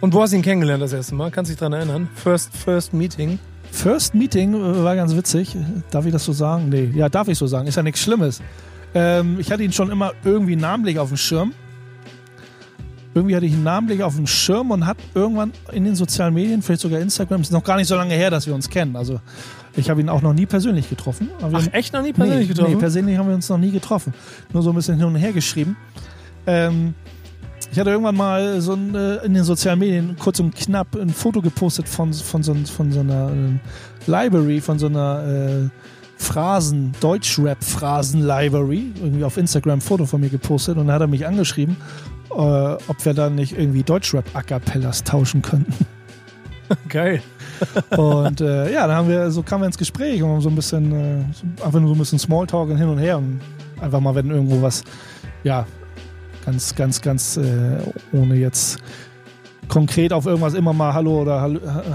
Und 0.00 0.14
wo 0.14 0.22
hast 0.22 0.32
du 0.32 0.36
ihn 0.36 0.42
kennengelernt 0.42 0.82
das 0.82 0.94
erste 0.94 1.14
Mal? 1.14 1.30
Kannst 1.30 1.50
du 1.50 1.52
dich 1.52 1.58
dran 1.58 1.74
erinnern? 1.74 2.08
First, 2.14 2.56
first 2.56 2.94
Meeting. 2.94 3.38
First 3.70 4.14
Meeting 4.14 4.54
äh, 4.54 4.82
war 4.82 4.96
ganz 4.96 5.14
witzig. 5.14 5.54
Darf 5.90 6.06
ich 6.06 6.12
das 6.12 6.24
so 6.24 6.32
sagen? 6.32 6.70
Nee, 6.70 6.90
ja, 6.94 7.10
darf 7.10 7.28
ich 7.28 7.36
so 7.36 7.46
sagen. 7.46 7.68
Ist 7.68 7.76
ja 7.76 7.82
nichts 7.82 8.00
Schlimmes. 8.00 8.40
Ähm, 8.94 9.38
ich 9.38 9.52
hatte 9.52 9.62
ihn 9.62 9.72
schon 9.72 9.90
immer 9.90 10.12
irgendwie 10.24 10.56
namentlich 10.56 10.98
auf 10.98 11.08
dem 11.08 11.18
Schirm. 11.18 11.52
Irgendwie 13.12 13.34
hatte 13.34 13.46
ich 13.46 13.52
ihn 13.52 13.64
namentlich 13.64 14.02
auf 14.04 14.14
dem 14.14 14.26
Schirm 14.26 14.70
und 14.70 14.86
hat 14.86 14.96
irgendwann 15.14 15.52
in 15.72 15.84
den 15.84 15.96
sozialen 15.96 16.32
Medien, 16.32 16.62
vielleicht 16.62 16.82
sogar 16.82 17.00
Instagram, 17.00 17.40
ist 17.40 17.50
noch 17.50 17.64
gar 17.64 17.76
nicht 17.76 17.88
so 17.88 17.96
lange 17.96 18.14
her, 18.14 18.30
dass 18.30 18.46
wir 18.46 18.54
uns 18.54 18.70
kennen. 18.70 18.94
Also 18.94 19.20
ich 19.76 19.90
habe 19.90 20.00
ihn 20.00 20.08
auch 20.08 20.22
noch 20.22 20.32
nie 20.32 20.46
persönlich 20.46 20.88
getroffen. 20.88 21.28
Ach, 21.38 21.52
haben- 21.52 21.68
echt 21.72 21.92
noch 21.92 22.02
nie 22.02 22.12
persönlich 22.12 22.48
nee, 22.48 22.54
getroffen? 22.54 22.72
Nee, 22.74 22.78
persönlich 22.78 23.18
haben 23.18 23.28
wir 23.28 23.34
uns 23.34 23.48
noch 23.48 23.58
nie 23.58 23.72
getroffen. 23.72 24.14
Nur 24.52 24.62
so 24.62 24.70
ein 24.70 24.76
bisschen 24.76 24.96
hin 24.96 25.06
und 25.06 25.16
her 25.16 25.32
geschrieben. 25.32 25.76
Ähm, 26.46 26.94
ich 27.72 27.78
hatte 27.78 27.90
irgendwann 27.90 28.16
mal 28.16 28.60
so 28.60 28.74
ein, 28.74 28.94
äh, 28.94 29.16
in 29.24 29.34
den 29.34 29.44
sozialen 29.44 29.78
Medien 29.78 30.16
kurz 30.18 30.40
und 30.40 30.54
knapp 30.54 30.96
ein 30.96 31.10
Foto 31.10 31.40
gepostet 31.42 31.88
von, 31.88 32.12
von, 32.12 32.42
so, 32.42 32.54
von 32.54 32.92
so 32.92 33.00
einer 33.00 33.30
äh, 33.30 34.10
Library, 34.10 34.60
von 34.60 34.78
so 34.78 34.86
einer 34.86 35.24
äh, 35.24 35.68
Phrasen, 36.20 36.92
Deutschrap-Phrasen-Library. 37.00 38.92
Irgendwie 39.02 39.24
auf 39.24 39.36
Instagram 39.36 39.78
ein 39.78 39.80
Foto 39.80 40.04
von 40.06 40.20
mir 40.20 40.28
gepostet 40.28 40.76
und 40.76 40.86
da 40.88 40.92
hat 40.92 41.00
er 41.00 41.06
mich 41.06 41.26
angeschrieben, 41.26 41.76
äh, 42.30 42.34
ob 42.34 43.04
wir 43.04 43.14
da 43.14 43.30
nicht 43.30 43.58
irgendwie 43.58 43.82
Deutschrap-A-Cappellas 43.82 45.02
tauschen 45.04 45.42
könnten. 45.42 45.86
Geil. 46.88 47.22
Und 47.96 48.40
äh, 48.40 48.72
ja, 48.72 48.86
dann 48.86 48.96
haben 48.96 49.08
wir, 49.08 49.30
so 49.30 49.42
kamen 49.42 49.62
wir 49.62 49.66
ins 49.66 49.78
Gespräch 49.78 50.22
und 50.22 50.28
haben 50.28 50.40
so 50.40 50.50
ein 50.50 50.54
bisschen, 50.54 50.92
äh, 50.92 51.64
einfach 51.64 51.80
nur 51.80 51.88
so 51.88 51.94
ein 51.94 51.98
bisschen 51.98 52.18
Smalltalk 52.18 52.68
und 52.70 52.76
hin 52.76 52.88
und 52.88 52.98
her 52.98 53.18
und 53.18 53.40
einfach 53.80 54.00
mal, 54.00 54.14
wenn 54.14 54.30
irgendwo 54.30 54.62
was, 54.62 54.84
ja, 55.42 55.66
ganz, 56.44 56.74
ganz, 56.74 57.00
ganz, 57.00 57.38
äh, 57.38 57.78
ohne 58.12 58.36
jetzt 58.36 58.78
konkret 59.70 60.12
auf 60.12 60.26
irgendwas 60.26 60.52
immer 60.54 60.72
mal 60.74 60.92
Hallo 60.92 61.22
oder 61.22 61.40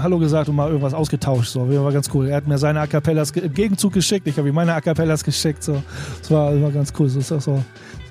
Hallo, 0.02 0.18
gesagt 0.18 0.48
und 0.48 0.56
mal 0.56 0.68
irgendwas 0.68 0.94
ausgetauscht. 0.94 1.50
So, 1.50 1.66
das 1.66 1.78
war 1.78 1.92
ganz 1.92 2.10
cool. 2.12 2.26
Er 2.28 2.36
hat 2.38 2.48
mir 2.48 2.58
seine 2.58 2.80
A 2.80 2.86
Cappellas 2.86 3.30
im 3.32 3.52
Gegenzug 3.54 3.92
geschickt, 3.92 4.26
ich 4.26 4.36
habe 4.38 4.48
ihm 4.48 4.54
meine 4.54 4.74
A 4.74 4.80
Cappellas 4.80 5.22
geschickt. 5.22 5.62
So, 5.62 5.82
das 6.20 6.30
war, 6.30 6.60
war 6.60 6.70
ganz 6.72 6.92
cool. 6.98 7.06
Das 7.06 7.16
ist 7.16 7.30
auch 7.30 7.40
so, 7.40 7.62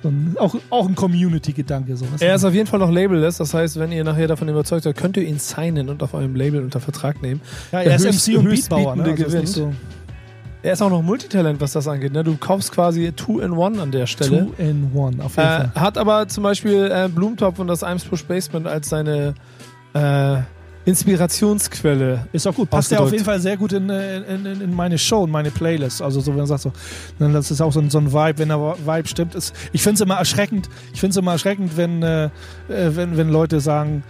so 0.02 0.08
ein, 0.08 0.36
auch, 0.38 0.54
auch 0.70 0.88
ein 0.88 0.94
Community-Gedanke. 0.94 1.96
So. 1.96 2.06
Er 2.20 2.36
ist 2.36 2.44
auf 2.44 2.54
jeden 2.54 2.66
Fall 2.68 2.78
noch 2.78 2.90
labelless, 2.90 3.38
das 3.38 3.52
heißt, 3.52 3.78
wenn 3.78 3.92
ihr 3.92 4.04
nachher 4.04 4.28
davon 4.28 4.48
überzeugt 4.48 4.84
seid, 4.84 4.96
könnt 4.96 5.16
ihr 5.16 5.24
ihn 5.24 5.38
signen 5.38 5.88
und 5.88 6.02
auf 6.02 6.14
eurem 6.14 6.34
Label 6.36 6.62
unter 6.62 6.80
Vertrag 6.80 7.20
nehmen. 7.20 7.40
ja, 7.72 7.82
der 7.82 7.92
er 7.92 7.98
ist 7.98 8.28
MC 8.28 8.38
und 8.38 8.44
Beatbauer. 8.48 8.96
Ne? 8.96 9.02
Also 9.22 9.36
nicht 9.38 9.48
so 9.48 9.72
Er 10.62 10.72
ist 10.74 10.82
auch 10.82 10.90
noch 10.90 11.02
Multitalent, 11.02 11.60
was 11.60 11.72
das 11.72 11.86
angeht. 11.88 12.12
Ne? 12.12 12.22
Du 12.24 12.36
kaufst 12.36 12.72
quasi 12.72 13.12
Two 13.12 13.40
in 13.40 13.50
One 13.52 13.80
an 13.82 13.90
der 13.90 14.06
Stelle. 14.06 14.46
two 14.46 14.62
in 14.62 14.90
one, 14.94 15.16
auf 15.24 15.36
jeden 15.36 15.48
Äh, 15.48 15.58
Fall. 15.58 15.72
hat 15.74 15.98
aber 15.98 16.28
zum 16.28 16.42
Beispiel 16.44 16.90
äh, 16.92 17.08
Blumentopf 17.08 17.58
und 17.58 17.66
das 17.68 17.82
Eimsbusch 17.82 18.24
Basement 18.24 18.66
als 18.66 18.88
seine 18.88 19.34
äh, 19.94 20.42
Inspirationsquelle. 20.86 22.28
Ist 22.32 22.46
auch 22.46 22.54
gut. 22.54 22.70
Passt 22.70 22.92
ja 22.92 23.00
auf 23.00 23.10
jeden 23.10 23.24
Fall 23.24 23.40
sehr 23.40 23.56
gut 23.56 23.72
in, 23.72 23.90
äh, 23.90 24.18
in, 24.18 24.46
in, 24.46 24.60
in 24.60 24.74
meine 24.74 24.96
Show, 24.96 25.24
in 25.24 25.32
meine 25.32 25.50
Playlist. 25.50 26.00
Also 26.00 26.20
so, 26.20 26.30
wenn 26.30 26.38
man 26.38 26.46
sagt 26.46 26.62
so, 26.62 26.72
das 27.18 27.50
ist 27.50 27.60
auch 27.60 27.72
so 27.72 27.80
ein, 27.80 27.90
so 27.90 27.98
ein 27.98 28.12
Vibe, 28.12 28.38
wenn 28.38 28.48
der 28.48 28.60
Vibe 28.60 29.08
stimmt. 29.08 29.34
Ist, 29.34 29.52
ich 29.72 29.82
finde 29.82 29.94
es 29.96 30.00
immer 30.00 30.14
erschreckend, 30.14 30.68
ich 30.94 31.00
finde 31.00 31.10
es 31.10 31.16
immer 31.16 31.32
erschreckend, 31.32 31.76
wenn, 31.76 32.04
äh, 32.04 32.26
äh, 32.26 32.30
wenn, 32.68 33.16
wenn 33.16 33.30
Leute 33.30 33.58
sagen, 33.58 34.04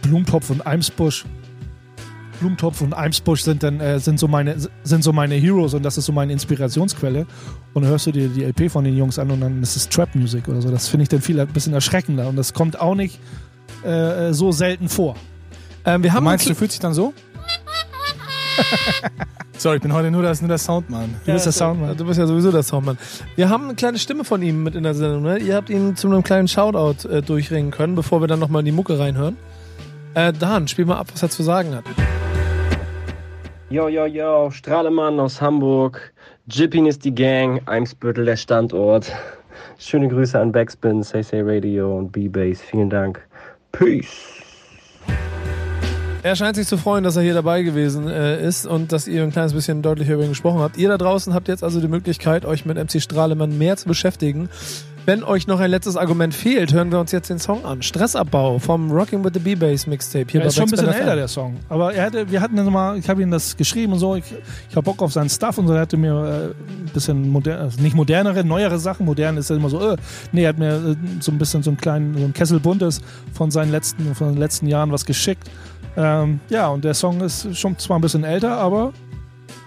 Blumentopf 0.00 0.48
und 0.48 0.66
Eimsbusch. 0.66 1.26
Blumentopf 2.40 2.80
und 2.80 2.94
Eimsbusch 2.94 3.42
sind 3.42 3.62
dann 3.62 3.80
äh, 3.80 3.98
sind 3.98 4.18
so 4.18 4.28
meine 4.28 4.56
sind 4.84 5.02
so 5.02 5.12
meine 5.12 5.34
Heroes 5.34 5.74
und 5.74 5.82
das 5.82 5.98
ist 5.98 6.06
so 6.06 6.12
meine 6.12 6.32
Inspirationsquelle 6.32 7.26
und 7.74 7.82
dann 7.82 7.90
hörst 7.90 8.06
du 8.06 8.12
dir 8.12 8.28
die 8.28 8.44
LP 8.44 8.70
von 8.70 8.84
den 8.84 8.96
Jungs 8.96 9.18
an 9.18 9.32
und 9.32 9.40
dann 9.40 9.60
ist 9.60 9.74
es 9.74 9.88
Trap 9.88 10.14
Music 10.14 10.46
oder 10.46 10.62
so 10.62 10.70
das 10.70 10.86
finde 10.86 11.02
ich 11.02 11.08
dann 11.08 11.20
viel 11.20 11.40
ein 11.40 11.48
bisschen 11.48 11.74
erschreckender 11.74 12.28
und 12.28 12.36
das 12.36 12.54
kommt 12.54 12.80
auch 12.80 12.94
nicht 12.94 13.18
äh, 13.84 14.32
so 14.32 14.52
selten 14.52 14.88
vor 14.88 15.16
Ähm, 15.84 16.02
wir 16.02 16.10
Du 16.10 16.16
haben 16.16 16.24
meinst, 16.24 16.48
du 16.48 16.54
fühlst 16.54 16.74
dich 16.74 16.80
dann 16.80 16.94
so? 16.94 17.12
Sorry, 19.58 19.76
ich 19.76 19.82
bin 19.82 19.92
heute 19.92 20.10
nur, 20.10 20.22
das, 20.22 20.40
nur 20.40 20.48
der 20.48 20.58
Soundmann. 20.58 21.16
Du 21.26 21.32
bist 21.32 21.44
der 21.46 21.52
Soundmann. 21.52 21.96
Du 21.96 22.04
bist 22.04 22.18
ja 22.18 22.26
sowieso 22.26 22.52
der 22.52 22.62
Soundmann. 22.62 22.96
Wir 23.34 23.48
haben 23.48 23.64
eine 23.64 23.74
kleine 23.74 23.98
Stimme 23.98 24.22
von 24.22 24.40
ihm 24.40 24.62
mit 24.62 24.76
in 24.76 24.84
der 24.84 24.94
Sendung. 24.94 25.22
Ne? 25.22 25.38
Ihr 25.38 25.56
habt 25.56 25.68
ihn 25.68 25.96
zu 25.96 26.06
einem 26.06 26.22
kleinen 26.22 26.46
Shoutout 26.46 27.08
äh, 27.08 27.22
durchringen 27.22 27.72
können, 27.72 27.96
bevor 27.96 28.20
wir 28.20 28.28
dann 28.28 28.38
nochmal 28.38 28.60
in 28.60 28.66
die 28.66 28.72
Mucke 28.72 28.98
reinhören. 28.98 29.36
Äh, 30.14 30.32
Dan, 30.32 30.68
spiel 30.68 30.84
mal 30.84 30.98
ab, 30.98 31.08
was 31.12 31.22
er 31.22 31.30
zu 31.30 31.42
sagen 31.42 31.74
hat. 31.74 31.84
Yo, 33.70 33.88
yo, 33.88 34.06
yo, 34.06 34.50
Strahlemann 34.50 35.18
aus 35.20 35.40
Hamburg. 35.40 36.12
Jippin 36.46 36.86
ist 36.86 37.04
die 37.04 37.14
Gang, 37.14 37.60
Eimsbüttel 37.66 38.24
der 38.24 38.36
Standort. 38.36 39.12
Schöne 39.78 40.08
Grüße 40.08 40.38
an 40.38 40.52
Backspin, 40.52 41.02
Say 41.02 41.22
Say 41.22 41.42
Radio 41.42 41.98
und 41.98 42.10
B-Bass. 42.12 42.62
Vielen 42.62 42.90
Dank. 42.90 43.27
Peace. 43.72 44.38
Er 46.22 46.34
scheint 46.34 46.56
sich 46.56 46.66
zu 46.66 46.76
freuen, 46.76 47.04
dass 47.04 47.16
er 47.16 47.22
hier 47.22 47.34
dabei 47.34 47.62
gewesen 47.62 48.08
äh, 48.08 48.44
ist 48.44 48.66
und 48.66 48.92
dass 48.92 49.06
ihr 49.06 49.22
ein 49.22 49.30
kleines 49.30 49.52
bisschen 49.52 49.82
deutlicher 49.82 50.14
über 50.14 50.24
ihn 50.24 50.30
gesprochen 50.30 50.60
habt. 50.60 50.76
Ihr 50.76 50.88
da 50.88 50.98
draußen 50.98 51.32
habt 51.32 51.48
jetzt 51.48 51.62
also 51.62 51.80
die 51.80 51.88
Möglichkeit, 51.88 52.44
euch 52.44 52.64
mit 52.64 52.76
MC 52.76 53.00
Strahlemann 53.00 53.56
mehr 53.56 53.76
zu 53.76 53.86
beschäftigen. 53.86 54.48
Wenn 55.08 55.24
euch 55.24 55.46
noch 55.46 55.58
ein 55.58 55.70
letztes 55.70 55.96
Argument 55.96 56.34
fehlt, 56.34 56.74
hören 56.74 56.92
wir 56.92 57.00
uns 57.00 57.12
jetzt 57.12 57.30
den 57.30 57.38
Song 57.38 57.64
an. 57.64 57.80
Stressabbau 57.80 58.58
vom 58.58 58.92
Rocking 58.92 59.24
with 59.24 59.30
the 59.32 59.40
B-Bass 59.40 59.86
Mixtape. 59.86 60.26
Hier 60.30 60.42
Er 60.42 60.48
ist 60.48 60.56
schon 60.56 60.64
ein 60.64 60.70
bisschen 60.70 60.92
älter, 60.92 61.16
der 61.16 61.28
Song. 61.28 61.56
Aber 61.70 61.94
er 61.94 62.04
hatte, 62.04 62.30
wir 62.30 62.42
hatten 62.42 62.56
dann 62.56 62.70
mal, 62.70 62.98
ich 62.98 63.08
habe 63.08 63.22
ihm 63.22 63.30
das 63.30 63.56
geschrieben 63.56 63.94
und 63.94 64.00
so, 64.00 64.16
ich, 64.16 64.24
ich 64.68 64.76
habe 64.76 64.84
Bock 64.84 65.00
auf 65.00 65.10
seinen 65.10 65.30
Stuff 65.30 65.56
und 65.56 65.66
so, 65.66 65.72
er 65.72 65.80
hatte 65.80 65.96
mir 65.96 66.12
äh, 66.12 66.44
ein 66.48 66.90
bisschen 66.92 67.26
modern, 67.30 67.58
also 67.58 67.80
nicht 67.80 67.96
modernere, 67.96 68.44
neuere 68.44 68.78
Sachen, 68.78 69.06
modern 69.06 69.38
ist 69.38 69.48
ja 69.48 69.56
immer 69.56 69.70
so, 69.70 69.92
äh, 69.92 69.96
nee, 70.32 70.42
er 70.42 70.50
hat 70.50 70.58
mir 70.58 70.74
äh, 70.74 70.96
so 71.20 71.32
ein 71.32 71.38
bisschen 71.38 71.62
so 71.62 71.70
einen 71.70 71.78
kleinen, 71.78 72.18
so 72.18 72.24
ein 72.26 72.34
Kessel 72.34 72.60
Buntes 72.60 73.00
von 73.32 73.50
seinen 73.50 73.70
letzten, 73.70 74.14
von 74.14 74.34
den 74.34 74.36
letzten 74.36 74.66
Jahren 74.66 74.92
was 74.92 75.06
geschickt. 75.06 75.48
Ähm, 75.96 76.38
ja, 76.50 76.68
und 76.68 76.84
der 76.84 76.92
Song 76.92 77.22
ist 77.22 77.56
schon 77.56 77.78
zwar 77.78 77.98
ein 77.98 78.02
bisschen 78.02 78.24
älter, 78.24 78.58
aber 78.58 78.92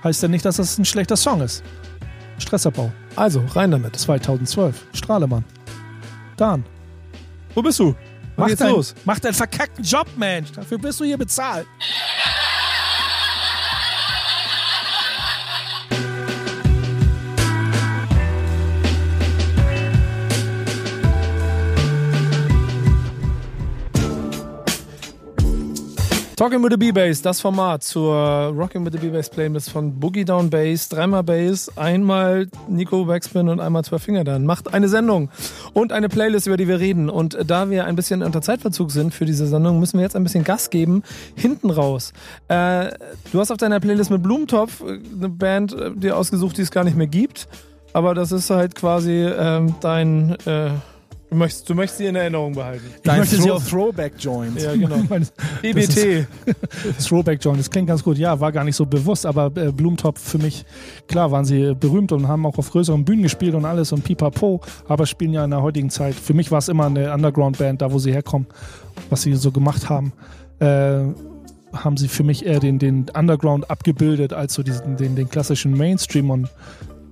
heißt 0.04 0.22
ja 0.22 0.28
nicht, 0.28 0.46
dass 0.46 0.58
das 0.58 0.78
ein 0.78 0.86
schlechter 0.86 1.18
Song 1.18 1.42
ist. 1.42 1.64
Stressabbau, 2.42 2.92
Also, 3.16 3.42
rein 3.54 3.72
damit. 3.72 3.96
2012, 3.96 4.76
Strahlemann. 4.94 5.44
Dan, 6.38 6.64
Wo 7.54 7.62
bist 7.62 7.80
du? 7.80 7.96
mach, 8.36 8.48
geht's 8.48 8.60
dein, 8.60 8.72
los? 8.72 8.96
mach 9.06 9.20
deinen 9.20 9.34
verkackten 9.34 9.84
Job, 9.84 10.08
Mensch. 10.18 10.52
Dafür 10.52 10.78
bist 10.78 11.00
du 11.00 11.04
hier 11.06 11.18
bezahlt. 11.18 11.68
Talking 26.42 26.64
with 26.64 26.72
the 26.72 26.78
B-Bass, 26.78 27.22
das 27.22 27.40
Format 27.40 27.84
zur 27.84 28.16
Rocking 28.58 28.84
with 28.84 28.94
the 28.94 28.98
B-Bass 28.98 29.30
Playlist 29.30 29.70
von 29.70 30.00
Boogie 30.00 30.26
Down 30.26 30.50
Bass, 30.50 30.90
dreimal 30.90 31.22
Bass, 31.22 31.72
einmal 31.78 32.48
Nico 32.68 33.06
Backspin 33.06 33.48
und 33.48 33.60
einmal 33.60 33.86
zwei 33.86 34.00
Finger 34.00 34.24
dann. 34.24 34.48
Macht 34.48 34.74
eine 34.74 34.90
Sendung 34.90 35.30
und 35.74 35.94
eine 35.94 36.10
Playlist, 36.10 36.48
über 36.48 36.58
die 36.58 36.68
wir 36.68 36.80
reden. 36.80 37.12
Und 37.12 37.38
da 37.46 37.70
wir 37.70 37.86
ein 37.86 37.96
bisschen 37.96 38.24
unter 38.24 38.42
Zeitverzug 38.42 38.90
sind 38.90 39.14
für 39.14 39.26
diese 39.26 39.46
Sendung, 39.46 39.80
müssen 39.80 40.00
wir 40.00 40.04
jetzt 40.04 40.16
ein 40.16 40.24
bisschen 40.24 40.44
Gas 40.44 40.72
geben. 40.72 41.04
Hinten 41.36 41.70
raus. 41.70 42.12
Äh, 42.48 42.90
du 43.32 43.40
hast 43.40 43.52
auf 43.52 43.58
deiner 43.58 43.80
Playlist 43.80 44.10
mit 44.10 44.24
Blumentopf 44.24 44.82
äh, 44.82 45.00
eine 45.16 45.30
Band 45.30 45.74
äh, 45.74 45.92
dir 45.92 46.18
ausgesucht, 46.18 46.58
die 46.58 46.64
es 46.64 46.72
gar 46.72 46.84
nicht 46.84 46.98
mehr 46.98 47.06
gibt. 47.06 47.48
Aber 47.94 48.16
das 48.16 48.32
ist 48.32 48.50
halt 48.50 48.74
quasi 48.74 49.12
ähm, 49.12 49.76
dein... 49.80 50.38
Äh, 50.48 50.72
du, 51.32 51.38
möchtest, 51.38 51.70
du 51.70 51.74
möchtest 51.74 51.98
sie 52.00 52.06
in 52.06 52.16
Erinnerung 52.16 52.54
behalten. 52.54 52.86
Dein 53.04 53.20
möchte 53.20 53.38
sie 53.38 53.48
Throw 53.48 53.56
auf- 53.56 53.70
Throwback-Joint. 53.70 54.62
Ja, 54.62 54.74
genau. 54.76 54.98
EBT. 55.64 56.28
Throwback 57.08 57.40
John, 57.42 57.58
das 57.58 57.70
klingt 57.70 57.88
ganz 57.88 58.04
gut. 58.04 58.18
Ja, 58.18 58.40
war 58.40 58.52
gar 58.52 58.64
nicht 58.64 58.76
so 58.76 58.86
bewusst, 58.86 59.26
aber 59.26 59.46
äh, 59.56 59.72
Blumentopf 59.72 60.22
für 60.22 60.38
mich, 60.38 60.66
klar 61.08 61.32
waren 61.32 61.46
sie 61.46 61.74
berühmt 61.74 62.12
und 62.12 62.28
haben 62.28 62.46
auch 62.46 62.58
auf 62.58 62.70
größeren 62.70 63.04
Bühnen 63.06 63.24
gespielt 63.24 63.56
und 63.56 63.66
alles 63.66 63.92
und 63.92 64.04
pipapo, 64.04 64.62
aber 64.88 65.06
spielen 65.06 65.34
ja 65.34 65.44
in 65.44 65.52
der 65.52 65.62
heutigen 65.62 65.90
Zeit. 65.90 66.14
Für 66.16 66.34
mich 66.34 66.52
war 66.52 66.60
es 66.60 66.68
immer 66.68 66.86
eine 66.86 67.14
Underground-Band, 67.14 67.82
da 67.82 67.92
wo 67.92 67.98
sie 68.00 68.12
herkommen, 68.12 68.48
was 69.10 69.22
sie 69.24 69.34
so 69.36 69.52
gemacht 69.52 69.90
haben. 69.90 70.14
Äh, 70.60 71.00
haben 71.74 71.96
sie 71.96 72.10
für 72.10 72.24
mich 72.24 72.46
eher 72.46 72.60
den, 72.60 72.80
den 72.80 73.06
Underground 73.18 73.70
abgebildet 73.72 74.34
als 74.34 74.54
so 74.54 74.62
diesen, 74.64 74.98
den, 74.98 75.16
den 75.16 75.30
klassischen 75.30 75.72
Mainstream 75.72 76.30
und 76.30 76.50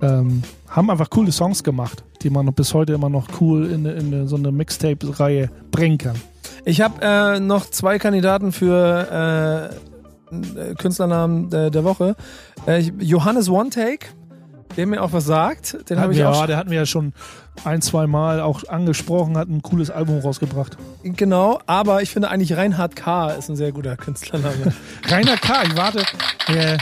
ähm, 0.02 0.42
haben 0.68 0.90
einfach 0.90 1.10
coole 1.10 1.32
Songs 1.32 1.62
gemacht, 1.62 2.04
die 2.22 2.30
man 2.30 2.46
bis 2.52 2.74
heute 2.74 2.92
immer 2.92 3.08
noch 3.08 3.28
cool 3.40 3.66
in, 3.70 3.84
in 3.84 4.28
so 4.28 4.36
eine 4.36 4.52
Mixtape-Reihe 4.52 5.50
bringen 5.70 5.98
kann. 5.98 6.16
Ich 6.64 6.80
habe 6.80 6.94
äh, 7.02 7.40
noch 7.40 7.66
zwei 7.66 7.98
Kandidaten 7.98 8.52
für 8.52 9.70
äh, 10.30 10.74
Künstlernamen 10.74 11.50
der, 11.50 11.70
der 11.70 11.84
Woche. 11.84 12.16
Äh, 12.66 12.80
Johannes 12.98 13.48
One 13.48 13.70
Take, 13.70 14.08
der 14.76 14.86
mir 14.86 15.02
auch 15.02 15.12
was 15.12 15.24
sagt. 15.24 15.90
Den 15.90 15.98
habe 15.98 16.12
ich 16.12 16.18
ja, 16.18 16.30
auch 16.30 16.46
der 16.46 16.56
hatten 16.56 16.70
wir 16.70 16.78
ja 16.78 16.86
schon 16.86 17.12
ein, 17.64 17.82
zwei 17.82 18.06
Mal 18.06 18.40
auch 18.40 18.64
angesprochen, 18.68 19.36
hat 19.36 19.48
ein 19.48 19.62
cooles 19.62 19.90
Album 19.90 20.18
rausgebracht. 20.18 20.76
genau. 21.02 21.60
Aber 21.66 22.02
ich 22.02 22.10
finde 22.10 22.30
eigentlich 22.30 22.56
Reinhard 22.56 22.96
K. 22.96 23.30
ist 23.30 23.48
ein 23.48 23.56
sehr 23.56 23.72
guter 23.72 23.96
Künstlername. 23.96 24.72
Rainer 25.08 25.36
K., 25.36 25.62
ich 25.64 25.76
warte. 25.76 26.04
Äh, 26.46 26.78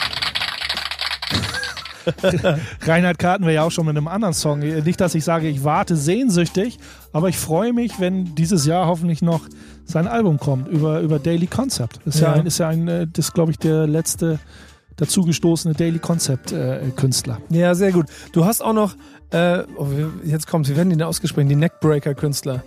Reinhard 2.82 3.18
K. 3.18 3.28
hatten 3.32 3.46
wir 3.46 3.52
ja 3.52 3.62
auch 3.62 3.70
schon 3.70 3.86
mit 3.86 3.96
einem 3.96 4.08
anderen 4.08 4.34
Song. 4.34 4.60
Nicht, 4.60 5.00
dass 5.00 5.14
ich 5.14 5.24
sage, 5.24 5.48
ich 5.48 5.64
warte 5.64 5.96
sehnsüchtig, 5.96 6.78
aber 7.12 7.28
ich 7.28 7.38
freue 7.38 7.72
mich, 7.72 8.00
wenn 8.00 8.34
dieses 8.34 8.66
Jahr 8.66 8.86
hoffentlich 8.86 9.22
noch 9.22 9.42
sein 9.84 10.06
Album 10.06 10.38
kommt 10.38 10.68
über, 10.68 11.00
über 11.00 11.18
Daily 11.18 11.46
Concept. 11.46 12.00
Das 12.04 12.16
ist 12.16 12.20
ja, 12.20 12.28
Ja. 12.28 12.40
ein, 12.40 12.46
ist 12.46 12.58
ja 12.58 12.68
ein, 12.68 12.88
äh, 12.88 13.06
das 13.12 13.32
glaube 13.32 13.50
ich, 13.52 13.58
der 13.58 13.86
letzte 13.86 14.38
dazugestoßene 14.96 15.74
Daily 15.74 15.98
Concept 15.98 16.52
äh, 16.52 16.80
Künstler. 16.96 17.38
ja, 17.50 17.74
sehr 17.74 17.92
gut. 17.92 18.06
Du 18.32 18.44
hast 18.44 18.60
auch 18.62 18.72
noch, 18.72 18.94
äh, 19.30 19.62
oh, 19.76 19.86
wir- 19.90 20.10
jetzt 20.24 20.46
kommt, 20.48 20.68
wie 20.68 20.76
werden 20.76 20.90
die 20.90 20.96
denn 20.96 21.06
ausgesprochen? 21.06 21.48
Die 21.48 21.54
Neckbreaker-Künstler. 21.56 22.64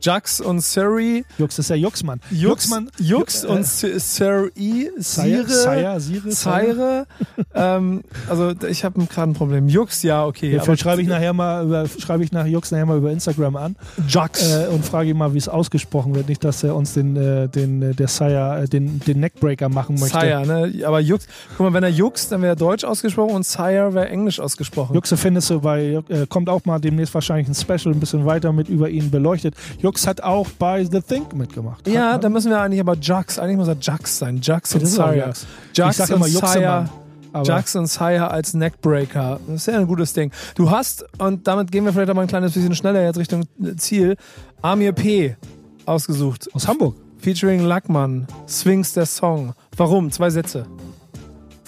Jux 0.00 0.40
und 0.40 0.60
Surrey. 0.60 1.24
Jux 1.38 1.56
das 1.56 1.66
ist 1.66 1.70
ja 1.70 1.76
Juxmann. 1.76 2.20
Jux, 2.30 2.40
Juxmann, 2.40 2.90
Jux 2.98 3.44
äh, 3.44 3.48
und 3.48 3.66
Surrey. 3.66 4.90
Sire, 4.98 5.46
Sire, 5.48 6.00
Sire, 6.00 6.30
Zaire. 6.30 7.06
ähm, 7.54 8.02
also 8.28 8.52
ich 8.68 8.84
habe 8.84 9.04
gerade 9.06 9.32
ein 9.32 9.34
Problem. 9.34 9.68
Jux, 9.68 10.02
ja, 10.02 10.24
okay. 10.24 10.54
Ja, 10.54 10.62
vielleicht 10.62 10.82
schreibe 10.82 11.02
ich 11.02 11.08
nachher 11.08 11.32
mal 11.32 11.64
über, 11.64 11.86
schreibe 11.88 12.24
ich 12.24 12.32
nach 12.32 12.46
Jux 12.46 12.70
nachher 12.70 12.86
mal 12.86 12.98
über 12.98 13.10
Instagram 13.10 13.56
an 13.56 13.76
Jux. 14.08 14.42
äh, 14.42 14.68
und 14.68 14.84
frage 14.84 15.10
ihn 15.10 15.18
mal, 15.18 15.34
wie 15.34 15.38
es 15.38 15.48
ausgesprochen 15.48 16.14
wird. 16.14 16.28
Nicht, 16.28 16.44
dass 16.44 16.62
er 16.62 16.76
uns 16.76 16.94
den, 16.94 17.16
äh, 17.16 17.48
den 17.48 17.82
äh, 17.82 17.94
der 17.94 18.08
Sire, 18.08 18.62
äh, 18.62 18.68
den, 18.68 19.00
den 19.00 19.20
Neckbreaker 19.20 19.68
machen 19.68 19.96
möchte. 19.98 20.18
Sire, 20.18 20.46
ne? 20.46 20.86
Aber 20.86 21.00
Jux, 21.00 21.26
guck 21.56 21.66
mal, 21.66 21.74
wenn 21.74 21.84
er 21.84 21.90
Jux, 21.90 22.28
dann 22.28 22.42
wäre 22.42 22.52
er 22.52 22.56
deutsch 22.56 22.84
ausgesprochen 22.84 23.34
und 23.34 23.44
Sire 23.44 23.92
wäre 23.94 24.08
englisch 24.08 24.40
ausgesprochen. 24.40 24.94
Juxe 24.94 25.16
findest 25.16 25.50
du 25.50 25.60
bei, 25.60 26.02
äh, 26.08 26.26
kommt 26.28 26.48
auch 26.48 26.64
mal 26.64 26.78
demnächst 26.78 27.12
wahrscheinlich 27.14 27.48
ein 27.48 27.54
Special 27.54 27.92
ein 27.94 28.00
bisschen 28.00 28.24
weiter 28.24 28.52
mit 28.52 28.68
über 28.68 28.88
ihn 28.88 29.10
beleuchtet. 29.10 29.54
Jux 29.80 29.89
hat 30.06 30.22
auch 30.22 30.48
bei 30.58 30.84
The 30.84 31.00
Think 31.00 31.34
mitgemacht. 31.34 31.86
Ja, 31.88 32.14
hat, 32.14 32.24
da 32.24 32.28
müssen 32.28 32.50
wir 32.50 32.60
eigentlich 32.60 32.80
aber 32.80 32.96
Jux, 32.96 33.38
eigentlich 33.38 33.56
muss 33.56 33.68
er 33.68 33.76
Jux 33.76 34.18
sein. 34.18 34.38
Jux 34.38 34.74
und 34.74 34.86
Sire. 34.86 35.16
Jux. 35.26 35.46
Jux 35.74 35.90
Ich 35.90 35.96
sag 35.96 36.08
und 36.10 36.16
immer. 36.16 36.26
Juxemann. 36.26 36.90
Jux 37.44 37.76
und 37.76 37.86
Sire 37.86 38.30
als 38.30 38.54
Neckbreaker. 38.54 39.38
Das 39.46 39.56
ist 39.56 39.66
ja 39.66 39.78
ein 39.78 39.86
gutes 39.86 40.12
Ding. 40.12 40.32
Du 40.56 40.70
hast, 40.70 41.04
und 41.18 41.46
damit 41.46 41.70
gehen 41.70 41.84
wir 41.84 41.92
vielleicht 41.92 42.12
mal 42.12 42.22
ein 42.22 42.28
kleines 42.28 42.52
bisschen 42.54 42.74
schneller 42.74 43.02
jetzt 43.02 43.18
Richtung 43.18 43.44
Ziel, 43.76 44.16
Amir 44.62 44.92
P. 44.92 45.36
ausgesucht. 45.86 46.48
aus 46.54 46.66
Hamburg. 46.66 46.96
Featuring 47.18 47.60
Lackmann. 47.60 48.26
Swings 48.48 48.94
der 48.94 49.06
Song. 49.06 49.52
Warum? 49.76 50.10
Zwei 50.10 50.30
Sätze. 50.30 50.66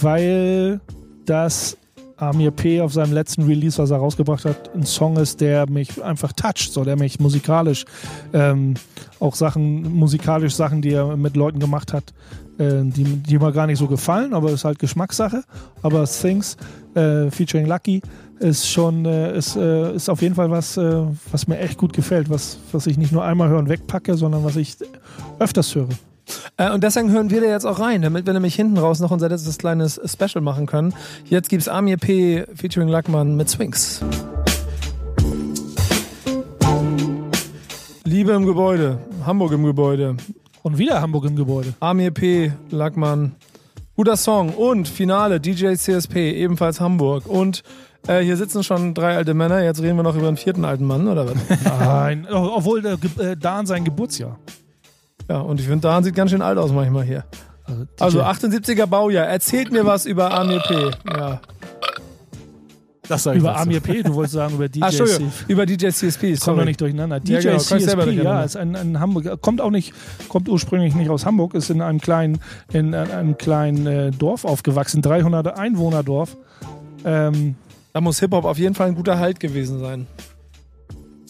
weil 0.01 0.81
das 1.27 1.77
Amir 2.23 2.53
P. 2.53 2.81
auf 2.81 2.93
seinem 2.93 3.13
letzten 3.13 3.43
Release, 3.43 3.79
was 3.79 3.91
er 3.91 3.97
rausgebracht 3.97 4.45
hat, 4.45 4.73
ein 4.75 4.87
Song 4.87 5.17
ist, 5.17 5.41
der 5.41 5.69
mich 5.69 6.03
einfach 6.03 6.33
toucht, 6.33 6.73
so 6.73 6.85
der 6.85 6.97
mich 6.97 7.19
musikalisch 7.19 7.85
ähm, 8.33 8.75
auch 9.19 9.35
Sachen, 9.35 9.93
musikalisch 9.93 10.55
Sachen, 10.55 10.83
die 10.83 10.93
er 10.93 11.17
mit 11.17 11.37
Leuten 11.37 11.59
gemacht 11.59 11.93
hat, 11.93 12.15
äh, 12.59 12.83
die, 12.85 13.05
die 13.05 13.39
mir 13.39 13.51
gar 13.51 13.67
nicht 13.67 13.79
so 13.79 13.89
gefallen, 13.89 14.35
aber 14.35 14.51
ist 14.53 14.65
halt 14.65 14.79
Geschmackssache. 14.79 15.43
Aber 15.83 16.05
Things 16.05 16.57
äh, 16.95 17.29
featuring 17.31 17.67
Lucky 17.67 18.01
ist 18.39 18.69
schon, 18.69 19.05
äh, 19.05 19.37
ist, 19.37 19.57
äh, 19.57 19.93
ist 19.93 20.09
auf 20.09 20.23
jeden 20.23 20.37
Fall 20.37 20.51
was, 20.51 20.77
äh, 20.77 21.03
was 21.33 21.49
mir 21.49 21.59
echt 21.59 21.77
gut 21.77 21.93
gefällt, 21.93 22.31
was, 22.31 22.57
was 22.71 22.87
ich 22.87 22.99
nicht 22.99 23.11
nur 23.11 23.25
einmal 23.25 23.49
hören 23.49 23.69
wegpacke, 23.69 24.15
sondern 24.17 24.45
was 24.45 24.55
ich 24.55 24.77
öfters 25.41 25.75
höre. 25.75 25.89
Äh, 26.57 26.71
und 26.71 26.83
deswegen 26.85 27.11
hören 27.11 27.31
wir 27.31 27.41
da 27.41 27.47
jetzt 27.49 27.67
auch 27.67 27.81
rein, 27.81 28.03
damit 28.03 28.27
wir 28.27 28.33
nämlich 28.33 28.55
hinten 28.55 28.79
raus 28.79 29.01
noch 29.01 29.11
unser 29.11 29.29
letztes 29.29 29.59
kleines 29.59 30.01
Special 30.05 30.43
machen 30.43 30.67
können. 30.67 30.95
Jetzt 31.25 31.49
gibt's 31.49 31.69
Amir 31.69 31.97
P. 31.97 32.45
featuring 32.55 32.89
Lackmann 32.89 33.37
mit 33.37 33.49
Swings. 33.49 34.01
Liebe 38.05 38.33
im 38.33 38.45
Gebäude, 38.45 38.99
Hamburg 39.25 39.53
im 39.53 39.65
Gebäude, 39.65 40.17
Und 40.63 40.79
wieder 40.79 41.01
Hamburg 41.01 41.25
im 41.25 41.35
Gebäude. 41.37 41.75
Amir 41.81 42.11
P. 42.13 42.53
Lackmann. 42.71 43.33
Guter 43.97 44.17
Song 44.17 44.51
und 44.51 44.89
Finale 44.89 45.41
DJ 45.41 45.75
CSP, 45.75 46.33
ebenfalls 46.33 46.81
Hamburg. 46.81 47.27
Und 47.27 47.63
äh, 48.07 48.21
hier 48.21 48.37
sitzen 48.37 48.63
schon 48.63 48.95
drei 48.95 49.17
alte 49.17 49.35
Männer. 49.35 49.63
Jetzt 49.63 49.83
reden 49.83 49.97
wir 49.97 50.03
noch 50.03 50.17
über 50.17 50.29
einen 50.29 50.37
vierten 50.37 50.65
alten 50.65 50.85
Mann, 50.85 51.09
oder 51.09 51.27
was? 51.27 51.35
Nein, 51.65 52.27
obwohl 52.33 52.85
äh, 52.87 53.37
Dan 53.37 53.67
sein 53.67 53.85
Geburtsjahr. 53.85 54.39
Ja, 55.29 55.39
und 55.41 55.61
ich 55.61 55.67
finde, 55.67 55.81
Dan 55.81 56.05
sieht 56.05 56.15
ganz 56.15 56.31
schön 56.31 56.43
alt 56.43 56.59
aus 56.59 56.73
manchmal 56.73 57.05
hier. 57.05 57.25
Also, 57.99 58.23
Also 58.23 58.23
78er 58.23 58.87
Baujahr. 58.87 59.27
Erzählt 59.27 59.73
mir 59.73 59.87
was 59.87 60.07
über 60.07 60.33
Amir 60.33 60.61
P. 60.61 60.91
Ja. 61.17 61.41
Das 63.09 63.25
sag 63.25 63.35
ich 63.35 63.41
über. 63.41 63.57
Amir 63.57 63.81
P., 63.81 64.03
du 64.03 64.15
wolltest 64.15 64.35
sagen 64.35 64.55
über 64.55 64.69
DJ 64.69 64.81
Ach, 64.85 65.21
über 65.49 65.67
DJ 65.67 65.89
CSP. 65.89 66.37
Kommt 66.37 66.59
doch 66.59 66.65
nicht 66.65 66.81
durcheinander. 66.81 67.21
DJ 67.21 67.33
Ja, 67.35 67.41
genau, 67.41 67.59
CSP, 67.59 68.11
ja, 68.23 68.43
ist 68.43 68.57
ein, 68.57 68.77
ein 68.77 69.01
Hamburger, 69.01 69.37
kommt 69.37 69.61
auch 69.61 69.71
nicht, 69.71 69.93
kommt 70.29 70.49
ursprünglich 70.49 70.95
nicht 70.95 71.11
aus 71.11 71.27
Hamburg, 71.27 71.55
ist 71.55 71.71
in 71.71 71.83
einem 71.83 72.01
kleinen, 72.01 72.41
in 72.73 72.95
einem 72.95 73.37
kleinen 73.39 73.87
äh, 73.87 74.11
Dorf 74.13 74.45
aufgewachsen, 74.45 75.03
300 75.03 75.59
Einwohnerdorf. 75.59 76.37
Ähm, 77.05 77.57
Da 77.93 78.01
muss 78.01 78.21
Hip-Hop 78.21 78.45
auf 78.45 78.59
jeden 78.59 78.75
Fall 78.75 78.89
ein 78.89 78.95
guter 78.95 79.19
Halt 79.19 79.41
gewesen 79.41 79.81
sein. 79.81 80.07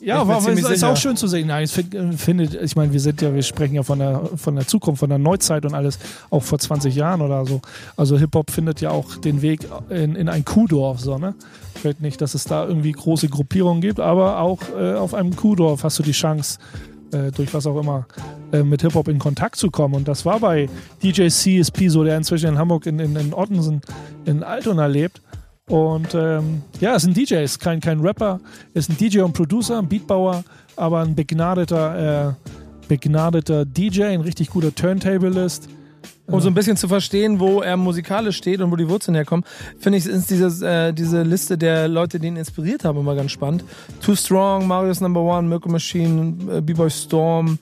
Ja, 0.02 0.20
aber 0.20 0.38
es 0.38 0.46
ist 0.46 0.66
sicher. 0.66 0.88
auch 0.90 0.96
schön 0.96 1.16
zu 1.16 1.28
sehen. 1.28 1.46
Nein, 1.48 1.64
ich 1.64 1.76
äh, 1.78 2.12
finde, 2.12 2.44
ich 2.44 2.76
meine, 2.76 2.92
wir 2.92 3.00
sind 3.00 3.22
ja, 3.22 3.34
wir 3.34 3.42
sprechen 3.42 3.74
ja 3.74 3.82
von 3.82 3.98
der, 3.98 4.20
von 4.36 4.56
der 4.56 4.66
Zukunft, 4.66 5.00
von 5.00 5.08
der 5.08 5.18
Neuzeit 5.18 5.64
und 5.64 5.74
alles, 5.74 5.98
auch 6.30 6.42
vor 6.42 6.58
20 6.58 6.94
Jahren 6.94 7.20
oder 7.20 7.46
so. 7.46 7.60
Also 7.96 8.18
Hip-Hop 8.18 8.50
findet 8.50 8.80
ja 8.80 8.90
auch 8.90 9.16
den 9.16 9.42
Weg 9.42 9.60
in, 9.90 10.16
in 10.16 10.28
ein 10.28 10.44
Kuhdorf, 10.44 11.00
so, 11.00 11.18
ne? 11.18 11.34
Ich 11.76 11.84
will 11.84 11.94
nicht, 12.00 12.20
dass 12.20 12.34
es 12.34 12.44
da 12.44 12.66
irgendwie 12.66 12.92
große 12.92 13.28
Gruppierungen 13.28 13.80
gibt, 13.80 14.00
aber 14.00 14.40
auch 14.40 14.60
äh, 14.78 14.94
auf 14.94 15.14
einem 15.14 15.34
Kuhdorf 15.34 15.84
hast 15.84 15.98
du 15.98 16.02
die 16.02 16.12
Chance, 16.12 16.58
äh, 17.12 17.30
durch 17.30 17.54
was 17.54 17.66
auch 17.66 17.78
immer, 17.78 18.06
äh, 18.52 18.62
mit 18.62 18.82
Hip-Hop 18.82 19.08
in 19.08 19.18
Kontakt 19.18 19.56
zu 19.56 19.70
kommen. 19.70 19.94
Und 19.94 20.08
das 20.08 20.24
war 20.24 20.40
bei 20.40 20.68
DJ 21.02 21.28
CSP 21.28 21.88
so, 21.88 22.04
der 22.04 22.16
inzwischen 22.16 22.48
in 22.48 22.58
Hamburg 22.58 22.86
in, 22.86 22.98
in, 22.98 23.16
in 23.16 23.34
Ottensen 23.34 23.80
in 24.24 24.42
Altona 24.42 24.86
lebt. 24.86 25.20
Und 25.72 26.14
ähm, 26.14 26.60
ja, 26.80 26.94
ist 26.94 27.06
ein 27.06 27.14
DJ, 27.14 27.36
ist 27.36 27.58
kein, 27.58 27.80
kein 27.80 28.00
Rapper, 28.00 28.40
ist 28.74 28.90
ein 28.90 28.96
DJ 28.98 29.20
und 29.20 29.32
Producer, 29.32 29.78
ein 29.78 29.88
Beatbauer, 29.88 30.44
aber 30.76 31.00
ein 31.00 31.14
begnadeter, 31.14 32.28
äh, 32.28 32.88
begnadeter 32.88 33.64
DJ, 33.64 34.02
ein 34.02 34.20
richtig 34.20 34.50
guter 34.50 34.74
Turntablist. 34.74 35.70
Um 36.26 36.40
so 36.42 36.48
ein 36.48 36.54
bisschen 36.54 36.76
zu 36.76 36.88
verstehen, 36.88 37.40
wo 37.40 37.62
er 37.62 37.78
musikalisch 37.78 38.36
steht 38.36 38.60
und 38.60 38.70
wo 38.70 38.76
die 38.76 38.86
Wurzeln 38.86 39.14
herkommen, 39.14 39.46
finde 39.78 39.96
ich, 39.96 40.04
ist 40.04 40.28
dieses, 40.28 40.60
äh, 40.60 40.92
diese 40.92 41.22
Liste 41.22 41.56
der 41.56 41.88
Leute, 41.88 42.20
die 42.20 42.26
ihn 42.26 42.36
inspiriert 42.36 42.84
haben, 42.84 42.98
immer 42.98 43.14
ganz 43.14 43.30
spannend. 43.30 43.64
Too 44.02 44.14
Strong, 44.14 44.66
Marius 44.66 45.00
Number 45.00 45.22
One, 45.22 45.48
Mirko 45.48 45.70
Machine, 45.70 46.36
äh, 46.52 46.60
B-Boy 46.60 46.90
Storm, 46.90 47.58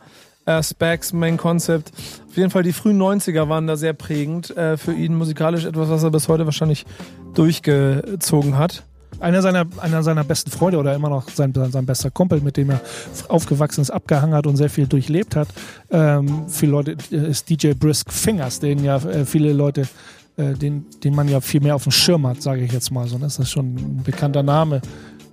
äh, 0.46 0.60
Specs, 0.64 1.12
Main 1.12 1.36
Concept. 1.36 1.92
Auf 2.30 2.36
jeden 2.36 2.50
Fall 2.50 2.62
die 2.62 2.72
frühen 2.72 2.96
90er 2.96 3.48
waren 3.48 3.66
da 3.66 3.76
sehr 3.76 3.92
prägend 3.92 4.56
äh, 4.56 4.76
für 4.76 4.92
ihn 4.92 5.16
musikalisch, 5.16 5.64
etwas, 5.64 5.88
was 5.88 6.04
er 6.04 6.12
bis 6.12 6.28
heute 6.28 6.44
wahrscheinlich 6.44 6.86
durchgezogen 7.34 8.56
hat. 8.56 8.84
Einer 9.18 9.42
seiner, 9.42 9.66
einer 9.80 10.04
seiner 10.04 10.22
besten 10.22 10.52
Freunde 10.52 10.78
oder 10.78 10.94
immer 10.94 11.08
noch 11.08 11.28
sein, 11.28 11.52
sein 11.52 11.86
bester 11.86 12.12
Kumpel, 12.12 12.40
mit 12.40 12.56
dem 12.56 12.70
er 12.70 12.80
aufgewachsen 13.26 13.80
ist, 13.80 13.90
abgehangen 13.90 14.36
hat 14.36 14.46
und 14.46 14.56
sehr 14.56 14.70
viel 14.70 14.86
durchlebt 14.86 15.34
hat. 15.34 15.48
Ähm, 15.90 16.44
viele 16.46 16.70
Leute 16.70 16.96
äh, 17.10 17.30
ist 17.30 17.50
DJ 17.50 17.72
Brisk 17.72 18.12
Fingers, 18.12 18.60
den 18.60 18.84
ja 18.84 18.98
äh, 18.98 19.24
viele 19.26 19.52
Leute, 19.52 19.88
äh, 20.36 20.52
den, 20.54 20.86
den 21.02 21.16
man 21.16 21.26
ja 21.26 21.40
viel 21.40 21.60
mehr 21.60 21.74
auf 21.74 21.82
dem 21.82 21.92
Schirm 21.92 22.28
hat, 22.28 22.40
sage 22.42 22.62
ich 22.62 22.70
jetzt 22.70 22.92
mal 22.92 23.08
so. 23.08 23.16
ne? 23.16 23.24
Das 23.24 23.40
ist 23.40 23.50
schon 23.50 23.74
ein 23.74 24.02
bekannter 24.04 24.44
Name 24.44 24.82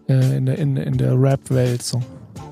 äh, 0.09 0.35
in 0.35 0.47
der, 0.47 0.57
in, 0.57 0.77
in 0.77 0.97
der 0.97 1.13
Rap-Welt. 1.13 1.83
So. 1.83 2.01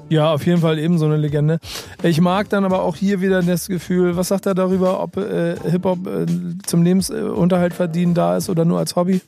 Ja, 0.10 0.34
auf 0.34 0.46
jeden 0.46 0.62
Fall 0.62 0.78
eben 0.78 0.98
so 0.98 1.06
eine 1.06 1.18
Legende. 1.18 1.60
Ich 2.04 2.22
mag 2.22 2.50
dann 2.50 2.64
aber 2.64 2.84
auch 2.84 2.96
hier 2.96 3.22
wieder 3.22 3.42
das 3.42 3.68
Gefühl, 3.68 4.16
was 4.16 4.28
sagt 4.28 4.46
er 4.46 4.54
darüber, 4.54 5.02
ob 5.02 5.18
äh, 5.18 5.56
Hip-Hop 5.70 6.08
äh, 6.08 6.26
zum 6.66 6.84
Lebensunterhalt 6.84 7.74
verdienen 7.74 8.14
da 8.14 8.38
ist 8.38 8.50
oder 8.50 8.66
nur 8.66 8.78
als 8.78 8.96
Hobby? 8.96 9.22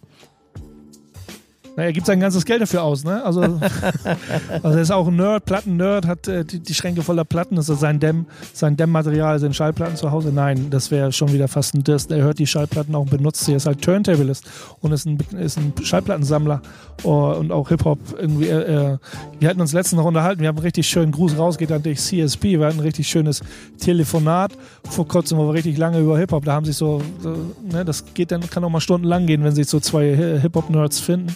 Na, 1.78 1.84
er 1.84 1.94
gibt 1.94 2.08
sein 2.08 2.20
ganzes 2.20 2.44
Geld 2.44 2.60
dafür 2.60 2.82
aus, 2.82 3.04
ne? 3.04 3.24
Also, 3.24 3.42
also 4.64 4.78
er 4.78 4.82
ist 4.82 4.90
auch 4.90 5.08
ein 5.08 5.16
Nerd, 5.16 5.46
Platten-Nerd, 5.46 6.08
hat 6.08 6.28
äh, 6.28 6.44
die, 6.44 6.60
die 6.60 6.74
Schränke 6.74 7.04
voller 7.04 7.24
Platten. 7.24 7.56
Das 7.56 7.70
ist 7.70 7.82
sein 7.82 8.00
Dämm, 8.00 8.26
sein 8.52 8.76
Dämmmaterial, 8.76 9.38
sind 9.38 9.56
Schallplatten 9.56 9.96
zu 9.96 10.10
Hause. 10.10 10.32
Nein, 10.34 10.72
das 10.72 10.90
wäre 10.90 11.12
schon 11.12 11.32
wieder 11.32 11.48
fast 11.48 11.76
ein 11.76 11.84
Diss. 11.84 12.08
Er 12.08 12.24
hört 12.24 12.40
die 12.40 12.48
Schallplatten 12.48 12.96
auch 12.96 13.02
und 13.02 13.12
benutzt 13.12 13.46
sie. 13.46 13.52
Er 13.54 13.58
ist 13.58 13.68
halt 13.68 13.84
Turntablist 13.84 14.50
und 14.82 14.92
ist 14.92 15.06
ein, 15.06 15.20
ist 15.40 15.60
ein 15.60 15.72
Schallplattensammler 15.84 16.64
oh, 17.04 17.36
und 17.38 17.52
auch 17.52 17.70
Hip-Hop. 17.70 18.00
Irgendwie, 18.20 18.48
äh, 18.48 18.94
äh, 18.94 18.98
wir 19.40 19.48
hatten 19.48 19.62
uns 19.62 19.72
letztens 19.72 20.00
noch 20.00 20.06
unterhalten. 20.06 20.42
Wir 20.42 20.48
haben 20.48 20.58
einen 20.58 20.66
richtig 20.66 20.88
schönen 20.88 21.12
Gruß 21.12 21.38
rausgeht 21.38 21.72
an 21.72 21.84
dich, 21.84 22.00
CSP. 22.00 22.58
Wir 22.60 22.66
hatten 22.66 22.80
ein 22.80 22.84
richtig 22.86 23.08
schönes 23.08 23.42
Telefonat 23.80 24.52
vor 24.90 25.08
kurzem, 25.08 25.38
wo 25.38 25.46
wir 25.46 25.54
richtig 25.54 25.78
lange 25.78 26.00
über 26.00 26.18
Hip-Hop, 26.18 26.44
da 26.44 26.54
haben 26.54 26.66
sich 26.66 26.76
so, 26.76 27.04
so 27.20 27.36
ne, 27.72 27.86
das 27.86 28.04
geht 28.16 28.32
dann, 28.32 28.50
kann 28.50 28.64
auch 28.64 28.70
mal 28.70 28.82
stundenlang 28.82 29.28
gehen, 29.28 29.44
wenn 29.44 29.54
sich 29.54 29.68
so 29.68 29.80
zwei 29.80 30.18
Hi- 30.18 30.40
Hip-Hop-Nerds 30.42 31.00
finden 31.00 31.36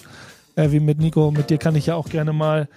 äh, 0.56 0.72
wie 0.72 0.80
mit 0.80 1.00
Nico. 1.00 1.32
Mit 1.32 1.50
dir 1.50 1.58
kann 1.58 1.76
ich 1.76 1.86
ja 1.88 1.96
auch 1.96 2.10
gerne 2.10 2.34
mal 2.34 2.68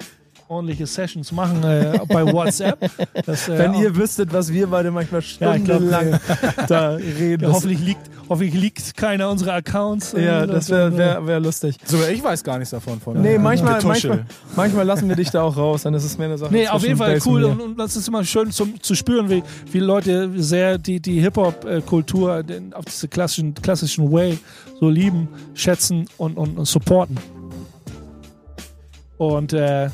ordentliche 0.47 0.87
Sessions 0.87 1.33
machen 1.33 1.65
äh, 1.65 1.99
bei 2.09 2.31
WhatsApp. 2.31 2.79
Das, 3.27 3.49
äh, 3.49 3.57
Wenn 3.59 3.73
ihr 3.75 3.97
wüsstet, 3.97 4.31
was 4.33 4.53
wir 4.53 4.67
beide 4.67 4.91
manchmal 4.91 5.23
Ja, 5.41 5.57
glaub, 5.57 5.79
stundenlang 5.79 6.21
da 6.69 6.91
reden. 6.91 7.31
ja, 7.43 7.49
das- 7.49 7.57
hoffentlich, 7.57 7.81
liegt, 7.81 8.01
hoffentlich 8.29 8.55
liegt 8.55 8.95
keiner 8.97 9.31
unserer 9.31 9.55
Accounts. 9.55 10.13
äh, 10.13 10.25
ja, 10.27 10.47
das 10.47 10.69
wäre 10.69 10.95
wär, 10.99 11.27
wär 11.27 11.41
lustig. 11.41 11.77
Sogar 11.87 12.11
ich 12.11 12.23
weiß 12.23 12.45
gar 12.45 12.59
nichts 12.59 12.73
davon. 12.73 13.01
Von 13.01 13.23
Nee, 13.23 13.37
äh, 13.37 13.39
manchmal, 13.39 13.83
manchmal, 13.83 14.27
manchmal 14.55 14.85
lassen 14.85 15.09
wir 15.09 15.17
dich 15.17 15.31
da 15.31 15.43
auch 15.43 15.57
raus, 15.57 15.83
dann 15.85 15.95
ist 15.95 16.05
es 16.05 16.19
mehr 16.19 16.27
eine 16.27 16.37
Sache. 16.37 16.53
Nee, 16.53 16.69
auf 16.69 16.83
jeden 16.83 16.99
Fall 16.99 17.19
cool 17.25 17.45
und 17.45 17.61
und, 17.63 17.79
das 17.79 17.97
ist 17.97 18.07
immer 18.09 18.23
schön 18.25 18.51
zum, 18.51 18.81
zu 18.83 18.95
spüren, 18.95 19.31
wie, 19.31 19.43
wie 19.73 19.79
Leute 19.79 20.31
sehr 20.37 20.77
die, 20.77 21.01
die 21.01 21.21
Hip-Hop-Kultur 21.23 22.43
den- 22.43 22.75
auf 22.75 22.85
diese 22.85 23.09
klassischen, 23.09 23.55
klassischen 23.55 24.13
Way 24.13 24.39
so 24.79 24.91
lieben, 24.91 25.27
schätzen 25.55 26.05
und, 26.19 26.37
und, 26.37 26.59
und 26.59 26.67
supporten. 26.67 27.17
Und 29.29 29.53
äh, 29.53 29.91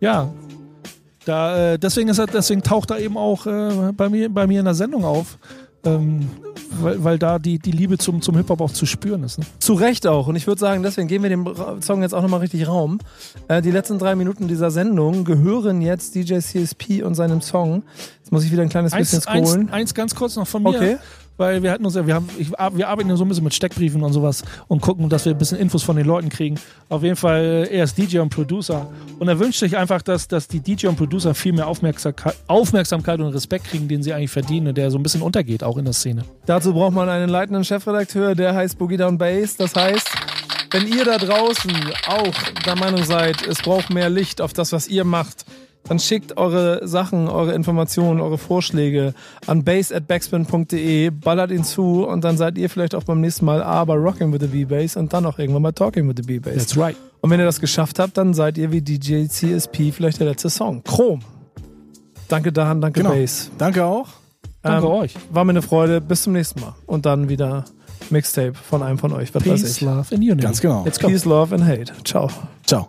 ja, 0.00 0.30
da, 1.24 1.72
äh, 1.72 1.78
deswegen, 1.78 2.08
ist 2.08 2.18
er, 2.18 2.26
deswegen 2.26 2.62
taucht 2.62 2.90
er 2.90 2.98
eben 2.98 3.16
auch 3.16 3.46
äh, 3.46 3.92
bei, 3.96 4.08
mir, 4.08 4.28
bei 4.28 4.46
mir 4.46 4.60
in 4.60 4.66
der 4.66 4.74
Sendung 4.74 5.04
auf, 5.04 5.38
ähm, 5.84 6.28
weil, 6.80 7.02
weil 7.02 7.18
da 7.18 7.38
die, 7.38 7.58
die 7.58 7.70
Liebe 7.70 7.98
zum, 7.98 8.20
zum 8.20 8.36
Hip-Hop 8.36 8.60
auch 8.60 8.70
zu 8.70 8.84
spüren 8.84 9.22
ist. 9.24 9.38
Ne? 9.38 9.46
Zu 9.58 9.74
Recht 9.74 10.06
auch. 10.06 10.26
Und 10.26 10.36
ich 10.36 10.46
würde 10.46 10.60
sagen, 10.60 10.82
deswegen 10.82 11.08
geben 11.08 11.24
wir 11.24 11.30
dem 11.30 11.46
Song 11.80 12.02
jetzt 12.02 12.14
auch 12.14 12.22
nochmal 12.22 12.40
richtig 12.40 12.68
Raum. 12.68 12.98
Äh, 13.48 13.62
die 13.62 13.70
letzten 13.70 13.98
drei 13.98 14.14
Minuten 14.14 14.48
dieser 14.48 14.70
Sendung 14.70 15.24
gehören 15.24 15.80
jetzt 15.80 16.14
DJ 16.14 16.38
CSP 16.38 17.02
und 17.02 17.14
seinem 17.14 17.40
Song. 17.40 17.84
Jetzt 18.18 18.32
muss 18.32 18.44
ich 18.44 18.52
wieder 18.52 18.62
ein 18.62 18.68
kleines 18.68 18.94
bisschen 18.94 19.22
Eins, 19.26 19.48
scrollen. 19.48 19.68
eins, 19.68 19.72
eins 19.72 19.94
ganz 19.94 20.14
kurz 20.14 20.36
noch 20.36 20.46
von 20.46 20.62
mir. 20.62 20.68
Okay. 20.70 20.96
Weil 21.36 21.62
wir 21.62 21.72
hatten 21.72 21.84
uns 21.84 21.94
wir 21.94 22.14
haben, 22.14 22.28
ich, 22.38 22.50
wir 22.50 22.88
arbeiten 22.88 23.16
so 23.16 23.24
ein 23.24 23.28
bisschen 23.28 23.44
mit 23.44 23.54
Steckbriefen 23.54 24.02
und 24.02 24.12
sowas 24.12 24.44
und 24.68 24.80
gucken, 24.80 25.08
dass 25.08 25.24
wir 25.24 25.32
ein 25.32 25.38
bisschen 25.38 25.58
Infos 25.58 25.82
von 25.82 25.96
den 25.96 26.06
Leuten 26.06 26.28
kriegen. 26.28 26.58
Auf 26.88 27.02
jeden 27.02 27.16
Fall, 27.16 27.66
äh, 27.70 27.76
er 27.76 27.84
ist 27.84 27.98
DJ 27.98 28.18
und 28.18 28.28
Producer. 28.28 28.88
Und 29.18 29.28
er 29.28 29.38
wünscht 29.38 29.58
sich 29.58 29.76
einfach, 29.76 30.02
dass, 30.02 30.28
dass 30.28 30.46
die 30.46 30.60
DJ 30.60 30.86
und 30.86 30.96
Producer 30.96 31.34
viel 31.34 31.52
mehr 31.52 31.66
Aufmerksamkeit, 31.66 32.36
Aufmerksamkeit 32.46 33.20
und 33.20 33.32
Respekt 33.32 33.66
kriegen, 33.66 33.88
den 33.88 34.02
sie 34.02 34.12
eigentlich 34.12 34.30
verdienen 34.30 34.68
und 34.68 34.78
der 34.78 34.90
so 34.90 34.98
ein 34.98 35.02
bisschen 35.02 35.22
untergeht, 35.22 35.64
auch 35.64 35.76
in 35.76 35.84
der 35.84 35.94
Szene. 35.94 36.24
Dazu 36.46 36.72
braucht 36.72 36.94
man 36.94 37.08
einen 37.08 37.28
leitenden 37.28 37.64
Chefredakteur, 37.64 38.34
der 38.34 38.54
heißt 38.54 38.78
Boogie 38.78 38.96
Down 38.96 39.18
Bass. 39.18 39.56
Das 39.56 39.74
heißt, 39.74 40.08
wenn 40.70 40.86
ihr 40.88 41.04
da 41.04 41.18
draußen 41.18 41.72
auch 42.08 42.34
der 42.66 42.76
Meinung 42.76 43.04
seid, 43.04 43.46
es 43.46 43.58
braucht 43.58 43.90
mehr 43.90 44.10
Licht 44.10 44.40
auf 44.40 44.52
das, 44.52 44.72
was 44.72 44.88
ihr 44.88 45.04
macht, 45.04 45.44
dann 45.86 45.98
schickt 45.98 46.36
eure 46.38 46.86
Sachen, 46.88 47.28
eure 47.28 47.52
Informationen, 47.54 48.20
eure 48.20 48.38
Vorschläge 48.38 49.14
an 49.46 49.64
base@backspin.de, 49.64 51.10
ballert 51.10 51.50
ihn 51.50 51.64
zu 51.64 52.06
und 52.06 52.24
dann 52.24 52.36
seid 52.36 52.56
ihr 52.58 52.70
vielleicht 52.70 52.94
auch 52.94 53.04
beim 53.04 53.20
nächsten 53.20 53.44
Mal 53.44 53.62
A 53.62 53.84
bei 53.84 53.94
Rocking 53.94 54.32
with 54.32 54.40
the 54.40 54.46
B-Bass 54.46 54.96
und 54.96 55.12
dann 55.12 55.26
auch 55.26 55.38
irgendwann 55.38 55.62
mal 55.62 55.72
Talking 55.72 56.08
with 56.08 56.14
the 56.16 56.22
B-Bass. 56.22 56.54
That's 56.56 56.76
right. 56.78 56.96
Und 57.20 57.30
wenn 57.30 57.38
ihr 57.40 57.46
das 57.46 57.60
geschafft 57.60 57.98
habt, 57.98 58.16
dann 58.16 58.34
seid 58.34 58.58
ihr 58.58 58.72
wie 58.72 58.80
DJ 58.82 59.26
CSP 59.26 59.92
vielleicht 59.92 60.20
der 60.20 60.28
letzte 60.28 60.50
Song. 60.50 60.82
Chrom. 60.84 61.20
Danke 62.28 62.52
Dahan, 62.52 62.80
danke 62.80 63.00
Genau. 63.02 63.14
Bass. 63.14 63.50
Danke 63.58 63.84
auch. 63.84 64.08
Danke 64.62 64.86
Ähm, 64.86 64.92
euch. 64.92 65.14
War 65.30 65.44
mir 65.44 65.50
eine 65.50 65.62
Freude. 65.62 66.00
Bis 66.00 66.22
zum 66.22 66.32
nächsten 66.32 66.60
Mal. 66.60 66.74
Und 66.86 67.04
dann 67.04 67.28
wieder 67.28 67.64
Mixtape 68.10 68.54
von 68.54 68.82
einem 68.82 68.98
von 68.98 69.12
euch. 69.12 69.34
Was 69.34 69.46
weiß 69.46 69.62
Peace, 69.62 69.76
ich. 69.76 69.80
love 69.82 70.14
and 70.14 70.22
unity. 70.24 70.42
Ganz 70.42 70.60
genau. 70.60 70.84
Let's 70.84 70.98
go. 70.98 71.08
Peace, 71.08 71.24
Love 71.26 71.54
and 71.54 71.64
Hate. 71.66 71.92
Ciao. 72.04 72.28
Ciao. 72.66 72.88